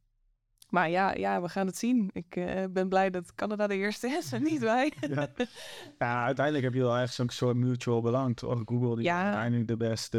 maar 0.73 0.91
ja, 0.91 1.15
ja, 1.15 1.43
we 1.43 1.49
gaan 1.49 1.67
het 1.67 1.77
zien. 1.77 2.11
Ik 2.13 2.37
uh, 2.37 2.65
ben 2.71 2.89
blij 2.89 3.11
dat 3.11 3.35
Canada 3.35 3.67
de 3.67 3.75
eerste 3.75 4.09
is 4.09 4.33
en 4.33 4.43
niet 4.43 4.61
wij. 4.61 4.93
ja. 5.15 5.29
ja. 5.99 6.25
uiteindelijk 6.25 6.65
heb 6.65 6.75
je 6.75 6.81
wel 6.81 6.97
echt 6.97 7.15
zo'n 7.15 7.31
soort 7.31 7.57
mutual 7.57 8.01
belang. 8.01 8.37
Toch? 8.37 8.63
Google 8.65 8.97
die 8.97 9.05
ja. 9.05 9.25
uiteindelijk 9.25 9.69
de 9.69 9.77
beste, 9.77 10.19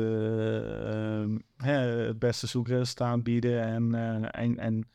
hè, 1.58 1.74
het 2.08 2.20
beste 2.20 2.48
zoekresultaat 2.48 3.24
bieden 3.24 3.62
en, 3.62 3.96
en, 4.32 4.58
en 4.58 4.88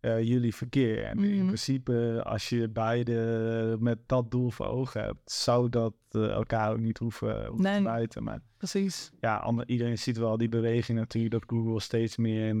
uh, 0.00 0.22
jullie 0.22 0.54
verkeer. 0.54 1.04
En 1.04 1.16
mm 1.16 1.24
-hmm. 1.24 1.32
in 1.32 1.44
principe, 1.44 2.20
als 2.24 2.48
je 2.48 2.68
beide 2.68 3.76
met 3.80 3.98
dat 4.06 4.30
doel 4.30 4.50
voor 4.50 4.66
ogen 4.66 5.02
hebt, 5.02 5.32
zou 5.32 5.68
dat 5.68 5.94
uh, 6.10 6.30
elkaar 6.30 6.72
ook 6.72 6.80
niet 6.80 6.98
hoeven, 6.98 7.46
hoeven 7.46 7.82
nee, 7.82 8.08
te. 8.08 8.20
Maar 8.20 8.40
precies. 8.56 9.12
Ja, 9.20 9.36
ander, 9.36 9.68
iedereen 9.68 9.98
ziet 9.98 10.18
wel 10.18 10.36
die 10.36 10.48
beweging 10.48 10.98
natuurlijk 10.98 11.32
dat 11.32 11.44
Google 11.46 11.80
steeds 11.80 12.16
meer 12.16 12.48
in, 12.48 12.60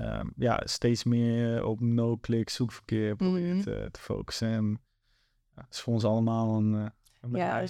uh, 0.00 0.20
ja, 0.36 0.60
steeds 0.64 1.04
meer 1.04 1.64
op 1.64 1.80
no-click 1.80 2.48
zoekverkeer 2.48 3.16
probeert 3.16 3.44
mm 3.44 3.52
-hmm. 3.52 3.62
te, 3.62 3.88
te 3.90 4.00
focussen. 4.00 4.48
En 4.48 4.80
ja, 5.56 5.66
is 5.70 5.80
voor 5.80 5.92
ons 5.92 6.04
allemaal 6.04 6.56
een 6.56 6.92
ja, 7.32 7.60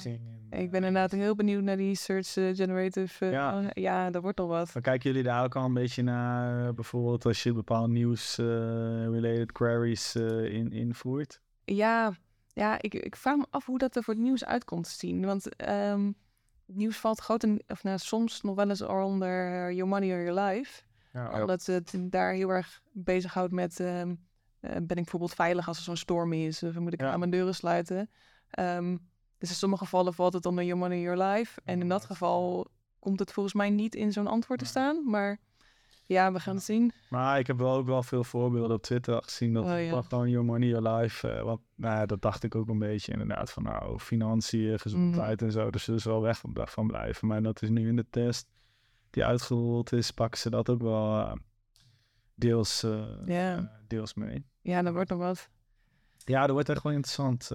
ik 0.51 0.71
ben 0.71 0.85
inderdaad 0.85 1.11
heel 1.11 1.35
benieuwd 1.35 1.63
naar 1.63 1.77
die 1.77 1.95
search 1.95 2.37
uh, 2.37 2.57
generative. 2.57 3.25
Uh, 3.25 3.33
ja. 3.33 3.71
ja, 3.73 4.11
dat 4.11 4.23
wordt 4.23 4.41
al 4.41 4.47
wat. 4.47 4.75
Maar 4.75 4.83
kijken 4.83 5.11
jullie 5.11 5.25
daar 5.25 5.45
ook 5.45 5.57
al 5.57 5.65
een 5.65 5.75
beetje 5.75 6.03
naar, 6.03 6.75
bijvoorbeeld 6.75 7.27
als 7.27 7.43
je 7.43 7.53
bepaalde 7.53 7.93
nieuws-related 7.93 9.53
queries 9.53 10.17
in, 10.17 10.73
invoert? 10.73 11.41
Ja, 11.65 12.15
ja 12.53 12.83
ik, 12.83 12.95
ik 12.95 13.17
vraag 13.17 13.37
me 13.37 13.47
af 13.51 13.67
hoe 13.67 13.79
dat 13.79 13.97
er 13.97 14.03
voor 14.03 14.15
het 14.15 14.23
nieuws 14.23 14.45
uit 14.45 14.65
komt 14.65 14.85
te 14.85 15.07
zien. 15.07 15.25
Want 15.25 15.69
um, 15.69 16.15
nieuws 16.67 16.97
valt 16.97 17.21
groot 17.21 17.47
of 17.67 17.83
nou, 17.83 17.99
soms 17.99 18.41
nog 18.41 18.55
wel 18.55 18.69
eens 18.69 18.83
onder 18.83 19.73
Your 19.73 19.89
Money 19.89 20.13
or 20.13 20.25
Your 20.25 20.41
Life. 20.41 20.83
Ja, 21.15 21.41
Omdat 21.41 21.67
het 21.67 21.97
daar 22.01 22.33
heel 22.33 22.49
erg 22.49 22.81
bezighoudt 22.93 23.53
met... 23.53 23.81
ehm, 23.81 24.15
eh, 24.61 24.71
ben 24.71 24.83
ik 24.83 24.87
bijvoorbeeld 24.95 25.35
veilig 25.35 25.69
als 25.69 25.77
er 25.77 25.83
zo'n 25.83 25.97
storm 25.97 26.33
is? 26.33 26.63
Of 26.63 26.79
moet 26.79 26.93
ik 26.93 27.01
Ja. 27.01 27.13
aan 27.13 27.19
mijn 27.19 27.31
deuren 27.31 27.55
sluiten? 27.55 28.11
Ehm, 28.51 28.97
dus 29.39 29.49
in 29.49 29.55
sommige 29.55 29.85
gevallen 29.85 30.15
valt 30.15 30.33
het 30.33 30.47
onder 30.47 30.65
Your 30.65 30.81
Money, 30.81 31.01
Your 31.01 31.23
Life. 31.23 31.61
En 31.65 31.81
in 31.81 31.89
dat 31.89 32.05
geval 32.05 32.67
komt 32.99 33.19
het 33.19 33.33
volgens 33.33 33.55
mij 33.55 33.71
niet 33.71 33.95
in 33.95 34.13
zo'n 34.13 34.27
antwoord 34.27 34.59
te 34.61 34.67
staan. 34.67 35.11
Maar 35.11 35.39
ja, 36.07 36.33
we 36.33 36.41
gaan 36.41 36.55
het 36.55 36.65
zien. 36.65 36.93
Maar 37.11 37.39
ik 37.39 37.47
heb 37.47 37.59
wel 37.59 37.75
ook 37.75 37.87
wel 37.87 38.03
veel 38.03 38.25
voorbeelden 38.25 38.77
op 38.77 38.83
Twitter 38.83 39.23
gezien 39.23 39.53
dat 39.53 39.65
Oh, 39.65 39.71
het 39.71 39.85
ja. 39.87 40.03
gewoon 40.03 40.31
your 40.31 40.45
money, 40.47 40.69
your 40.69 40.89
life. 40.89 41.29
eh, 41.31 41.43
want 41.43 41.61
nou 41.75 41.97
ja, 41.97 42.07
dat 42.07 42.23
dacht 42.23 42.45
ik 42.45 42.55
ook 42.55 42.69
een 42.69 42.79
beetje 42.79 43.13
inderdaad 43.13 43.51
van 43.51 43.63
nou, 43.63 43.99
financiën, 43.99 44.79
gezondheid 44.79 45.37
Mhm. 45.37 45.45
en 45.45 45.53
zo. 45.53 45.71
Dus 45.71 45.89
er 45.89 45.95
is 45.95 46.05
wel 46.05 46.21
weg 46.23 46.39
van, 46.39 46.57
van 46.65 46.87
blijven. 46.87 47.29
Maar 47.29 47.43
dat 47.43 47.63
is 47.63 47.69
nu 47.69 47.89
in 47.89 47.97
de 47.97 48.07
test 48.11 48.47
die 49.15 49.25
uitgerold 49.25 49.93
is, 49.93 50.11
pakken 50.11 50.41
ze 50.41 50.51
dat 50.51 50.69
ook 50.71 50.83
wel 50.83 51.19
eh, 51.21 51.33
deels, 52.35 52.83
eh, 52.83 53.55
eh, 53.57 53.65
deels 53.87 54.15
mee. 54.15 54.47
Ja, 54.61 54.83
dat 54.83 54.93
wordt 54.93 55.11
nog 55.11 55.19
wat. 55.19 55.49
Ja, 56.25 56.41
dat 56.41 56.51
wordt 56.51 56.69
echt 56.69 56.83
wel 56.83 56.93
interessant, 56.93 57.51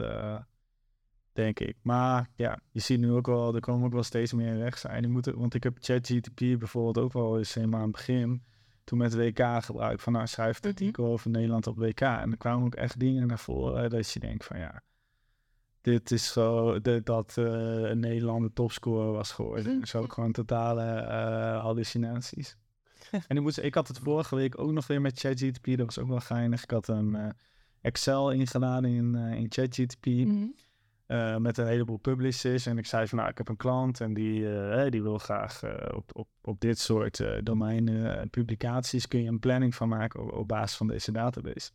denk 1.34 1.60
ik. 1.60 1.78
Maar 1.82 2.30
ja, 2.36 2.60
je 2.72 2.80
ziet 2.80 3.00
nu 3.00 3.12
ook 3.12 3.26
wel, 3.26 3.56
er 3.56 3.62
komen 3.62 3.86
ook 3.86 3.94
wel 3.94 4.04
steeds 4.04 4.34
meer 4.34 4.58
rechts 4.58 4.82
zijn. 4.82 5.02
Die 5.02 5.12
moeten, 5.12 5.38
want 5.40 5.54
ik 5.54 5.64
heb 5.64 5.78
ChatGTP 5.80 6.40
bijvoorbeeld 6.40 6.98
ook 7.06 7.14
wel 7.14 7.38
eens 7.38 7.54
helemaal 7.54 7.80
aan 7.80 7.86
het 7.88 7.96
begin, 7.96 8.44
toen 8.84 8.98
met 8.98 9.16
WK 9.16 9.64
gebruikt, 9.64 10.02
van 10.02 10.14
nou 10.14 10.28
schrijf 10.28 10.56
het 10.56 10.64
Mhm. 10.64 10.74
artikel 10.74 11.06
over 11.06 11.30
Nederland 11.30 11.68
op 11.68 11.78
WK. 11.78 12.02
En 12.02 12.32
er 12.32 12.38
kwamen 12.38 12.66
ook 12.66 12.76
echt 12.76 13.00
dingen 13.00 13.28
naar 13.28 13.40
voren 13.40 13.90
dat 13.90 14.12
je 14.12 14.20
denkt 14.20 14.46
van 14.46 14.60
ja, 14.60 14.82
dit 15.82 16.12
is 16.12 16.32
zo, 16.32 16.80
de- 16.82 17.02
dat 17.04 17.36
eh, 17.38 17.46
een 17.90 18.00
Nederlander 18.00 18.54
topscorer 18.54 19.12
was 19.12 19.32
geworden. 19.32 19.76
Mhm. 19.76 19.86
Zo 19.86 20.06
gewoon 20.08 20.32
totale 20.32 20.84
eh, 20.84 21.62
hallucinaties. 21.62 22.58
en 23.28 23.36
ik, 23.38 23.42
moest, 23.42 23.58
ik 23.58 23.74
had 23.76 23.88
het 23.88 24.00
vorige 24.00 24.36
week 24.36 24.60
ook 24.60 24.72
nog 24.72 24.88
weer 24.88 25.02
met 25.02 25.20
ChatGTP, 25.20 25.66
dat 25.66 25.86
was 25.86 26.00
ook 26.00 26.08
wel 26.08 26.20
geinig. 26.20 26.64
Ik 26.64 26.72
had 26.72 26.88
een 26.88 27.16
eh, 27.16 27.30
Excel 27.82 28.32
ingeladen 28.32 28.90
in, 28.92 29.16
in 29.16 29.46
ChatGTP 29.50 30.06
Mhm. 30.06 31.42
met 31.42 31.58
een 31.58 31.68
heleboel 31.68 31.98
publishers. 31.98 32.66
En 32.66 32.78
ik 32.78 32.86
zei 32.86 33.08
van 33.08 33.18
nou, 33.18 33.30
ik 33.30 33.38
heb 33.38 33.48
een 33.50 33.58
klant 33.58 34.02
en 34.02 34.14
die, 34.14 34.46
die 34.90 35.02
wil 35.02 35.18
graag 35.18 35.62
op, 35.96 36.10
op, 36.16 36.28
op 36.42 36.60
dit 36.60 36.80
soort 36.80 37.24
domeinen 37.44 38.20
en 38.20 38.30
publicaties 38.30 39.08
kun 39.08 39.22
je 39.24 39.28
een 39.30 39.40
planning 39.40 39.76
van 39.76 39.90
maken 39.90 40.20
op, 40.22 40.32
op 40.32 40.48
basis 40.48 40.78
van 40.78 40.88
deze 40.88 41.12
database. 41.12 41.72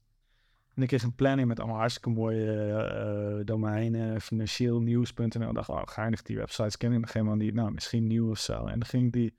En 0.74 0.82
ik 0.82 0.88
kreeg 0.88 1.02
een 1.02 1.14
planning 1.14 1.48
met 1.48 1.58
allemaal 1.58 1.78
hartstikke 1.78 2.08
mooie 2.08 2.52
eh, 2.52 3.38
eh, 3.38 3.46
domeinen, 3.46 4.20
financieel 4.20 4.80
nieuws.nl. 4.80 5.48
Ik 5.48 5.54
dacht, 5.54 5.68
oh, 5.68 5.82
geinig, 5.84 6.22
die 6.22 6.36
websites 6.36 6.76
ken 6.76 6.92
ik 6.92 7.00
nog 7.00 7.12
helemaal 7.12 7.36
niet. 7.36 7.54
Nou, 7.54 7.72
misschien 7.72 8.06
nieuw 8.06 8.30
of 8.30 8.38
zo. 8.38 8.66
En 8.66 8.78
dan 8.78 8.84
ging 8.84 9.12
die 9.12 9.34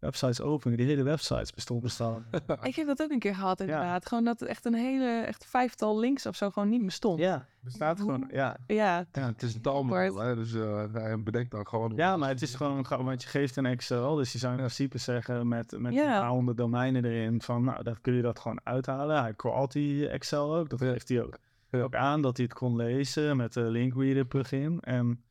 websites 0.00 0.40
openen. 0.40 0.76
Die 0.76 0.86
hele 0.86 1.02
websites 1.02 1.52
bestonden 1.52 1.84
bestaan. 1.84 2.24
Ik 2.62 2.74
heb 2.74 2.86
dat 2.86 3.02
ook 3.02 3.10
een 3.10 3.18
keer 3.18 3.34
gehad 3.34 3.58
Ja. 3.58 3.64
inderdaad. 3.64 4.06
Gewoon 4.06 4.24
dat 4.24 4.42
echt 4.42 4.64
een 4.64 4.74
hele, 4.74 5.20
echt 5.26 5.44
vijftal 5.44 5.98
links 5.98 6.26
of 6.26 6.36
zo 6.36 6.50
gewoon 6.50 6.68
niet 6.68 6.84
bestond. 6.84 7.18
ja, 7.18 7.46
bestaat 7.60 7.98
gewoon. 8.00 8.28
Ja, 8.32 8.56
Ja, 8.66 9.06
Ja, 9.12 9.26
het 9.26 9.42
is 9.42 9.54
een 9.54 9.60
taalmodel, 9.60 10.16
hè, 10.16 10.34
dus 10.34 10.54
eh, 10.54 10.84
hij 10.92 11.22
bedenkt 11.22 11.50
dan 11.50 11.66
gewoon... 11.68 11.92
Ja, 11.96 12.16
maar 12.16 12.28
het 12.28 12.42
is 12.42 12.54
gewoon, 12.54 12.86
want 12.88 13.22
je 13.22 13.28
geeft 13.28 13.56
een 13.56 13.66
Excel, 13.66 14.14
dus 14.14 14.32
je 14.32 14.38
zou 14.38 14.52
in 14.52 14.58
principe 14.58 14.98
zeggen 14.98 15.48
met, 15.48 15.74
met 15.78 15.94
Ja. 15.94 16.14
een 16.14 16.20
paar 16.20 16.30
honderd 16.30 16.56
domeinen 16.56 17.04
erin 17.04 17.42
van, 17.42 17.64
nou, 17.64 17.82
dat 17.82 18.00
kun 18.00 18.14
je 18.14 18.22
dat 18.22 18.38
gewoon 18.38 18.60
uithalen. 18.64 19.20
Hij 19.20 19.34
crawlt 19.34 19.72
die 19.72 20.08
Excel 20.08 20.56
ook, 20.56 20.68
dat 20.70 20.78
geeft 20.78 21.08
hij 21.08 21.22
ook, 21.22 21.38
Ja. 21.70 21.80
ook 21.82 21.94
aan 21.94 22.22
dat 22.22 22.36
hij 22.36 22.46
het 22.46 22.54
kon 22.58 22.76
lezen 22.76 23.36
met 23.36 23.52
de 23.52 23.60
linkreader 23.62 24.24
plugin. 24.24 24.80
En 24.80 25.22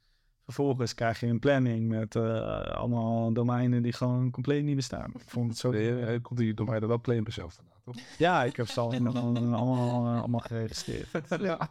vervolgens 0.53 0.93
krijg 0.93 1.19
je 1.19 1.27
een 1.27 1.39
planning 1.39 1.87
met 1.87 2.15
eh, 2.15 2.61
allemaal 2.61 3.33
domeinen 3.33 3.81
die 3.81 3.93
gewoon 3.93 4.31
compleet 4.31 4.63
niet 4.63 4.75
bestaan. 4.75 5.11
Ik 5.13 5.29
vond 5.29 5.49
het 5.49 5.57
zo... 5.57 5.71
Nee, 5.71 6.19
komt 6.19 6.39
die 6.39 6.53
er 6.55 6.87
wel 6.87 7.01
claim 7.01 7.31
zelf 7.31 7.53
vandaan, 7.53 7.79
toch? 7.83 7.95
Ja, 8.17 8.43
ik 8.43 8.55
heb 8.55 8.67
ze 8.67 8.79
al 8.79 8.91
allemaal, 8.91 9.35
allemaal, 9.35 10.05
eh, 10.05 10.19
allemaal 10.19 10.39
geregistreerd. 10.39 11.07
ja, 11.39 11.69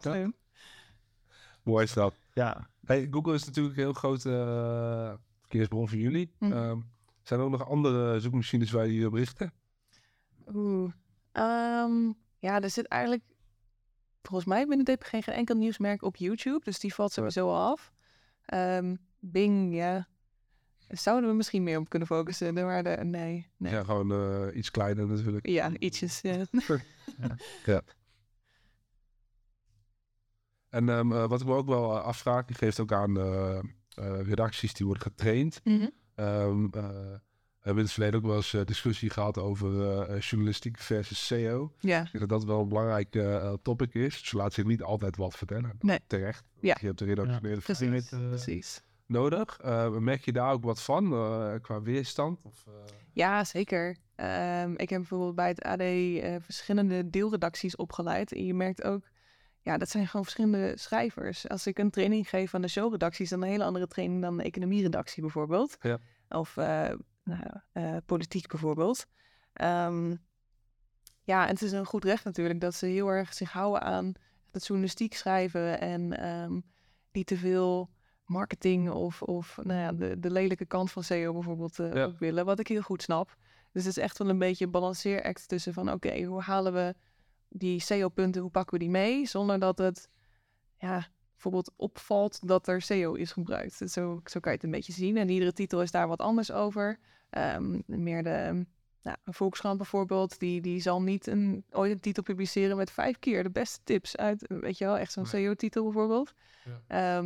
mooi 1.63 1.83
is 1.83 1.93
dat. 1.93 2.13
Ja, 2.33 2.67
Hey, 2.89 3.07
Google 3.11 3.33
is 3.33 3.45
natuurlijk 3.45 3.77
een 3.77 3.83
heel 3.83 3.93
grote 3.93 4.29
eh, 4.29 5.13
verkeersbron 5.39 5.89
voor 5.89 5.97
jullie. 5.97 6.31
Mhm. 6.37 6.51
Ehm, 6.51 6.77
zijn 7.23 7.39
er 7.39 7.45
ook 7.45 7.51
nog 7.51 7.69
andere 7.69 8.19
zoekmachines 8.19 8.71
waar 8.71 8.87
jullie 8.87 9.07
op 9.07 9.13
richten? 9.13 9.51
Oeh. 10.53 10.91
Ehm, 11.31 12.11
ja, 12.39 12.61
er 12.61 12.69
zit 12.69 12.87
eigenlijk 12.87 13.23
volgens 14.21 14.49
mij 14.49 14.67
binnen 14.67 14.85
DPG 14.85 15.09
geen 15.09 15.23
enkel 15.23 15.55
nieuwsmerk 15.55 16.01
op 16.01 16.15
YouTube. 16.15 16.63
Dus 16.63 16.79
die 16.79 16.93
valt 16.93 17.11
sowieso 17.11 17.47
al 17.47 17.71
af. 17.71 17.91
Ehm, 18.49 18.95
Bing, 19.19 19.75
ja. 19.75 20.07
Zouden 20.87 21.29
we 21.29 21.35
misschien 21.35 21.63
meer 21.63 21.79
op 21.79 21.89
kunnen 21.89 22.07
focussen? 22.07 22.53
Maar 22.53 22.83
de, 22.83 22.89
nee, 22.89 23.47
nee. 23.57 23.71
Ja, 23.71 23.83
gewoon 23.83 24.11
eh, 24.11 24.57
iets 24.57 24.71
kleiner 24.71 25.07
natuurlijk. 25.07 25.47
Ja, 25.47 25.71
ietsjes. 25.77 26.21
Ja. 26.21 26.45
En 30.69 30.89
ehm, 30.89 31.11
eh, 31.11 31.27
wat 31.27 31.41
ik 31.41 31.47
me 31.47 31.53
ook 31.53 31.67
wel 31.67 31.97
eh, 31.97 32.03
afvraag, 32.03 32.45
die 32.45 32.55
geeft 32.55 32.79
ook 32.79 32.91
aan 32.91 33.17
redacties 34.23 34.73
die 34.73 34.85
worden 34.85 35.03
getraind. 35.03 35.61
Eh, 36.15 36.53
we 37.59 37.65
hebben 37.65 37.83
in 37.83 37.89
het 37.89 37.91
verleden 37.99 38.19
ook 38.19 38.25
wel 38.25 38.35
eens 38.35 38.53
eh, 38.53 38.65
discussie 38.65 39.09
gehad 39.09 39.37
over 39.37 39.81
eh, 39.81 40.15
eh, 40.15 40.21
journalistiek 40.21 40.77
versus 40.77 41.25
SEO. 41.27 41.73
ja. 41.79 41.99
Ik 42.01 42.11
denk 42.11 42.19
dat 42.19 42.29
dat 42.39 42.43
wel 42.43 42.61
een 42.61 42.67
belangrijk 42.67 43.17
topic 43.61 43.93
is. 43.93 44.27
Ze 44.27 44.37
laat 44.37 44.53
zich 44.53 44.65
niet 44.65 44.83
altijd 44.83 45.17
wat 45.17 45.35
vertellen. 45.35 45.71
Nee. 45.79 45.99
Terecht. 46.07 46.43
Ja. 46.59 46.77
Je 46.79 46.85
hebt 46.85 46.99
de 46.99 47.05
redactionele 47.05 47.61
vrijheid 47.61 48.09
Precies. 48.09 48.29
Precies. 48.29 48.83
nodig. 49.05 49.57
Eh, 49.63 49.89
merk 49.89 50.25
je 50.25 50.31
daar 50.31 50.51
ook 50.51 50.63
wat 50.63 50.81
van 50.81 51.13
eh, 51.13 51.53
qua 51.61 51.81
weerstand? 51.81 52.41
Of, 52.43 52.63
eh, 52.67 52.73
Ja, 53.13 53.43
zeker. 53.43 53.97
Ehm, 54.15 54.71
ik 54.75 54.89
heb 54.89 54.99
bijvoorbeeld 54.99 55.35
bij 55.35 55.47
het 55.47 55.63
AD 55.63 55.79
eh, 55.79 56.35
verschillende 56.39 57.09
deelredacties 57.09 57.75
opgeleid. 57.75 58.31
En 58.33 58.45
je 58.45 58.53
merkt 58.53 58.83
ook, 58.83 59.03
ja, 59.61 59.77
dat 59.77 59.89
zijn 59.89 60.07
gewoon 60.07 60.23
verschillende 60.25 60.77
schrijvers. 60.77 61.47
Als 61.49 61.67
ik 61.67 61.77
een 61.79 61.89
training 61.89 62.29
geef 62.29 62.53
aan 62.53 62.61
de 62.61 62.67
showredactie, 62.67 63.23
is 63.23 63.29
dat 63.29 63.41
een 63.41 63.47
hele 63.47 63.63
andere 63.63 63.87
training 63.87 64.21
dan 64.21 64.37
de 64.37 64.43
economieredactie 64.43 65.21
bijvoorbeeld. 65.21 65.77
Ja. 65.81 65.97
Of 66.29 66.57
eh, 66.57 66.89
nou, 67.29 67.61
eh, 67.71 67.97
politiek 68.05 68.47
bijvoorbeeld. 68.47 69.05
Ehm, 69.53 70.15
ja, 71.21 71.43
en 71.43 71.53
het 71.53 71.61
is 71.61 71.71
een 71.71 71.85
goed 71.85 72.03
recht 72.03 72.23
natuurlijk 72.23 72.61
dat 72.61 72.75
ze 72.75 72.85
heel 72.85 73.07
erg 73.07 73.33
zich 73.33 73.51
houden 73.51 73.81
aan 73.81 74.13
het 74.51 74.65
journalistiek 74.65 75.13
schrijven 75.13 75.79
en 75.79 76.17
ehm, 76.17 76.59
niet 77.11 77.27
te 77.27 77.37
veel 77.37 77.89
marketing 78.25 78.89
of, 78.89 79.21
of 79.21 79.59
nou 79.63 79.79
ja, 79.79 79.91
de, 79.91 80.19
de 80.19 80.31
lelijke 80.31 80.65
kant 80.65 80.91
van 80.91 81.03
SEO 81.03 81.33
bijvoorbeeld 81.33 81.79
eh, 81.79 81.93
Ja. 81.93 82.13
willen, 82.19 82.45
wat 82.45 82.59
ik 82.59 82.67
heel 82.67 82.81
goed 82.81 83.01
snap. 83.01 83.35
Dus 83.71 83.85
het 83.85 83.97
is 83.97 84.03
echt 84.03 84.17
wel 84.17 84.29
een 84.29 84.37
beetje 84.37 84.65
een 84.65 84.71
balanceeract 84.71 85.47
tussen 85.47 85.73
van 85.73 85.91
oké, 85.91 86.23
hoe 86.23 86.41
halen 86.41 86.73
we 86.73 86.95
die 87.49 87.79
SEO-punten, 87.81 88.41
hoe 88.41 88.51
pakken 88.51 88.73
we 88.73 88.79
die 88.79 88.89
mee, 88.89 89.25
zonder 89.25 89.59
dat 89.59 89.77
het 89.77 90.09
ja, 90.77 91.07
bijvoorbeeld 91.31 91.71
opvalt 91.75 92.47
dat 92.47 92.67
er 92.67 92.81
SEO 92.81 93.13
is 93.13 93.31
gebruikt. 93.31 93.73
Zo, 93.91 94.21
zo 94.25 94.39
kan 94.39 94.51
je 94.51 94.57
het 94.57 94.63
een 94.63 94.71
beetje 94.71 94.93
zien. 94.93 95.17
En 95.17 95.29
iedere 95.29 95.53
titel 95.53 95.81
is 95.81 95.91
daar 95.91 96.07
wat 96.07 96.19
anders 96.19 96.51
over. 96.51 96.99
Ehm, 97.29 97.79
meer 97.85 98.23
de 98.23 98.65
nou, 99.03 99.17
een 99.23 99.33
Volkskrant 99.33 99.77
bijvoorbeeld, 99.77 100.39
die, 100.39 100.61
die 100.61 100.79
zal 100.81 101.01
niet 101.01 101.27
een, 101.27 101.63
ooit 101.71 101.91
een 101.91 101.99
titel 101.99 102.23
publiceren 102.23 102.77
met 102.77 102.91
vijf 102.91 103.19
keer 103.19 103.43
de 103.43 103.49
beste 103.49 103.79
tips 103.83 104.17
uit, 104.17 104.45
weet 104.47 104.77
je 104.77 104.85
wel, 104.85 104.97
echt 104.97 105.11
zo'n 105.11 105.27
Nee. 105.31 105.31
SEO-titel 105.43 105.83
bijvoorbeeld. 105.83 106.33
Ja. 106.87 107.23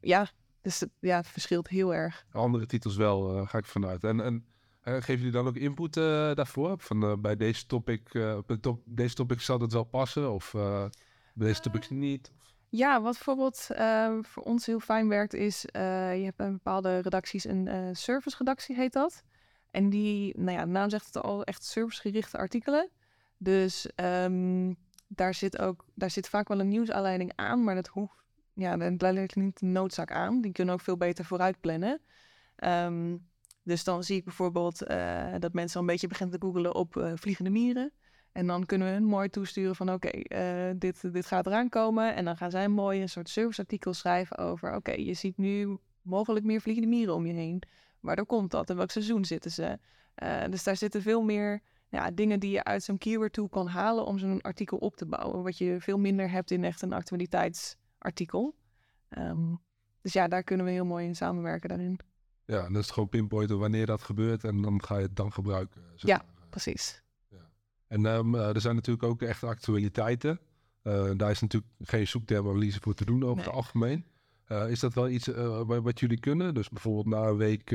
ja, 0.00 0.30
dus 0.60 0.80
het- 0.80 0.90
ja, 1.00 1.16
het 1.16 1.26
verschilt 1.26 1.68
heel 1.68 1.94
erg. 1.94 2.26
andere 2.32 2.66
titels 2.66 2.96
wel, 2.96 3.36
eh, 3.36 3.48
ga 3.48 3.58
ik 3.58 3.64
vanuit. 3.66 4.04
En, 4.04 4.20
en 4.20 4.46
eh, 4.80 4.94
geven 4.94 5.16
jullie 5.16 5.30
dan 5.32 5.46
ook 5.46 5.56
input 5.56 5.96
eh, 5.96 6.34
daarvoor? 6.34 6.74
Van 6.78 7.02
eh, 7.02 7.16
bij 7.16 7.36
deze 7.36 7.66
topic, 7.66 8.14
eh, 8.14 8.38
top, 8.60 8.82
deze 8.84 9.14
topic 9.14 9.40
zal 9.40 9.60
het 9.60 9.72
wel 9.72 9.84
passen? 9.84 10.32
Of 10.32 10.54
eh, 10.54 10.84
bij 11.34 11.46
deze 11.46 11.60
topics 11.60 11.90
niet? 11.90 12.32
Ja, 12.74 13.00
wat 13.00 13.12
bijvoorbeeld 13.12 13.66
eh, 13.70 14.18
voor 14.22 14.42
ons 14.42 14.66
heel 14.66 14.80
fijn 14.80 15.08
werkt 15.08 15.34
is, 15.34 15.66
eh, 15.66 16.16
je 16.18 16.24
hebt 16.24 16.36
bij 16.36 16.50
bepaalde 16.50 16.98
redacties 16.98 17.44
een 17.44 17.68
eh 17.68 17.88
service-redactie 17.92 18.76
heet 18.76 18.92
dat. 18.92 19.22
En 19.70 19.90
die, 19.90 20.38
nou 20.38 20.58
ja, 20.58 20.64
de 20.64 20.70
naam 20.70 20.90
zegt 20.90 21.06
het 21.06 21.22
al, 21.22 21.44
echt 21.44 21.64
servicegerichte 21.64 22.38
artikelen. 22.38 22.90
Dus 23.36 23.86
ehm, 23.94 24.72
daar 25.06 25.34
zit 25.34 25.58
ook, 25.58 25.84
daar 25.94 26.10
zit 26.10 26.28
vaak 26.28 26.48
wel 26.48 26.60
een 26.60 26.68
nieuwsaanleiding 26.68 27.32
aan, 27.34 27.64
maar 27.64 27.74
dat 27.74 27.86
hoeft, 27.86 28.24
ja, 28.54 28.76
dat 28.76 29.12
leidt 29.12 29.36
niet 29.36 29.58
de 29.58 29.66
noodzaak 29.66 30.12
aan. 30.12 30.40
Die 30.40 30.52
kunnen 30.52 30.74
ook 30.74 30.80
veel 30.80 30.96
beter 30.96 31.24
vooruit 31.24 31.60
plannen. 31.60 32.00
Ehm, 32.56 33.16
dus 33.62 33.84
dan 33.84 34.04
zie 34.04 34.16
ik 34.16 34.24
bijvoorbeeld 34.24 34.82
eh, 34.82 35.34
dat 35.38 35.52
mensen 35.52 35.76
al 35.76 35.82
een 35.82 35.92
beetje 35.92 36.08
beginnen 36.08 36.40
te 36.40 36.46
googelen 36.46 36.74
op 36.74 37.12
vliegende 37.14 37.50
mieren. 37.50 37.92
En 38.32 38.46
dan 38.46 38.66
kunnen 38.66 38.88
we 38.88 38.92
hun 38.92 39.04
mooi 39.04 39.28
toesturen 39.28 39.76
van 39.76 39.92
oké, 39.92 40.08
eh, 40.08 40.70
dit, 40.76 41.12
dit 41.12 41.26
gaat 41.26 41.46
eraan 41.46 41.68
komen. 41.68 42.14
En 42.14 42.24
dan 42.24 42.36
gaan 42.36 42.50
zij 42.50 42.68
mooi 42.68 43.00
een 43.00 43.08
soort 43.08 43.28
serviceartikel 43.28 43.94
schrijven 43.94 44.38
over... 44.38 44.74
oké, 44.74 44.92
je 44.92 45.14
ziet 45.14 45.36
nu 45.36 45.78
mogelijk 46.02 46.44
meer 46.44 46.60
vliegende 46.60 46.88
mieren 46.88 47.14
om 47.14 47.26
je 47.26 47.32
heen. 47.32 47.62
Waardoor 48.00 48.26
komt 48.26 48.50
dat? 48.50 48.70
In 48.70 48.76
welk 48.76 48.90
seizoen 48.90 49.24
zitten 49.24 49.50
ze? 49.50 49.78
Eh, 50.14 50.44
dus 50.50 50.64
daar 50.64 50.76
zitten 50.76 51.02
veel 51.02 51.22
meer 51.22 51.60
ja, 51.88 52.10
dingen 52.10 52.40
die 52.40 52.50
je 52.50 52.64
uit 52.64 52.82
zo'n 52.82 52.98
keyword 52.98 53.32
tool 53.32 53.48
kan 53.48 53.66
halen... 53.66 54.04
om 54.04 54.18
zo'n 54.18 54.40
artikel 54.40 54.78
op 54.78 54.96
te 54.96 55.06
bouwen. 55.06 55.42
Wat 55.42 55.58
je 55.58 55.76
veel 55.80 55.98
minder 55.98 56.30
hebt 56.30 56.50
in 56.50 56.64
echt 56.64 56.82
een 56.82 56.92
actualiteitsartikel. 56.92 58.54
Ehm, 59.08 59.54
dus 60.00 60.12
ja, 60.12 60.28
daar 60.28 60.42
kunnen 60.42 60.66
we 60.66 60.72
heel 60.72 60.84
mooi 60.84 61.06
in 61.06 61.16
samenwerken 61.16 61.68
daarin. 61.68 61.98
Ja, 62.44 62.64
en 62.64 62.72
dan 62.72 62.82
is 62.82 62.90
gewoon 62.90 63.08
pinpointen 63.08 63.58
wanneer 63.58 63.86
dat 63.86 64.02
gebeurt 64.02 64.44
en 64.44 64.62
dan 64.62 64.82
ga 64.84 64.96
je 64.96 65.02
het 65.02 65.16
dan 65.16 65.32
gebruiken. 65.32 65.82
zeg 65.94 66.10
Ja. 66.10 66.24
Precies. 66.50 67.01
En 67.92 68.06
eh, 68.06 68.48
er 68.54 68.60
zijn 68.60 68.74
natuurlijk 68.74 69.04
ook 69.06 69.22
echt 69.22 69.44
actualiteiten. 69.44 70.40
Eh, 70.82 71.10
daar 71.16 71.30
is 71.30 71.40
natuurlijk 71.40 71.72
geen 71.80 72.06
zoektermanalyse 72.06 72.80
voor 72.80 72.94
te 72.94 73.04
doen 73.04 73.22
over 73.22 73.36
Nee. 73.36 73.44
het 73.44 73.54
algemeen. 73.54 74.04
Eh, 74.44 74.70
is 74.70 74.80
dat 74.80 74.94
wel 74.94 75.08
iets 75.08 75.26
wa- 75.66 75.80
wat 75.82 76.00
jullie 76.00 76.20
kunnen? 76.20 76.54
Dus 76.54 76.68
bijvoorbeeld 76.68 77.06
na 77.06 77.22
een 77.26 77.36
week 77.36 77.72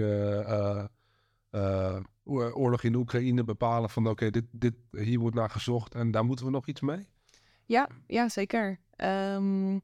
oor- 2.24 2.54
oorlog 2.54 2.84
in 2.84 2.92
de 2.92 2.98
Oekraïne 2.98 3.44
bepalen 3.44 3.90
van 3.90 4.08
oké, 4.08 4.30
dit, 4.30 4.46
dit, 4.52 4.74
hier 4.92 5.20
wordt 5.20 5.36
naar 5.36 5.50
gezocht 5.50 5.96
en 5.96 6.12
daar 6.12 6.26
moeten 6.26 6.46
we 6.46 6.52
nog 6.52 6.68
iets 6.68 6.82
mee? 6.82 7.08
Ja, 7.66 7.90
ja 8.08 8.30
zeker. 8.30 8.80
Ehm, 8.96 9.80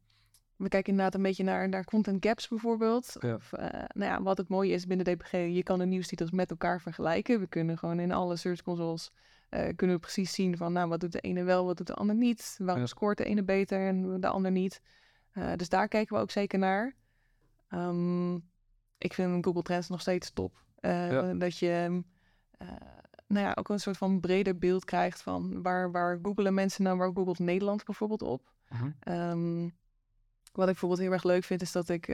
we 0.56 0.68
kijken 0.70 0.92
inderdaad 0.92 1.16
een 1.16 1.22
beetje 1.22 1.44
naar, 1.44 1.70
naar 1.70 1.84
content 1.86 2.26
gaps 2.26 2.48
bijvoorbeeld. 2.48 3.16
Ja. 3.20 3.36
Of, 3.36 3.52
nou 3.94 4.12
ja, 4.12 4.22
wat 4.22 4.38
het 4.38 4.50
mooie 4.50 4.74
is 4.74 4.86
binnen 4.88 5.06
DPG, 5.06 5.32
je 5.32 5.64
kan 5.64 5.80
de 5.80 5.86
nieuwstitels 5.86 6.32
met 6.32 6.50
elkaar 6.50 6.82
vergelijken. 6.82 7.40
We 7.40 7.48
kunnen 7.48 7.78
gewoon 7.78 8.00
in 8.00 8.12
alle 8.12 8.36
search 8.36 8.62
consoles 8.62 9.12
eh, 9.54 9.76
kunnen 9.76 9.96
we 9.96 10.02
precies 10.02 10.34
zien 10.34 10.58
van, 10.58 10.74
nou, 10.74 10.90
wat 10.90 11.00
doet 11.00 11.12
de 11.12 11.20
ene 11.20 11.44
wel, 11.44 11.66
wat 11.66 11.78
doet 11.78 11.88
de 11.88 11.94
ander 11.94 12.16
niet. 12.16 12.56
Waarom 12.60 12.82
Ja. 12.82 12.88
scoort 12.88 13.18
de 13.18 13.24
ene 13.24 13.44
beter 13.44 13.88
en 13.88 14.20
de 14.22 14.28
ander 14.28 14.52
niet. 14.52 14.82
Eh, 15.32 15.54
dus 15.56 15.70
daar 15.70 15.88
kijken 15.88 16.16
we 16.16 16.22
ook 16.22 16.32
zeker 16.32 16.60
naar. 16.60 16.96
Ehm, 17.68 18.36
ik 18.98 19.14
vind 19.14 19.46
Google 19.46 19.62
Trends 19.62 19.90
nog 19.90 20.02
steeds 20.02 20.32
top. 20.32 20.64
Eh, 20.76 21.12
Ja. 21.12 21.34
Dat 21.34 21.58
je 21.58 21.70
ehm, 21.72 22.02
eh, 22.58 22.68
nou 23.28 23.46
ja, 23.46 23.52
ook 23.56 23.70
een 23.70 23.80
soort 23.80 23.98
van 23.98 24.20
breder 24.20 24.58
beeld 24.58 24.86
krijgt 24.86 25.22
van 25.22 25.62
waar, 25.62 25.92
waar 25.92 26.20
googelen 26.22 26.54
mensen 26.54 26.84
nou, 26.84 26.98
waar 26.98 27.12
googelt 27.14 27.40
Nederland 27.40 27.84
bijvoorbeeld 27.86 28.22
op. 28.22 28.54
Mhm. 28.70 28.90
Ehm, 29.00 29.62
wat 30.52 30.66
ik 30.68 30.72
bijvoorbeeld 30.72 31.02
heel 31.02 31.12
erg 31.12 31.24
leuk 31.24 31.44
vind, 31.44 31.62
is 31.62 31.72
dat 31.72 31.90
ik 31.90 32.06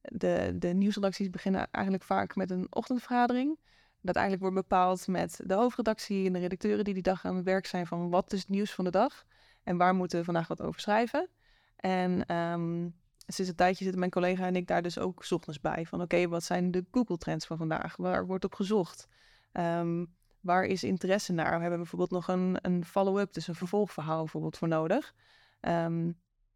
de, 0.00 0.54
de 0.58 0.68
nieuwsredacties 0.68 1.30
beginnen 1.30 1.70
eigenlijk 1.70 2.04
vaak 2.04 2.36
met 2.36 2.50
een 2.50 2.66
ochtendvergadering. 2.70 3.58
Dat 4.04 4.16
eigenlijk 4.16 4.44
wordt 4.44 4.68
bepaald 4.68 5.06
met 5.06 5.40
de 5.44 5.54
hoofdredactie 5.54 6.26
en 6.26 6.32
de 6.32 6.38
redacteuren 6.38 6.84
die 6.84 6.94
die 6.94 7.02
dag 7.02 7.24
aan 7.24 7.36
het 7.36 7.44
werk 7.44 7.66
zijn 7.66 7.86
van 7.86 8.10
wat 8.10 8.32
is 8.32 8.40
het 8.40 8.48
nieuws 8.48 8.72
van 8.72 8.84
de 8.84 8.90
dag 8.90 9.24
en 9.62 9.76
waar 9.76 9.94
moeten 9.94 10.18
we 10.18 10.24
vandaag 10.24 10.48
wat 10.48 10.62
over 10.62 10.80
schrijven. 10.80 11.28
En 11.76 12.26
ehm, 12.26 12.88
sinds 13.26 13.50
een 13.50 13.56
tijdje 13.56 13.82
zitten 13.82 13.98
mijn 13.98 14.10
collega 14.10 14.46
en 14.46 14.56
ik 14.56 14.66
daar 14.66 14.82
dus 14.82 14.98
ook 14.98 15.26
ochtends 15.30 15.60
bij. 15.60 15.86
Van 15.86 16.02
oké, 16.02 16.28
wat 16.28 16.44
zijn 16.44 16.70
de 16.70 16.84
Google 16.90 17.16
Trends 17.16 17.46
van 17.46 17.56
vandaag? 17.56 17.96
Waar 17.96 18.26
wordt 18.26 18.44
op 18.44 18.54
gezocht? 18.54 19.08
Ehm, 19.52 20.04
waar 20.40 20.64
is 20.64 20.84
interesse 20.84 21.32
naar? 21.32 21.54
We 21.54 21.60
hebben 21.60 21.78
bijvoorbeeld 21.78 22.10
nog 22.10 22.28
een, 22.28 22.58
een 22.62 22.84
follow-up, 22.84 23.32
dus 23.32 23.48
een 23.48 23.54
vervolgverhaal 23.54 24.18
bijvoorbeeld 24.18 24.58
voor 24.58 24.68
nodig. 24.68 25.14
Ehm, 25.60 26.10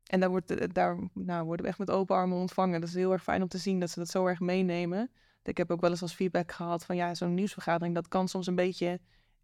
en 0.06 0.20
daar, 0.20 0.30
wordt, 0.30 0.50
eh, 0.50 0.68
daar 0.72 0.98
nou, 1.14 1.44
worden 1.44 1.64
we 1.64 1.70
echt 1.70 1.78
met 1.78 1.90
open 1.90 2.16
armen 2.16 2.38
ontvangen. 2.38 2.80
Dat 2.80 2.88
is 2.88 2.94
heel 2.94 3.12
erg 3.12 3.22
fijn 3.22 3.42
om 3.42 3.48
te 3.48 3.58
zien 3.58 3.80
dat 3.80 3.90
ze 3.90 3.98
dat 3.98 4.08
zo 4.08 4.26
erg 4.26 4.40
meenemen. 4.40 5.10
Ik 5.48 5.56
heb 5.56 5.70
ook 5.70 5.80
wel 5.80 5.90
eens 5.90 6.02
als 6.02 6.14
feedback 6.14 6.52
gehad 6.52 6.84
van 6.84 6.96
ja, 6.96 7.14
zo'n 7.14 7.34
nieuwsvergadering, 7.34 7.94
dat 7.94 8.08
kan 8.08 8.28
soms 8.28 8.46
een 8.46 8.54
beetje 8.54 9.00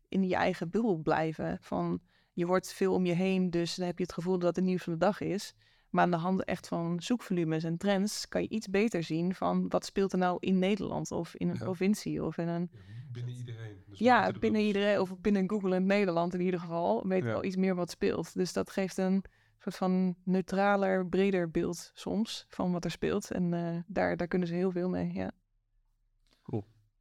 in 0.09 0.29
je 0.29 0.35
eigen 0.35 0.71
bubbel 0.71 0.97
blijven. 0.97 1.59
Van 1.61 2.01
je 2.33 2.47
hoort 2.47 2.73
veel 2.73 2.93
om 2.95 3.07
je 3.07 3.13
heen, 3.13 3.51
dus 3.51 3.75
dan 3.75 3.87
heb 3.87 3.97
je 3.99 4.05
het 4.05 4.13
gevoel 4.13 4.39
dat 4.39 4.57
het 4.57 4.65
nieuws 4.65 4.83
van 4.83 4.93
de 4.93 4.99
dag 4.99 5.21
is. 5.21 5.55
Maar 5.91 6.03
aan 6.05 6.11
de 6.11 6.17
hand 6.17 6.45
echt 6.45 6.69
van 6.69 7.03
zoekvolumes 7.03 7.65
en 7.65 7.77
trends 7.77 8.29
kan 8.29 8.43
je 8.43 8.49
iets 8.49 8.69
beter 8.69 9.03
zien 9.03 9.35
van 9.35 9.69
wat 9.69 9.85
speelt 9.85 10.13
er 10.13 10.19
nou 10.19 10.37
in 10.41 10.59
Nederland 10.59 11.11
of 11.13 11.35
in 11.35 11.49
een 11.49 11.57
Ja. 11.59 11.65
provincie 11.65 12.25
of 12.25 12.39
in 12.39 12.49
een 12.49 12.71
Binnen 13.13 13.35
iedereen. 13.35 13.77
Dus 13.89 13.99
ja, 13.99 14.33
binnen 14.41 14.61
iedereen, 14.61 15.01
of 15.01 15.21
binnen 15.21 15.51
Google 15.51 15.75
in 15.77 15.87
Nederland 15.87 16.35
in 16.35 16.41
ieder 16.41 16.61
geval, 16.61 17.07
weet 17.09 17.23
Ja. 17.23 17.29
wel 17.29 17.45
iets 17.45 17.57
meer 17.57 17.75
wat 17.75 17.91
speelt. 17.91 18.35
Dus 18.35 18.53
dat 18.53 18.71
geeft 18.71 18.97
een 18.97 19.25
soort 19.59 19.77
van 19.77 20.17
neutraler, 20.25 21.07
breder 21.07 21.51
beeld 21.51 21.91
soms 21.95 22.45
van 22.49 22.73
wat 22.73 22.85
er 22.85 22.91
speelt. 22.91 23.31
En 23.31 23.55
eh, 23.55 23.77
daar, 23.87 24.17
daar 24.17 24.29
kunnen 24.29 24.49
ze 24.49 24.55
heel 24.55 24.71
veel 24.71 24.89
mee, 24.89 25.13
ja. 25.13 25.31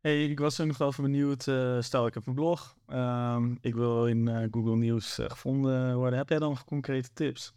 Hey, 0.03 0.25
ik 0.25 0.39
was 0.39 0.59
ook 0.59 0.67
nog 0.67 0.77
wel 0.77 0.87
even 0.87 1.03
benieuwd. 1.03 1.47
eh, 1.47 1.81
stel, 1.81 2.05
ik 2.07 2.13
heb 2.13 2.27
een 2.27 2.33
blog. 2.33 2.77
Ehm, 2.87 3.55
ik 3.61 3.75
wil 3.75 4.07
in 4.07 4.27
eh, 4.27 4.47
Google 4.51 4.75
Nieuws 4.75 5.19
eh, 5.19 5.29
gevonden 5.29 5.95
worden. 5.95 6.17
Heb 6.17 6.29
jij 6.29 6.39
dan 6.39 6.49
nog 6.49 6.65
concrete 6.65 7.09
tips? 7.13 7.53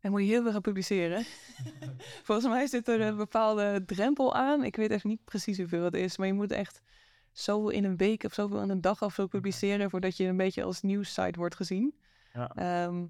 En 0.00 0.10
moet 0.10 0.20
je 0.20 0.26
heel 0.26 0.42
veel 0.42 0.52
gaan 0.52 0.60
publiceren. 0.60 1.24
Volgens 2.26 2.48
mij 2.48 2.66
zit 2.66 2.88
er 2.88 3.00
een 3.00 3.16
bepaalde 3.16 3.84
drempel 3.86 4.34
aan. 4.34 4.64
Ik 4.64 4.76
weet 4.76 4.90
even 4.90 5.08
niet 5.08 5.24
precies 5.24 5.58
hoeveel 5.58 5.84
het 5.84 5.94
is, 5.94 6.16
maar 6.16 6.26
je 6.26 6.32
moet 6.32 6.52
echt 6.52 6.82
zoveel 7.32 7.70
in 7.70 7.84
een 7.84 7.96
week 7.96 8.24
of 8.24 8.34
zoveel 8.34 8.62
in 8.62 8.70
een 8.70 8.80
dag 8.80 9.02
of 9.02 9.14
zo 9.14 9.26
publiceren 9.26 9.90
voordat 9.90 10.16
je 10.16 10.24
een 10.24 10.36
beetje 10.36 10.62
als 10.62 10.82
nieuwssite 10.82 11.38
wordt 11.38 11.54
gezien. 11.54 11.94
Ja. 12.32 12.50
Ehm, 12.54 13.04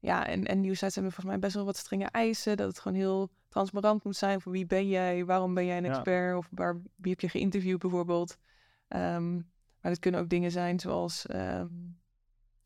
ja, 0.00 0.26
en, 0.26 0.44
en 0.44 0.60
nieuwsites 0.60 0.94
hebben 0.94 1.12
volgens 1.12 1.32
mij 1.34 1.38
best 1.44 1.54
wel 1.54 1.64
wat 1.64 1.76
strenge 1.76 2.06
eisen. 2.10 2.56
Dat 2.56 2.68
het 2.68 2.78
gewoon 2.78 2.98
heel 2.98 3.28
transparant 3.48 4.04
moet 4.04 4.16
zijn. 4.16 4.40
Van 4.40 4.52
wie 4.52 4.66
ben 4.66 4.88
jij? 4.88 5.24
Waarom 5.24 5.54
ben 5.54 5.66
jij 5.66 5.76
een 5.76 5.84
Ja. 5.84 5.90
expert? 5.90 6.36
Of 6.36 6.48
waar, 6.50 6.74
wie 6.96 7.10
heb 7.10 7.20
je 7.20 7.28
geïnterviewd 7.28 7.78
bijvoorbeeld? 7.78 8.36
Ehm, 8.88 9.34
maar 9.80 9.90
het 9.90 9.98
kunnen 9.98 10.20
ook 10.20 10.28
dingen 10.28 10.50
zijn 10.50 10.80
zoals... 10.80 11.26
ehm, 11.26 11.66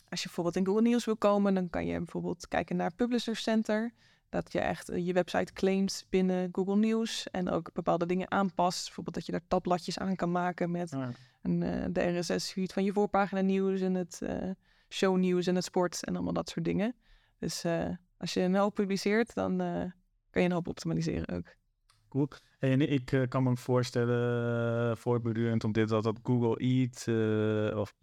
als 0.09 0.21
je 0.21 0.27
bijvoorbeeld 0.27 0.57
in 0.57 0.67
Google 0.67 0.83
Nieuws 0.83 1.05
wil 1.05 1.17
komen... 1.17 1.55
dan 1.55 1.71
kan 1.71 1.87
je 1.87 1.97
bijvoorbeeld 1.99 2.49
kijken 2.49 2.77
naar 2.77 2.95
Publisher 2.95 3.37
Center. 3.37 3.93
Dat 4.29 4.53
je 4.53 4.61
echt 4.61 4.89
eh, 4.89 5.07
je 5.07 5.13
website 5.13 5.53
claimt 5.53 6.07
binnen 6.11 6.49
Google 6.53 6.77
Nieuws. 6.77 7.31
En 7.31 7.49
ook 7.51 7.73
bepaalde 7.73 8.07
dingen 8.07 8.31
aanpast. 8.31 8.85
Bijvoorbeeld 8.85 9.15
dat 9.17 9.27
je 9.27 9.33
daar 9.33 9.47
tabbladjes 9.49 9.99
aan 9.99 10.17
kan 10.17 10.31
maken 10.33 10.71
met 10.71 10.91
Ja. 10.91 11.11
een, 11.43 11.63
eh, 11.63 11.85
de 11.91 12.19
RSS-feed 12.19 12.73
van 12.73 12.85
je 12.85 12.93
voorpagina 12.93 13.41
nieuws 13.41 13.81
en 13.81 13.95
het 13.95 14.21
eh, 14.23 14.51
shownieuws 14.89 15.47
en 15.47 15.55
het 15.55 15.65
sport 15.65 16.05
en 16.05 16.15
allemaal 16.15 16.33
dat 16.33 16.49
soort 16.49 16.65
dingen. 16.65 16.95
Dus 17.43 17.65
eh, 17.65 17.89
als 18.17 18.35
je 18.35 18.41
een 18.41 18.55
hoop 18.55 18.75
publiceert, 18.75 19.35
dan 19.35 19.61
eh, 19.61 19.85
kan 20.31 20.43
je 20.43 20.49
een 20.49 20.53
hoop 20.55 20.69
optimaliseren 20.69 21.37
ook. 21.37 21.55
Cool. 22.09 22.29
En 22.59 22.93
ik 22.93 23.13
eh, 23.13 23.29
kan 23.29 23.43
me 23.43 23.57
voorstellen, 23.57 24.91
uh, 24.91 24.97
voortbedurend 24.97 25.65
op 25.65 25.75
dit, 25.75 25.89
dat 25.89 26.03
dat 26.03 26.19
Google 26.23 26.57
Eat 26.57 27.09
of 27.77 27.95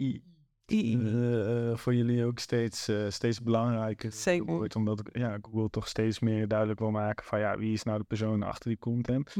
eh, 0.69 1.69
eh, 1.69 1.77
voor 1.77 1.95
jullie 1.95 2.25
ook 2.25 2.39
steeds, 2.39 2.87
eh, 2.87 3.09
steeds 3.09 3.41
belangrijker 3.41 4.11
Zeker. 4.11 4.45
wordt. 4.45 4.75
Omdat 4.75 5.01
ja, 5.11 5.37
Google 5.41 5.69
toch 5.69 5.87
steeds 5.87 6.19
meer 6.19 6.47
duidelijk 6.47 6.79
wil 6.79 6.91
maken 6.91 7.25
van 7.25 7.39
ja, 7.39 7.57
wie 7.57 7.73
is 7.73 7.83
nou 7.83 7.97
de 7.97 8.03
persoon 8.03 8.43
achter 8.43 8.69
die 8.69 8.79
content. 8.79 9.35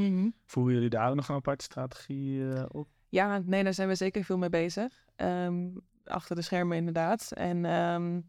Voeren 0.46 0.74
jullie 0.74 0.90
daar 0.90 1.10
ook 1.10 1.16
nog 1.16 1.30
een 1.30 1.36
aparte 1.36 1.64
strategie 1.64 2.74
op? 2.74 2.88
Ja, 3.10 3.42
nee, 3.46 3.64
daar 3.64 3.74
zijn 3.74 3.88
we 3.88 3.96
zeker 3.96 4.24
veel 4.24 4.38
mee 4.38 4.50
bezig. 4.50 5.06
Ehm, 5.16 5.68
achter 6.04 6.36
de 6.36 6.42
schermen 6.42 6.78
inderdaad. 6.78 7.32
En 7.32 7.66
ehm, 7.66 8.22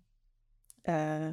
eh, 0.83 1.28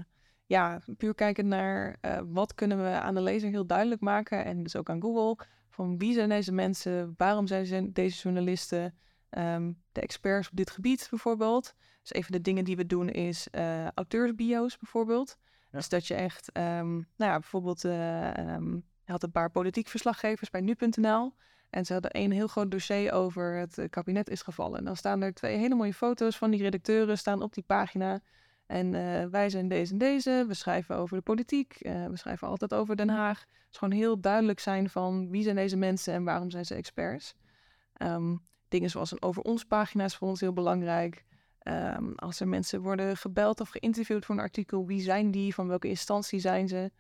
ja, 0.47 0.81
puur 0.97 1.15
kijken 1.15 1.47
naar 1.47 1.97
eh, 2.01 2.21
wat 2.25 2.53
kunnen 2.53 2.83
we 2.83 2.89
aan 2.89 3.15
de 3.15 3.21
lezer 3.21 3.49
heel 3.49 3.65
duidelijk 3.65 4.01
maken. 4.01 4.45
En 4.45 4.63
dus 4.63 4.75
ook 4.75 4.89
aan 4.89 5.01
Google. 5.01 5.45
Van 5.69 5.97
wie 5.97 6.13
zijn 6.13 6.29
deze 6.29 6.51
mensen? 6.51 7.13
Waarom 7.17 7.47
zijn 7.47 7.65
ze 7.65 7.91
deze 7.91 8.21
journalisten? 8.21 8.97
Ehm, 9.29 9.71
de 9.91 10.01
experts 10.01 10.49
op 10.49 10.55
dit 10.55 10.69
gebied 10.69 11.07
bijvoorbeeld. 11.10 11.75
Dus 12.01 12.15
een 12.15 12.23
van 12.23 12.36
de 12.36 12.41
dingen 12.41 12.63
die 12.63 12.75
we 12.75 12.86
doen 12.86 13.10
is 13.10 13.49
eh 13.49 13.88
auteursbio's 13.88 14.77
bijvoorbeeld. 14.77 15.38
Ja. 15.41 15.77
Dus 15.77 15.89
dat 15.89 16.07
je 16.07 16.13
echt, 16.13 16.51
ehm, 16.51 16.91
nou 16.93 17.05
ja, 17.31 17.39
bijvoorbeeld, 17.39 17.86
ehm, 17.86 18.73
je 18.73 19.12
had 19.12 19.23
een 19.23 19.31
paar 19.31 19.51
politiek 19.51 19.88
verslaggevers 19.88 20.49
bij 20.49 20.62
nu.nl. 20.62 21.33
En 21.69 21.86
ze 21.86 21.93
hadden 21.93 22.17
een 22.17 22.31
heel 22.31 22.47
groot 22.47 22.71
dossier 22.71 23.12
over 23.12 23.55
het 23.55 23.88
kabinet 23.89 24.29
is 24.29 24.41
gevallen. 24.41 24.79
En 24.79 24.86
dan 24.86 24.95
staan 24.95 25.21
er 25.21 25.33
twee 25.33 25.57
hele 25.57 25.75
mooie 25.75 25.93
foto's 25.93 26.38
van 26.38 26.51
die 26.51 26.62
redacteuren 26.62 27.17
staan 27.17 27.41
op 27.41 27.53
die 27.53 27.63
pagina. 27.63 28.21
En 28.67 28.95
eh, 28.95 29.25
wij 29.25 29.49
zijn 29.49 29.67
deze 29.67 29.91
en 29.91 29.97
deze. 29.97 30.45
We 30.47 30.53
schrijven 30.53 30.95
over 30.95 31.17
de 31.17 31.23
politiek. 31.23 31.73
eh, 31.73 32.06
we 32.06 32.17
schrijven 32.17 32.47
altijd 32.47 32.73
over 32.73 32.95
Den 32.95 33.10
Haag. 33.10 33.45
Is 33.71 33.77
gewoon 33.77 33.93
heel 33.93 34.19
duidelijk 34.19 34.60
zijn 34.60 34.89
van 34.89 35.30
wie 35.30 35.43
zijn 35.43 35.56
deze 35.56 35.77
mensen 35.77 36.13
en 36.13 36.23
waarom 36.23 36.49
zijn 36.49 36.65
ze 36.65 36.75
experts. 36.75 37.36
Ehm, 37.93 38.36
dingen 38.67 38.89
zoals 38.89 39.12
een 39.12 39.21
over 39.21 39.41
ons 39.41 39.63
pagina 39.63 40.03
is 40.03 40.15
voor 40.15 40.27
ons 40.27 40.39
heel 40.39 40.53
belangrijk. 40.53 41.25
Ehm, 41.60 42.12
als 42.15 42.39
er 42.39 42.47
mensen 42.47 42.82
worden 42.82 43.17
gebeld 43.17 43.60
of 43.60 43.69
geïnterviewd 43.69 44.25
voor 44.25 44.36
een 44.36 44.41
artikel, 44.41 44.86
wie 44.86 45.01
zijn 45.01 45.32
die? 45.32 45.53
Van 45.53 45.67
welke 45.67 45.88
instantie 45.88 46.39
zijn 46.39 46.67
ze? 46.67 46.91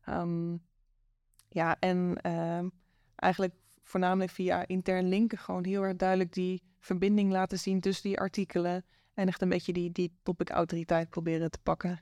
Ehm, 0.00 0.56
ja, 1.48 1.76
en 1.78 2.20
eigenlijk 3.16 3.54
voornamelijk 3.82 4.30
via 4.30 4.66
intern 4.66 5.08
linken 5.08 5.38
gewoon 5.38 5.64
heel 5.64 5.82
erg 5.82 5.96
duidelijk 5.96 6.32
die 6.32 6.62
verbinding 6.78 7.32
laten 7.32 7.58
zien 7.58 7.80
tussen 7.80 8.08
die 8.08 8.18
artikelen. 8.18 8.84
En 9.20 9.26
echt 9.28 9.42
een 9.42 9.48
beetje 9.48 9.72
die, 9.72 9.92
die 9.92 10.18
topic-autoriteit 10.22 11.10
proberen 11.10 11.50
te 11.50 11.58
pakken. 11.62 12.00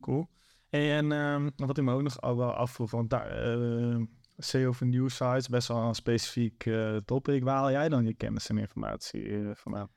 Cool. 0.00 0.28
Hey, 0.68 0.96
en 0.96 1.12
ehm, 1.12 1.50
wat 1.56 1.78
ik 1.78 1.84
me 1.84 1.92
ook 1.92 2.02
nog 2.02 2.20
al 2.20 2.36
wel 2.36 2.52
afvroeg, 2.52 2.90
want 2.90 3.10
daar, 3.10 3.30
eh, 3.30 4.02
SEO 4.36 4.72
van 4.72 4.88
nieuws 4.88 5.16
sites, 5.16 5.48
best 5.48 5.68
wel 5.68 5.82
een 5.82 5.94
specifiek 5.94 6.66
eh, 6.66 6.96
topic. 6.96 7.42
Waar 7.42 7.56
haal 7.56 7.70
jij 7.70 7.88
dan 7.88 8.04
je 8.04 8.14
kennis 8.14 8.48
en 8.48 8.58
informatie 8.58 9.38
eh, 9.38 9.50
vandaan? 9.54 9.88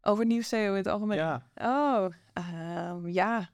Over 0.00 0.26
nieuws 0.26 0.48
SEO 0.48 0.70
in 0.70 0.74
het 0.76 0.86
algemeen. 0.86 1.18
Ja, 1.18 1.50
Oh, 1.54 2.12
ehm, 2.32 3.08
ja. 3.08 3.50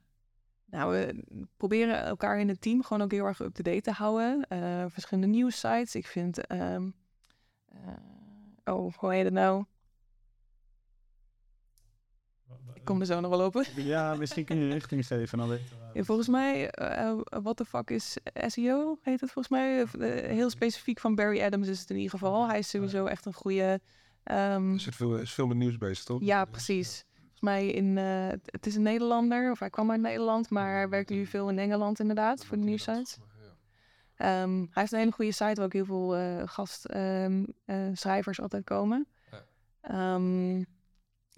Nou, 0.65 0.91
we 0.91 1.23
proberen 1.57 2.03
elkaar 2.03 2.39
in 2.39 2.47
het 2.47 2.61
team 2.61 2.83
gewoon 2.83 3.03
ook 3.03 3.11
heel 3.11 3.25
erg 3.25 3.39
up-to-date 3.39 3.81
te 3.81 3.91
houden. 3.91 4.45
Verschillende 4.91 5.27
nieuwssites. 5.27 5.95
Ik 5.95 6.07
vind... 6.07 6.47
ehm, 6.47 6.89
eh, 7.65 8.73
oh, 8.75 8.93
hoe 8.93 9.13
heet 9.13 9.23
het 9.23 9.33
nou? 9.33 9.65
Kom 12.89 12.99
er 12.99 13.05
zo 13.05 13.19
nog 13.19 13.29
wel 13.37 13.45
op. 13.45 13.63
Ja, 13.75 14.15
misschien 14.15 14.45
kun 14.45 14.57
je 14.57 14.63
een 14.63 14.71
richting 14.71 15.07
geven. 15.07 15.37
Dan. 15.37 15.57
Ja, 15.93 16.03
volgens 16.03 16.27
mij, 16.27 16.69
eh 16.71 17.13
what 17.29 17.57
the 17.57 17.65
fuck 17.65 17.89
is 17.89 18.17
SEO, 18.47 18.97
heet 19.01 19.21
het 19.21 19.31
volgens 19.31 19.49
mij. 19.49 19.81
Eh, 19.81 20.29
heel 20.29 20.49
specifiek 20.49 20.99
van 20.99 21.15
Barry 21.15 21.41
Adams 21.41 21.67
is 21.67 21.79
het 21.79 21.89
in 21.89 21.95
ieder 21.95 22.11
geval. 22.11 22.47
Hij 22.47 22.59
is 22.59 22.69
sowieso 22.69 23.05
echt 23.05 23.25
een 23.25 23.33
goede... 23.33 23.79
ehm, 24.23 24.73
Er 24.73 24.79
zit 24.79 24.95
veel, 24.95 25.17
is 25.17 25.33
veel 25.33 25.47
met 25.47 25.57
nieuws 25.57 25.77
bezig, 25.77 26.03
toch? 26.03 26.21
ja, 26.21 26.45
precies. 26.45 27.05
Volgens 27.17 27.41
mij 27.41 27.67
in, 27.67 27.97
eh, 27.97 28.27
het- 28.45 28.65
is 28.65 28.75
een 28.75 28.81
Nederlander, 28.81 29.51
of 29.51 29.59
hij 29.59 29.69
kwam 29.69 29.91
uit 29.91 30.01
Nederland, 30.01 30.49
maar 30.49 30.73
hij 30.75 30.89
werkt 30.89 31.09
nu 31.09 31.25
veel 31.25 31.49
in 31.49 31.59
Engeland 31.59 31.99
inderdaad, 31.99 32.45
voor 32.45 32.57
de 32.57 32.63
nieuwsites. 32.63 33.17
Ehm, 34.15 34.57
hij 34.57 34.67
heeft 34.73 34.91
een 34.91 34.99
hele 34.99 35.11
goede 35.11 35.31
site 35.31 35.53
waar 35.55 35.65
ook 35.65 35.73
heel 35.73 35.85
veel 35.85 36.15
eh 36.15 36.41
gastschrijvers 36.45 38.41
altijd 38.41 38.63
komen. 38.63 39.07
Ja. 39.31 40.15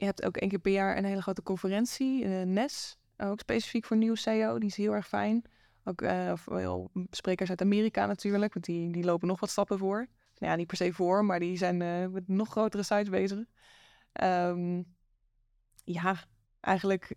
Je 0.01 0.07
hebt 0.07 0.25
ook 0.25 0.37
één 0.37 0.49
keer 0.49 0.59
per 0.59 0.71
jaar 0.71 0.97
een 0.97 1.05
hele 1.05 1.21
grote 1.21 1.43
conferentie, 1.43 2.25
eh, 2.25 2.41
NES, 2.41 2.97
ook 3.17 3.39
specifiek 3.39 3.85
voor 3.85 3.97
nieuw 3.97 4.15
SEO. 4.15 4.59
Die 4.59 4.69
is 4.69 4.75
heel 4.75 4.93
erg 4.93 5.07
fijn. 5.07 5.43
Ook 5.83 6.01
eh, 6.01 6.33
veel 6.35 6.91
sprekers 7.09 7.49
uit 7.49 7.61
Amerika 7.61 8.05
natuurlijk, 8.05 8.53
want 8.53 8.65
die, 8.65 8.91
die 8.91 9.03
lopen 9.03 9.27
nog 9.27 9.39
wat 9.39 9.49
stappen 9.49 9.77
voor. 9.77 9.97
Nou 10.37 10.51
ja, 10.51 10.55
niet 10.55 10.67
per 10.67 10.77
se 10.77 10.93
voor, 10.93 11.25
maar 11.25 11.39
die 11.39 11.57
zijn 11.57 11.81
eh, 11.81 12.07
met 12.07 12.27
nog 12.27 12.49
grotere 12.49 12.83
sites 12.83 13.09
bezig. 13.09 13.39
Ehm, 14.11 14.81
ja, 15.83 16.15
eigenlijk 16.59 17.15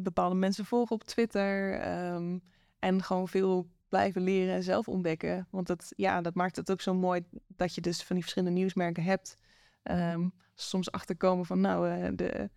bepaalde 0.00 0.34
mensen 0.34 0.64
volgen 0.64 0.94
op 0.94 1.04
Twitter. 1.04 1.80
ehm, 1.80 2.38
en 2.78 3.02
gewoon 3.02 3.28
veel 3.28 3.68
blijven 3.88 4.22
leren 4.22 4.54
en 4.54 4.62
zelf 4.62 4.88
ontdekken. 4.88 5.48
Want 5.50 5.66
dat, 5.66 5.92
ja, 5.96 6.20
dat 6.20 6.34
maakt 6.34 6.56
het 6.56 6.70
ook 6.70 6.80
zo 6.80 6.94
mooi 6.94 7.24
dat 7.46 7.74
je 7.74 7.80
dus 7.80 8.02
van 8.02 8.14
die 8.14 8.24
verschillende 8.24 8.58
nieuwsmerken 8.58 9.02
hebt. 9.02 9.38
Ehm, 9.82 10.28
soms 10.60 10.90
achterkomen 10.90 11.46
van, 11.46 11.60
nou, 11.60 11.90
eh, 11.90 12.08
de, 12.14 12.50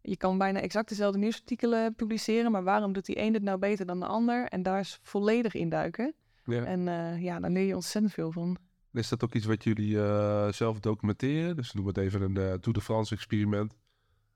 je 0.00 0.16
kan 0.16 0.38
bijna 0.38 0.60
exact 0.60 0.88
dezelfde 0.88 1.18
nieuwsartikelen 1.18 1.94
publiceren, 1.94 2.50
maar 2.52 2.64
waarom 2.64 2.92
doet 2.92 3.06
die 3.06 3.18
een 3.20 3.34
het 3.34 3.42
nou 3.42 3.58
beter 3.58 3.86
dan 3.86 4.00
de 4.00 4.06
ander? 4.06 4.48
En 4.48 4.62
daar 4.62 4.80
is 4.80 4.98
volledig 5.02 5.54
in 5.54 5.68
duiken. 5.68 6.14
Ja. 6.44 6.64
En 6.64 6.88
eh, 6.88 7.22
ja, 7.22 7.40
daar 7.40 7.50
leer 7.50 7.66
je 7.66 7.74
ontzettend 7.74 8.12
veel 8.14 8.32
van. 8.32 8.56
Is 8.92 9.08
dat 9.08 9.24
ook 9.24 9.34
iets 9.34 9.46
wat 9.46 9.64
jullie 9.64 10.02
eh, 10.02 10.52
zelf 10.52 10.80
documenteren? 10.80 11.56
Dus 11.56 11.72
noem 11.72 11.86
het 11.86 11.96
even 11.96 12.22
een 12.22 12.34
Tour 12.60 12.72
de 12.72 12.80
France 12.80 13.14
experiment. 13.14 13.74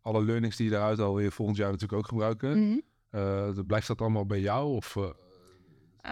Alle 0.00 0.24
learnings 0.24 0.56
die 0.56 0.66
je 0.66 0.72
daaruit 0.72 0.98
alweer 0.98 1.32
volgend 1.32 1.56
jaar 1.58 1.70
natuurlijk 1.70 1.98
ook 1.98 2.08
gebruiken. 2.08 2.58
Mhm. 2.68 2.78
Dat- 3.54 3.66
blijft 3.66 3.86
dat 3.86 4.00
allemaal 4.00 4.26
bij 4.26 4.40
jou? 4.40 4.74
Of 4.76 4.96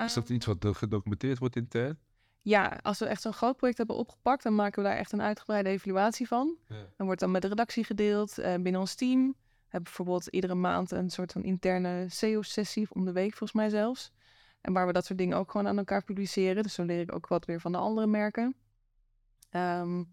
is 0.05 0.15
dat 0.15 0.25
Ehm, 0.25 0.33
iets 0.33 0.47
wat 0.47 0.67
gedocumenteerd 0.77 1.39
wordt 1.39 1.57
intern? 1.57 1.99
Ja, 2.47 2.79
als 2.83 2.99
we 2.99 3.07
echt 3.07 3.23
zo'n 3.23 3.33
groot 3.33 3.57
project 3.57 3.79
hebben 3.79 3.97
opgepakt, 3.97 4.43
dan 4.43 4.55
maken 4.55 4.83
we 4.83 4.89
daar 4.89 4.99
echt 4.99 5.13
een 5.13 5.23
uitgebreide 5.23 5.69
evaluatie 5.69 6.27
van. 6.27 6.57
Ja. 6.69 6.75
Dan 6.97 7.07
wordt 7.07 7.21
dan 7.21 7.31
met 7.31 7.43
de 7.43 7.49
redactie 7.49 7.85
gedeeld 7.85 8.39
eh, 8.39 8.55
binnen 8.55 8.81
ons 8.81 8.95
team. 8.95 9.27
We 9.27 9.37
hebben 9.63 9.83
bijvoorbeeld 9.83 10.27
iedere 10.27 10.55
maand 10.55 10.91
een 10.91 11.11
soort 11.11 11.33
van 11.33 11.43
interne 11.45 12.07
SEO-sessie, 12.09 12.87
om 12.91 13.05
de 13.05 13.13
week 13.13 13.29
volgens 13.29 13.53
mij 13.53 13.69
zelfs. 13.69 14.13
En 14.61 14.73
waar 14.73 14.87
we 14.87 14.93
dat 14.93 15.05
soort 15.05 15.19
dingen 15.19 15.37
ook 15.37 15.51
gewoon 15.51 15.67
aan 15.67 15.79
elkaar 15.79 16.05
publiceren. 16.05 16.63
Dus 16.63 16.75
zo 16.75 16.83
leer 16.85 17.01
ik 17.01 17.15
ook 17.15 17.27
wat 17.27 17.45
weer 17.45 17.61
van 17.61 17.73
de 17.73 17.79
andere 17.79 18.07
merken. 18.07 18.55
Ehm, 19.51 20.05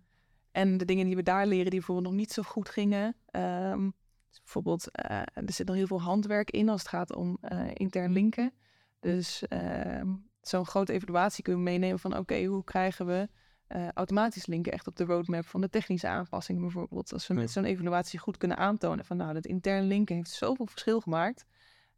en 0.52 0.78
de 0.78 0.86
dingen 0.86 1.06
die 1.06 1.16
we 1.16 1.24
daar 1.24 1.48
leren, 1.48 1.70
die 1.70 1.80
bijvoorbeeld 1.80 2.08
nog 2.08 2.16
niet 2.16 2.32
zo 2.32 2.42
goed 2.42 2.70
gingen. 2.70 3.16
ehm, 3.26 3.90
dus 4.30 4.42
bijvoorbeeld, 4.42 4.92
eh, 4.92 5.20
er 5.20 5.54
zit 5.54 5.68
nog 5.68 5.76
heel 5.76 5.88
veel 5.88 6.02
handwerk 6.02 6.52
in 6.52 6.70
als 6.70 6.80
het 6.82 6.90
gaat 6.90 7.16
om 7.16 7.38
eh, 7.42 7.68
intern 7.74 8.12
linken. 8.12 8.54
Dus 9.00 9.48
ehm, 9.48 10.10
zo'n 10.48 10.66
grote 10.66 10.94
evaluatie 10.94 11.44
kunnen 11.44 11.64
we 11.64 11.70
meenemen 11.70 12.00
van 12.00 12.18
oké, 12.18 12.44
hoe 12.44 12.64
krijgen 12.64 13.06
we 13.06 13.30
eh, 13.68 13.92
automatisch 13.92 14.46
linken 14.46 14.72
echt 14.72 14.88
op 14.88 14.96
de 14.96 15.04
roadmap 15.04 15.46
van 15.46 15.62
de 15.62 15.70
technische 15.70 16.08
aanpassingen 16.08 16.62
bijvoorbeeld. 16.62 17.14
Als 17.14 17.28
we 17.28 17.34
met 17.34 17.52
zo'n 17.52 17.66
evaluatie 17.66 18.20
goed 18.20 18.38
kunnen 18.38 18.58
aantonen 18.58 19.06
van 19.06 19.18
nou, 19.18 19.34
dat 19.34 19.46
intern 19.46 19.88
linken 19.88 20.16
heeft 20.16 20.30
zoveel 20.30 20.66
verschil 20.66 21.00
gemaakt, 21.02 21.46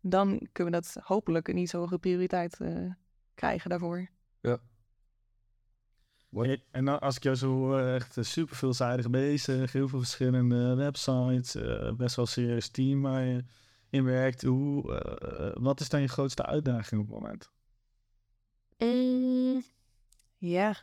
dan 0.02 0.48
kunnen 0.52 0.74
we 0.74 0.80
dat 0.80 1.04
hopelijk 1.04 1.48
een 1.48 1.58
iets 1.58 1.72
hogere 1.72 2.00
prioriteit 2.00 2.60
eh, 2.60 2.92
krijgen 3.34 3.70
daarvoor. 3.70 4.10
Hey, 6.30 6.64
En 6.72 6.86
dan, 6.86 7.00
als 7.00 7.16
ik 7.16 7.24
jou 7.24 7.36
zo 7.36 7.48
hoor, 7.48 7.80
echt 7.80 8.18
eh, 8.18 8.24
super 8.24 8.56
veelzijdig 8.56 9.10
bezig, 9.10 9.72
heel 9.72 9.88
veel 9.88 10.00
verschillende 10.00 10.76
websites, 10.76 11.56
eh, 11.56 11.94
best 11.94 12.16
wel 12.16 12.26
een 12.26 12.32
serieus 12.32 12.70
team 12.70 13.02
waar 13.02 13.24
je 13.24 13.44
in 13.90 14.04
werkt. 14.04 14.42
Hoe, 14.42 15.54
wat 15.60 15.80
is 15.80 15.90
dan 15.90 16.02
je 16.02 16.08
grootste 16.08 16.46
uitdaging 16.46 17.02
op 17.02 17.08
het 17.08 17.20
moment? 17.20 17.54
Ja, 20.38 20.76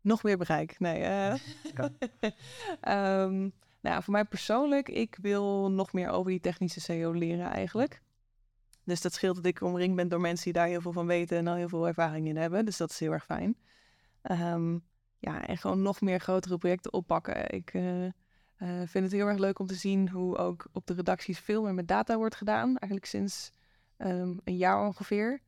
nog 0.00 0.22
meer 0.22 0.38
bereik. 0.38 0.78
Nee, 0.78 1.02
eh. 1.02 1.34
Ehm, 2.80 3.48
nou, 3.80 4.02
voor 4.02 4.12
mij 4.12 4.24
persoonlijk, 4.24 4.88
ik 4.88 5.18
wil 5.20 5.70
nog 5.70 5.92
meer 5.92 6.08
over 6.08 6.30
die 6.30 6.40
technische 6.40 6.80
SEO 6.80 7.12
leren 7.12 7.50
eigenlijk. 7.50 8.02
Dus 8.84 9.00
dat 9.00 9.12
scheelt 9.12 9.36
dat 9.36 9.46
ik 9.46 9.60
omringd 9.60 9.96
ben 9.96 10.08
door 10.08 10.20
mensen 10.20 10.44
die 10.44 10.52
daar 10.52 10.66
heel 10.66 10.80
veel 10.80 10.92
van 10.92 11.06
weten 11.06 11.38
en 11.38 11.46
al 11.46 11.54
heel 11.54 11.68
veel 11.68 11.86
ervaring 11.86 12.26
in 12.26 12.36
hebben. 12.36 12.64
Dus 12.64 12.76
dat 12.76 12.90
is 12.90 12.98
heel 12.98 13.12
erg 13.12 13.24
fijn. 13.24 13.56
Ehm, 14.22 14.78
ja, 15.18 15.46
en 15.46 15.56
gewoon 15.56 15.82
nog 15.82 16.00
meer 16.00 16.20
grotere 16.20 16.58
projecten 16.58 16.92
oppakken. 16.92 17.50
Ik 17.50 17.74
eh, 17.74 18.04
eh, 18.04 18.12
vind 18.86 19.04
het 19.04 19.12
heel 19.12 19.26
erg 19.26 19.38
leuk 19.38 19.58
om 19.58 19.66
te 19.66 19.74
zien 19.74 20.08
hoe 20.08 20.36
ook 20.36 20.66
op 20.72 20.86
de 20.86 20.94
redacties 20.94 21.38
veel 21.38 21.62
meer 21.62 21.74
met 21.74 21.88
data 21.88 22.16
wordt 22.16 22.34
gedaan. 22.34 22.66
Eigenlijk 22.66 23.06
sinds 23.06 23.50
ehm, 23.96 24.36
een 24.44 24.56
jaar 24.56 24.86
ongeveer. 24.86 25.40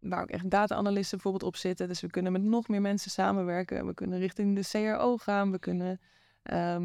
Waar 0.00 0.22
ook 0.22 0.30
echt 0.30 0.50
data-analysten 0.50 1.18
bijvoorbeeld 1.18 1.52
op 1.52 1.56
zitten. 1.56 1.88
Dus 1.88 2.00
we 2.00 2.10
kunnen 2.10 2.32
met 2.32 2.42
nog 2.42 2.68
meer 2.68 2.80
mensen 2.80 3.10
samenwerken. 3.10 3.86
We 3.86 3.94
kunnen 3.94 4.18
richting 4.18 4.56
de 4.56 4.68
CRO 4.96 5.16
gaan. 5.16 5.50
We 5.50 5.58
kunnen, 5.58 6.00
ehm, 6.42 6.84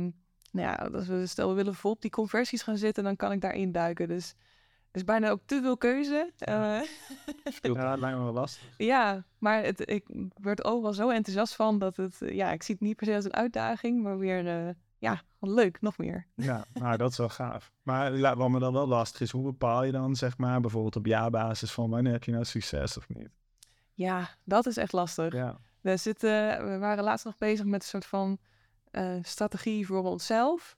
nou 0.51 0.67
ja, 0.67 0.73
als 0.73 1.07
we, 1.07 1.25
stel 1.27 1.49
we 1.49 1.55
willen 1.55 1.75
vol 1.75 1.91
op 1.91 2.01
die 2.01 2.11
conversies 2.11 2.61
gaan 2.61 2.77
zitten, 2.77 3.03
dan 3.03 3.15
kan 3.15 3.31
ik 3.31 3.41
daarin 3.41 3.71
duiken. 3.71 4.07
Dus 4.07 4.35
er 4.91 4.99
is 4.99 5.03
bijna 5.03 5.29
ook 5.29 5.41
te 5.45 5.61
veel 5.61 5.77
keuze. 5.77 6.31
Eh, 6.37 6.53
Ja, 7.61 7.89
dat 7.89 7.99
lijkt 7.99 8.17
me 8.17 8.23
wel 8.23 8.33
lastig. 8.33 8.63
ja, 8.77 9.23
maar 9.37 9.63
het, 9.63 9.89
ik 9.89 10.05
word 10.41 10.63
overal 10.63 10.93
zo 10.93 11.09
enthousiast 11.09 11.55
van 11.55 11.79
dat 11.79 11.97
het, 11.97 12.17
ja, 12.19 12.51
ik 12.51 12.63
zie 12.63 12.75
het 12.75 12.83
niet 12.83 12.95
per 12.95 13.05
se 13.05 13.15
als 13.15 13.25
een 13.25 13.33
uitdaging, 13.33 14.03
maar 14.03 14.17
weer, 14.17 14.47
eh, 14.47 14.69
ja, 15.03 15.21
leuk, 15.39 15.81
nog 15.81 15.97
meer. 15.97 16.27
Ja, 16.35 16.65
nou, 16.73 16.97
dat 16.97 17.11
is 17.11 17.17
wel 17.17 17.29
gaaf. 17.29 17.71
Maar 17.81 18.35
wat 18.35 18.49
me 18.49 18.59
dan 18.59 18.73
wel 18.73 18.87
lastig 18.87 19.21
is, 19.21 19.31
hoe 19.31 19.43
bepaal 19.43 19.83
je 19.83 19.91
dan, 19.91 20.15
zeg 20.15 20.37
maar, 20.37 20.61
bijvoorbeeld 20.61 20.95
op 20.95 21.05
jaarbasis 21.05 21.71
van 21.71 21.89
wanneer 21.89 22.11
heb 22.11 22.23
je 22.23 22.31
nou 22.31 22.45
succes 22.45 22.97
of 22.97 23.09
niet? 23.09 23.29
Ja, 23.93 24.29
dat 24.43 24.65
is 24.65 24.77
echt 24.77 24.91
lastig. 24.91 25.33
Ja, 25.33 25.59
We, 25.81 25.97
zitten, 25.97 26.65
we 26.65 26.77
waren 26.77 27.03
laatst 27.03 27.25
nog 27.25 27.37
bezig 27.37 27.65
met 27.65 27.81
een 27.81 27.87
soort 27.87 28.05
van 28.05 28.37
eh, 28.91 29.15
strategie 29.21 29.85
voor 29.85 30.03
onszelf. 30.03 30.77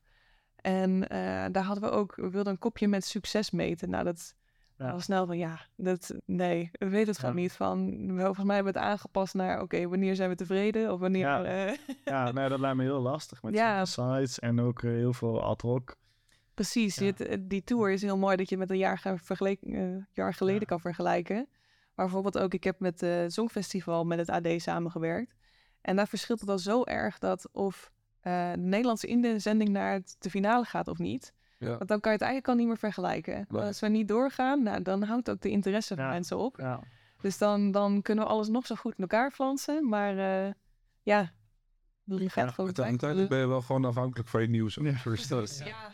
En 0.56 1.08
eh, 1.10 1.46
daar 1.52 1.64
hadden 1.64 1.90
we 1.90 1.96
ook, 1.96 2.16
we 2.16 2.30
wilden 2.30 2.54
een 2.54 2.60
kopje 2.60 2.88
met 2.88 3.06
succes 3.06 3.52
meten. 3.52 3.90
Nou, 3.90 4.04
dat 4.04 4.36
Ja. 4.78 4.92
was 4.92 5.04
snel 5.04 5.26
van 5.26 5.38
ja, 5.38 5.60
dat, 5.76 6.14
nee, 6.26 6.70
we 6.72 6.90
weten 6.90 7.08
het 7.08 7.18
gewoon 7.20 7.36
Ja. 7.36 7.42
niet. 7.42 7.52
Van, 7.54 7.94
volgens 8.20 8.46
mij 8.46 8.56
hebben 8.56 8.74
we 8.74 8.80
het 8.80 8.88
aangepast 8.90 9.34
naar, 9.34 9.62
oké, 9.62 9.88
wanneer 9.88 10.16
zijn 10.16 10.30
we 10.30 10.36
tevreden? 10.36 10.92
Of 10.94 11.00
wanneer... 11.00 11.22
Ja. 11.28 11.44
eh, 11.44 11.78
ja 12.06 12.32
nee, 12.32 12.50
dat 12.50 12.60
lijkt 12.60 12.78
me 12.78 12.84
heel 12.84 13.02
lastig 13.02 13.44
met 13.44 13.54
Ja. 13.64 13.86
sites 13.86 14.40
en 14.40 14.60
ook 14.60 14.84
eh, 14.84 14.92
heel 14.92 15.14
veel 15.14 15.44
ad 15.44 15.62
hoc. 15.62 15.96
Precies, 16.54 16.98
eh, 16.98 17.38
die 17.42 17.64
tour 17.64 17.92
is 17.92 18.02
heel 18.02 18.18
mooi 18.18 18.36
dat 18.36 18.50
je 18.50 18.58
met 18.58 18.70
een 18.70 18.78
jaar, 18.78 19.02
eh, 19.40 19.96
jaar 20.14 20.34
geleden 20.34 20.68
kan 20.68 20.80
vergelijken. 20.80 21.36
Maar 21.96 22.06
bijvoorbeeld 22.06 22.38
ook, 22.38 22.54
ik 22.54 22.64
heb 22.64 22.80
met 22.80 23.02
het 23.02 23.34
Songfestival 23.34 24.04
met 24.06 24.18
het 24.18 24.30
AD 24.30 24.62
samengewerkt. 24.62 25.36
En 25.82 25.96
daar 25.96 26.08
verschilt 26.08 26.40
het 26.40 26.50
al 26.50 26.60
zo 26.60 26.84
erg 26.84 27.20
dat 27.20 27.50
of 27.52 27.92
de 28.22 28.54
Nederlandse 28.58 29.08
inzending 29.08 29.70
naar 29.70 29.94
het, 29.94 30.16
de 30.20 30.30
finale 30.30 30.66
gaat 30.66 30.88
of 30.88 30.98
niet. 30.98 31.34
Ja. 31.58 31.78
Want 31.78 31.88
dan 31.90 32.00
kan 32.00 32.12
je 32.12 32.18
het 32.18 32.28
eigenlijk 32.28 32.48
al 32.48 32.56
niet 32.56 32.68
meer 32.68 32.78
vergelijken. 32.78 33.46
Nee. 33.50 33.62
Als 33.62 33.80
we 33.80 33.88
niet 33.88 34.08
doorgaan, 34.08 34.64
nou, 34.64 34.82
dan 34.82 35.04
houdt 35.04 35.30
ook 35.30 35.42
de 35.42 35.50
interesse 35.50 35.96
van 35.96 36.04
Ja. 36.06 36.12
mensen 36.12 36.38
op. 36.38 36.58
Ja, 36.58 36.80
Dus 37.22 37.38
dan, 37.38 37.72
dan 37.72 38.02
kunnen 38.02 38.24
we 38.24 38.30
alles 38.30 38.48
nog 38.48 38.66
zo 38.66 38.76
goed 38.76 38.92
in 38.92 39.02
elkaar 39.02 39.32
flansen. 39.32 39.90
Maar 39.90 40.18
eh, 40.18 40.52
ja, 41.04 41.32
je 42.04 42.30
gaat 42.30 42.50
gewoon 42.54 42.66
Uite- 42.66 42.84
Uiteindelijk 42.84 43.30
ben 43.30 43.40
je 43.40 43.48
wel 43.48 43.62
gewoon 43.62 43.86
afhankelijk 43.86 44.30
van 44.30 44.42
je 44.42 44.48
nieuws. 44.48 44.76
Ja. 44.76 44.82
Dus 45.04 45.28
dat 45.28 45.50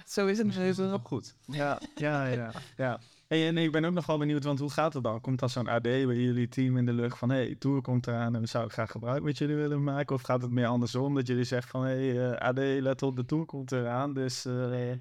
zo 0.05 0.27
is 0.27 0.37
het. 0.37 0.53
dat 0.53 0.63
is 0.63 0.77
wel 0.77 0.99
goed. 1.03 1.35
ja, 1.45 1.79
ja, 1.95 2.25
ja. 2.25 2.51
ja. 2.77 2.99
Hey, 3.27 3.47
en 3.47 3.57
ik 3.57 3.71
ben 3.71 3.85
ook 3.85 3.93
nog 3.93 4.05
wel 4.05 4.17
benieuwd, 4.17 4.43
want 4.43 4.59
hoe 4.59 4.69
gaat 4.69 4.93
het 4.93 5.03
dan? 5.03 5.21
Komt 5.21 5.39
dan 5.39 5.49
zo'n 5.49 5.67
AD 5.67 5.81
bij 5.81 5.97
jullie 6.05 6.47
team 6.47 6.77
in 6.77 6.85
de 6.85 6.93
lucht 6.93 7.17
van, 7.17 7.29
hey, 7.29 7.55
Tour 7.59 7.81
komt 7.81 8.07
eraan 8.07 8.35
en 8.35 8.41
we 8.41 8.47
zouden 8.47 8.73
graag 8.73 8.91
gebruik 8.91 9.23
met 9.23 9.37
jullie 9.37 9.55
willen 9.55 9.83
maken? 9.83 10.15
Of 10.15 10.21
gaat 10.21 10.41
het 10.41 10.51
meer 10.51 10.65
andersom, 10.67 11.15
dat 11.15 11.27
jullie 11.27 11.43
zeggen 11.43 11.71
van, 11.71 11.81
hey, 11.83 12.31
eh, 12.31 12.47
AD, 12.47 12.57
let 12.57 13.01
op, 13.01 13.15
de 13.15 13.25
Tour 13.25 13.45
komt 13.45 13.71
eraan, 13.71 14.13
dus... 14.13 14.45
eh, 14.45 14.91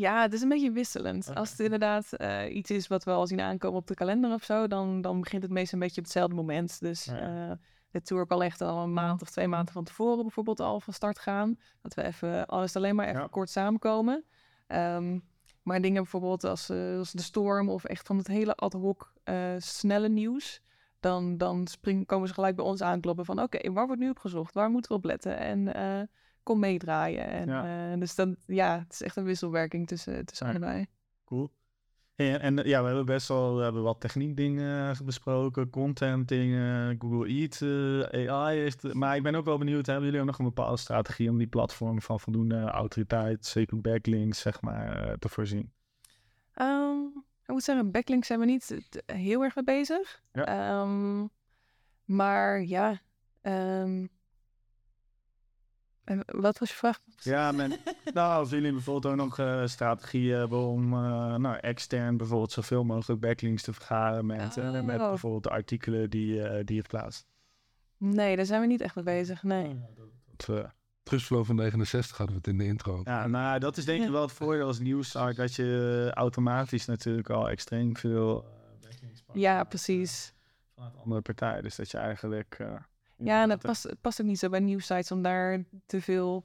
Ja, 0.00 0.22
het 0.22 0.32
is 0.32 0.42
een 0.42 0.48
beetje 0.48 0.70
wisselend. 0.70 1.34
Als 1.34 1.50
het 1.50 1.60
inderdaad 1.60 2.12
eh, 2.12 2.54
iets 2.54 2.70
is 2.70 2.86
wat 2.86 3.04
we 3.04 3.10
al 3.10 3.26
zien 3.26 3.40
aankomen 3.40 3.78
op 3.78 3.86
de 3.86 3.94
kalender 3.94 4.32
of 4.32 4.42
zo, 4.44 4.66
dan, 4.66 5.00
dan 5.00 5.20
begint 5.20 5.42
het 5.42 5.52
meestal 5.52 5.78
een 5.78 5.84
beetje 5.84 6.00
op 6.00 6.06
hetzelfde 6.06 6.34
moment. 6.34 6.80
Dus 6.80 7.04
Ja. 7.04 7.50
eh, 7.50 7.56
de 7.90 8.02
tour 8.02 8.26
kan 8.26 8.42
echt 8.42 8.60
al 8.60 8.82
een 8.82 8.92
maand 8.92 9.22
of 9.22 9.30
twee 9.30 9.48
maanden 9.48 9.72
van 9.72 9.84
tevoren 9.84 10.22
bijvoorbeeld 10.22 10.60
al 10.60 10.80
van 10.80 10.92
start 10.92 11.18
gaan. 11.18 11.58
Dat 11.82 11.94
we 11.94 12.02
even, 12.02 12.46
al 12.46 12.58
is 12.62 12.66
het 12.66 12.76
alleen 12.76 12.94
maar 12.94 13.08
even 13.08 13.20
Ja. 13.20 13.26
kort 13.26 13.50
samenkomen. 13.50 14.24
Ehm, 14.66 15.18
maar 15.62 15.80
dingen 15.80 16.02
bijvoorbeeld 16.02 16.44
als, 16.44 16.68
eh, 16.68 16.96
als 16.98 17.12
de 17.12 17.22
storm 17.22 17.68
of 17.68 17.84
echt 17.84 18.06
van 18.06 18.16
het 18.18 18.26
hele 18.26 18.54
ad 18.54 18.72
hoc 18.72 19.12
eh, 19.24 19.54
snelle 19.58 20.08
nieuws. 20.08 20.60
Dan, 21.00 21.36
dan 21.36 21.66
spring, 21.66 22.06
komen 22.06 22.28
ze 22.28 22.34
gelijk 22.34 22.56
bij 22.56 22.64
ons 22.64 22.82
aankloppen 22.82 23.24
van 23.24 23.42
oké, 23.42 23.72
waar 23.72 23.86
wordt 23.86 24.00
nu 24.00 24.10
op 24.10 24.18
gezocht? 24.18 24.54
Waar 24.54 24.70
moeten 24.70 24.90
we 24.90 24.96
op 24.96 25.04
letten? 25.04 25.38
En 25.38 25.74
eh, 25.74 26.00
kon 26.42 26.58
meedraaien. 26.58 27.26
En, 27.26 27.48
Ja. 27.48 27.92
eh, 27.92 27.98
dus 28.00 28.14
dan, 28.14 28.36
ja, 28.46 28.78
het 28.78 28.92
is 28.92 29.02
echt 29.02 29.16
een 29.16 29.24
wisselwerking 29.24 29.86
tussen, 29.88 30.24
tussen 30.26 30.46
Ja. 30.46 30.52
allebei. 30.52 30.86
Cool. 31.24 31.50
En, 32.14 32.40
en 32.40 32.56
ja, 32.56 32.80
we 32.80 32.86
hebben 32.86 33.06
best 33.06 33.28
wel 33.28 33.56
we 33.56 33.62
hebben 33.62 33.82
wat 33.82 34.00
techniek 34.00 34.36
dingen 34.36 34.96
besproken, 35.04 35.70
content 35.70 36.28
dingen, 36.28 36.96
Google 36.98 37.28
Eat, 37.28 37.60
eh, 38.12 38.30
AI. 38.30 38.58
Heeft, 38.58 38.94
maar 38.94 39.16
ik 39.16 39.22
ben 39.22 39.34
ook 39.34 39.44
wel 39.44 39.58
benieuwd, 39.58 39.86
hebben 39.86 40.04
jullie 40.04 40.20
ook 40.20 40.26
nog 40.26 40.38
een 40.38 40.44
bepaalde 40.44 40.76
strategie 40.76 41.30
om 41.30 41.38
die 41.38 41.46
platform 41.46 42.00
van 42.02 42.20
voldoende 42.20 42.60
autoriteit, 42.64 43.46
zeker 43.46 43.80
backlinks, 43.80 44.40
zeg 44.40 44.60
maar, 44.60 45.08
eh, 45.08 45.12
te 45.18 45.28
voorzien? 45.28 45.72
Ehm, 46.54 46.96
ik 47.42 47.48
moet 47.48 47.62
zeggen, 47.62 47.90
backlinks 47.90 48.26
zijn 48.26 48.40
we 48.40 48.46
niet 48.46 48.80
heel 49.06 49.42
erg 49.42 49.54
mee 49.54 49.64
bezig. 49.64 50.22
Ja. 50.32 50.46
Ehm, 50.46 51.26
maar 52.04 52.62
ja, 52.62 53.00
ehm, 53.40 54.06
en 56.10 56.22
wat 56.26 56.58
was 56.58 56.68
je 56.68 56.74
vraag? 56.76 56.98
Ja, 57.18 57.52
men, 57.52 57.72
nou, 58.14 58.42
of 58.42 58.50
jullie 58.50 58.72
bijvoorbeeld 58.72 59.12
ook 59.14 59.20
nog 59.20 59.38
eh 59.38 59.66
strategieën 59.66 60.36
hebben 60.38 60.58
om 60.58 60.92
eh, 60.92 61.34
nou, 61.36 61.56
extern 61.56 62.16
bijvoorbeeld 62.16 62.52
zoveel 62.52 62.84
mogelijk 62.84 63.20
backlinks 63.20 63.62
te 63.62 63.72
vergaren 63.72 64.26
met, 64.26 64.56
eh, 64.56 64.82
met 64.82 65.00
Oh. 65.00 65.08
bijvoorbeeld 65.08 65.42
de 65.42 65.50
artikelen 65.50 66.10
die, 66.10 66.42
eh, 66.42 66.64
die 66.64 66.76
je 66.76 66.82
plaatst. 66.82 67.26
Nee, 67.96 68.36
daar 68.36 68.44
zijn 68.46 68.60
we 68.60 68.66
niet 68.66 68.80
echt 68.80 68.94
mee 68.94 69.04
bezig. 69.04 69.42
Nee. 69.42 69.80
Dat, 70.36 70.48
eh, 70.58 70.70
Trustflow 71.02 71.44
van 71.44 71.54
69 71.56 72.16
hadden 72.16 72.34
we 72.36 72.40
het 72.42 72.50
in 72.52 72.58
de 72.58 72.64
intro. 72.64 73.00
Ja, 73.04 73.26
nou, 73.26 73.58
dat 73.58 73.76
is 73.76 73.84
denk 73.84 74.02
ik 74.04 74.10
wel 74.10 74.22
het 74.22 74.32
voordeel 74.32 74.66
als 74.66 74.78
nieuwssite, 74.78 75.34
dat 75.34 75.54
je 75.54 76.10
automatisch 76.14 76.86
natuurlijk 76.86 77.30
al 77.30 77.48
extreem 77.48 77.96
veel 77.96 78.44
backlinks 78.80 79.22
pakt 79.22 79.38
Ja, 79.38 79.64
precies. 79.64 80.34
vanuit 80.74 80.96
andere 80.96 81.20
partijen. 81.20 81.62
Dus 81.62 81.76
dat 81.76 81.90
je 81.90 81.98
eigenlijk... 81.98 82.58
Ja, 83.24 83.42
en 83.42 83.50
het 83.50 83.60
past, 83.62 83.82
het 83.82 84.00
past 84.00 84.20
ook 84.20 84.26
niet 84.26 84.38
zo 84.38 84.48
bij 84.48 84.60
nieuwsites 84.60 85.12
om 85.12 85.22
daar 85.22 85.64
te 85.86 86.00
veel 86.00 86.44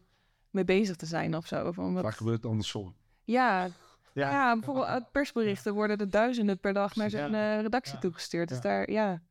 mee 0.49 0.63
bezig 0.65 0.95
te 0.95 1.05
zijn 1.05 1.35
of 1.35 1.47
zo. 1.47 1.71
Van 1.71 1.93
wat- 1.93 2.03
Vaak 2.03 2.15
gebeurt 2.15 2.37
het 2.37 2.45
andersom. 2.51 2.95
Ja, 3.23 3.67
Ja, 4.13 4.29
ja. 4.29 4.53
bijvoorbeeld 4.53 4.85
uit 4.85 5.11
persberichten 5.11 5.73
worden 5.73 5.97
er 5.97 6.09
duizenden 6.09 6.59
per 6.59 6.73
dag 6.73 6.95
naar 6.95 7.09
zijn 7.09 7.33
eh, 7.35 7.61
redactie 7.61 7.93
Ja. 7.93 7.99
toegestuurd. 7.99 8.47
Dus 8.47 8.57
Ja. 8.57 8.63
daar, 8.63 8.91
ja. 8.91 9.21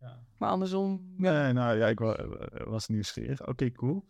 ja. 0.00 0.18
Maar 0.38 0.50
andersom, 0.50 1.14
ja. 1.18 1.42
Nee, 1.42 1.52
nou 1.52 1.76
ja, 1.78 1.86
ik 1.86 1.98
wa- 1.98 2.26
was 2.64 2.88
nieuwsgierig. 2.88 3.46
Oké, 3.46 3.72
cool. 3.72 4.04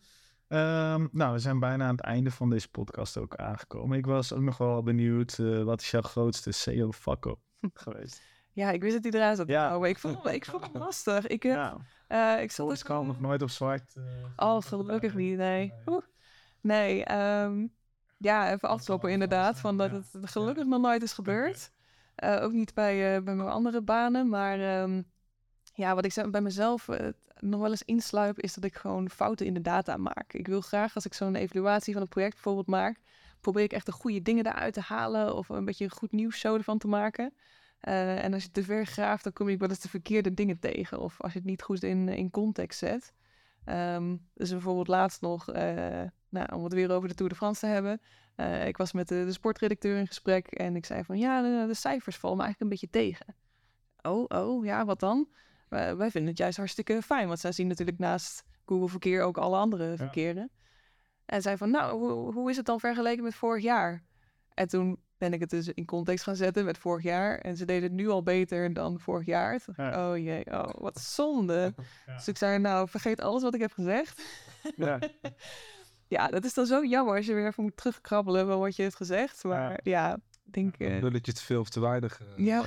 Ehm, 0.47 1.07
nou, 1.11 1.33
we 1.33 1.39
zijn 1.39 1.59
bijna 1.59 1.85
aan 1.85 1.95
het 1.95 2.01
einde 2.05 2.31
van 2.31 2.49
deze 2.49 2.69
podcast 2.69 3.17
ook 3.17 3.35
aangekomen. 3.35 3.97
Ik 3.97 4.05
was 4.05 4.33
ook 4.33 4.41
nog 4.41 4.57
wel 4.57 4.83
benieuwd, 4.83 5.39
eh, 5.39 5.63
wat 5.63 5.81
is 5.81 5.91
jouw 5.91 6.01
grootste 6.01 6.51
SEO-fuck-up 6.51 7.39
geweest? 7.83 8.21
Ja, 8.59 8.71
ik 8.71 8.81
wist 8.81 8.93
dat 9.03 9.03
hij 9.13 9.21
eruit 9.21 9.37
zat. 9.37 9.47
Ja. 9.47 9.77
Maar 9.79 9.89
ik 9.89 9.97
vond, 9.99 10.23
hem- 10.23 10.33
ik 10.33 10.45
vond 10.45 10.63
hem 10.63 10.81
lastig. 10.81 11.27
Ik, 11.27 11.43
eh, 11.43 11.51
Ja, 11.51 11.77
eh, 12.07 12.41
ik 12.41 12.51
zat 12.51 12.67
soms 12.67 12.79
ook- 12.79 12.85
kwam 12.85 13.07
nog 13.07 13.19
nooit 13.19 13.41
op 13.41 13.49
zwart. 13.49 13.93
eh, 13.95 14.03
Oh, 14.47 14.61
gelukkig 14.61 15.15
niet, 15.15 15.37
nee. 15.37 15.73
Oeh. 15.85 16.03
Nee, 16.61 17.03
ehm, 17.05 17.67
ja, 18.17 18.51
even 18.51 18.69
afkloppen 18.69 19.11
inderdaad, 19.11 19.59
van 19.59 19.77
dat 19.77 19.89
Ja. 19.91 19.95
het 20.19 20.29
gelukkig 20.31 20.65
nog 20.65 20.81
nooit 20.81 21.01
is 21.03 21.13
gebeurd. 21.13 21.71
Eh, 22.15 22.43
ook 22.43 22.51
niet 22.51 22.73
bij, 22.73 23.15
eh, 23.15 23.23
bij 23.23 23.35
mijn 23.35 23.49
andere 23.49 23.81
banen, 23.81 24.29
maar 24.29 24.59
ehm, 24.59 25.01
ja, 25.73 25.95
wat 25.95 26.05
ik 26.05 26.31
bij 26.31 26.41
mezelf 26.41 26.87
nog 27.39 27.61
wel 27.61 27.69
eens 27.69 27.83
insluip, 27.83 28.39
is 28.39 28.53
dat 28.53 28.63
ik 28.63 28.75
gewoon 28.75 29.09
fouten 29.09 29.45
in 29.45 29.53
de 29.53 29.61
data 29.61 29.97
maak. 29.97 30.33
Ik 30.33 30.47
wil 30.47 30.61
graag, 30.61 30.95
als 30.95 31.05
ik 31.05 31.13
zo'n 31.13 31.35
evaluatie 31.35 31.93
van 31.93 32.01
een 32.01 32.07
project 32.07 32.33
bijvoorbeeld 32.33 32.67
maak, 32.67 32.97
probeer 33.41 33.63
ik 33.63 33.73
echt 33.73 33.85
de 33.85 33.91
goede 33.91 34.21
dingen 34.21 34.45
eruit 34.45 34.73
te 34.73 34.81
halen 34.81 35.35
of 35.35 35.49
een 35.49 35.65
beetje 35.65 35.83
een 35.83 35.91
goed 35.91 36.11
nieuwsshow 36.11 36.55
ervan 36.55 36.77
te 36.77 36.87
maken. 36.87 37.33
Eh, 37.79 38.23
en 38.23 38.33
als 38.33 38.43
je 38.43 38.51
te 38.51 38.63
ver 38.63 38.85
graaft, 38.85 39.23
dan 39.23 39.33
kom 39.33 39.49
je 39.49 39.57
wel 39.57 39.69
eens 39.69 39.79
de 39.79 39.89
verkeerde 39.89 40.33
dingen 40.33 40.59
tegen. 40.59 40.99
Of 40.99 41.21
als 41.21 41.33
je 41.33 41.39
het 41.39 41.47
niet 41.47 41.61
goed 41.61 41.83
in, 41.83 42.09
in 42.09 42.29
context 42.29 42.79
zet. 42.79 43.13
Ehm, 43.65 44.15
dus 44.33 44.49
bijvoorbeeld 44.49 44.87
laatst 44.87 45.21
nog, 45.21 45.51
eh, 45.51 46.01
nou, 46.29 46.53
om 46.55 46.63
het 46.63 46.73
weer 46.73 46.91
over 46.91 47.09
de 47.09 47.15
Tour 47.15 47.31
de 47.31 47.37
France 47.37 47.59
te 47.59 47.65
hebben. 47.65 48.01
Eh, 48.35 48.67
ik 48.67 48.77
was 48.77 48.91
met 48.91 49.07
de, 49.07 49.25
de 49.25 49.31
sportredacteur 49.31 49.97
in 49.97 50.07
gesprek 50.07 50.47
en 50.47 50.75
ik 50.75 50.85
zei 50.85 51.03
van 51.03 51.17
ja, 51.17 51.41
de, 51.41 51.67
de 51.67 51.73
cijfers 51.73 52.17
vallen 52.17 52.37
me 52.37 52.43
eigenlijk 52.43 52.71
een 52.71 52.79
beetje 52.79 52.99
tegen. 53.01 53.35
Oh, 54.01 54.25
oh, 54.27 54.65
ja, 54.65 54.85
wat 54.85 54.99
dan? 54.99 55.27
Wij- 55.69 55.95
vinden 55.95 56.29
het 56.29 56.37
juist 56.37 56.57
hartstikke 56.57 57.01
fijn, 57.01 57.27
want 57.27 57.39
zij 57.39 57.51
zien 57.51 57.67
natuurlijk 57.67 57.97
naast 57.97 58.43
Google 58.65 58.89
Verkeer 58.89 59.23
ook 59.23 59.37
alle 59.37 59.57
andere 59.57 59.97
verkeren. 59.97 60.51
En 61.25 61.41
zei 61.41 61.57
van, 61.57 61.71
nou, 61.71 61.99
hoe, 61.99 62.33
hoe 62.33 62.49
is 62.49 62.57
het 62.57 62.65
dan 62.65 62.79
vergeleken 62.79 63.23
met 63.23 63.35
vorig 63.35 63.63
jaar? 63.63 64.03
En 64.53 64.67
toen 64.67 64.99
ben 65.19 65.33
ik 65.33 65.39
het 65.39 65.49
dus 65.49 65.67
in 65.67 65.85
context 65.85 66.23
gaan 66.23 66.35
zetten 66.35 66.65
met 66.65 66.77
vorig 66.77 67.03
jaar. 67.03 67.37
En 67.37 67.57
ze 67.57 67.65
deden 67.65 67.83
het 67.83 67.91
nu 67.91 68.09
al 68.09 68.23
beter 68.23 68.73
dan 68.73 68.99
vorig 68.99 69.25
jaar. 69.25 69.53
Ik, 69.55 69.61
Ja. 69.75 70.09
Oh 70.11 70.17
jee, 70.17 70.45
oh, 70.45 70.69
wat 70.77 70.99
zonde. 70.99 71.73
Dus 72.15 72.27
ik 72.27 72.37
zei, 72.37 72.59
nou, 72.59 72.89
vergeet 72.89 73.21
alles 73.21 73.41
wat 73.41 73.53
ik 73.53 73.61
heb 73.61 73.71
gezegd. 73.71 74.21
Ja. 74.75 74.99
Ja, 76.07 76.27
dat 76.27 76.45
is 76.45 76.53
dan 76.53 76.65
zo 76.65 76.85
jammer 76.85 77.15
als 77.15 77.25
je 77.25 77.33
weer 77.33 77.47
even 77.47 77.63
moet 77.63 77.77
terugkrabbelen 77.77 78.47
van 78.47 78.59
wat 78.59 78.75
je 78.75 78.81
hebt 78.81 78.95
gezegd. 78.95 79.43
Maar 79.43 79.79
ja, 79.83 80.13
ik 80.45 80.53
denk... 80.53 80.77
eh, 80.77 81.01
Dan 81.01 81.13
dat 81.13 81.25
je 81.25 81.33
te 81.33 81.43
veel 81.43 81.59
of 81.59 81.69
te 81.69 81.79
weinig 81.79 82.21
uh, 82.37 82.45
Ja. 82.45 82.63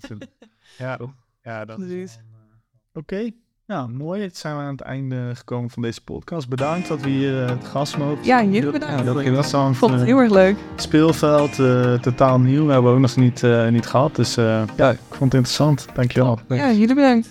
vindt. 0.00 0.26
Ja, 0.78 0.98
ja 1.42 1.64
dat 1.64 1.78
is 1.78 1.84
Precies. 1.86 2.16
eh, 2.16 3.41
Nou 3.72 3.90
mooi. 3.90 4.22
Het 4.22 4.36
zijn 4.36 4.56
we 4.56 4.62
aan 4.62 4.72
het 4.72 4.80
einde 4.80 5.30
gekomen 5.34 5.70
van 5.70 5.82
deze 5.82 6.00
podcast. 6.00 6.48
Bedankt 6.48 6.88
dat 6.88 7.00
we 7.00 7.08
hier 7.08 7.44
eh, 7.44 7.58
te 7.58 7.66
gast 7.66 7.98
mogen. 7.98 8.24
Ja, 8.24 8.42
jullie 8.44 8.70
bedankt. 8.70 9.24
Interessant. 9.24 9.72
ik 9.72 9.78
vond 9.78 9.92
het 9.92 10.00
eh, 10.00 10.06
heel 10.06 10.18
erg 10.18 10.30
leuk. 10.30 10.56
speelveld, 10.76 11.58
eh, 11.58 11.94
totaal 11.94 12.38
nieuw. 12.38 12.66
We 12.66 12.72
hebben 12.72 12.90
we 12.90 12.96
ook 12.96 13.02
nog 13.02 13.16
niet, 13.16 13.42
eh, 13.42 13.68
niet 13.68 13.86
gehad. 13.86 14.16
Dus 14.16 14.36
eh, 14.36 14.62
ja, 14.76 14.90
ik 14.90 14.98
vond 15.08 15.32
het 15.32 15.34
interessant. 15.34 15.86
Dankjewel. 15.94 16.38
Ja, 16.48 16.72
jullie 16.72 16.94
bedankt. 16.94 17.28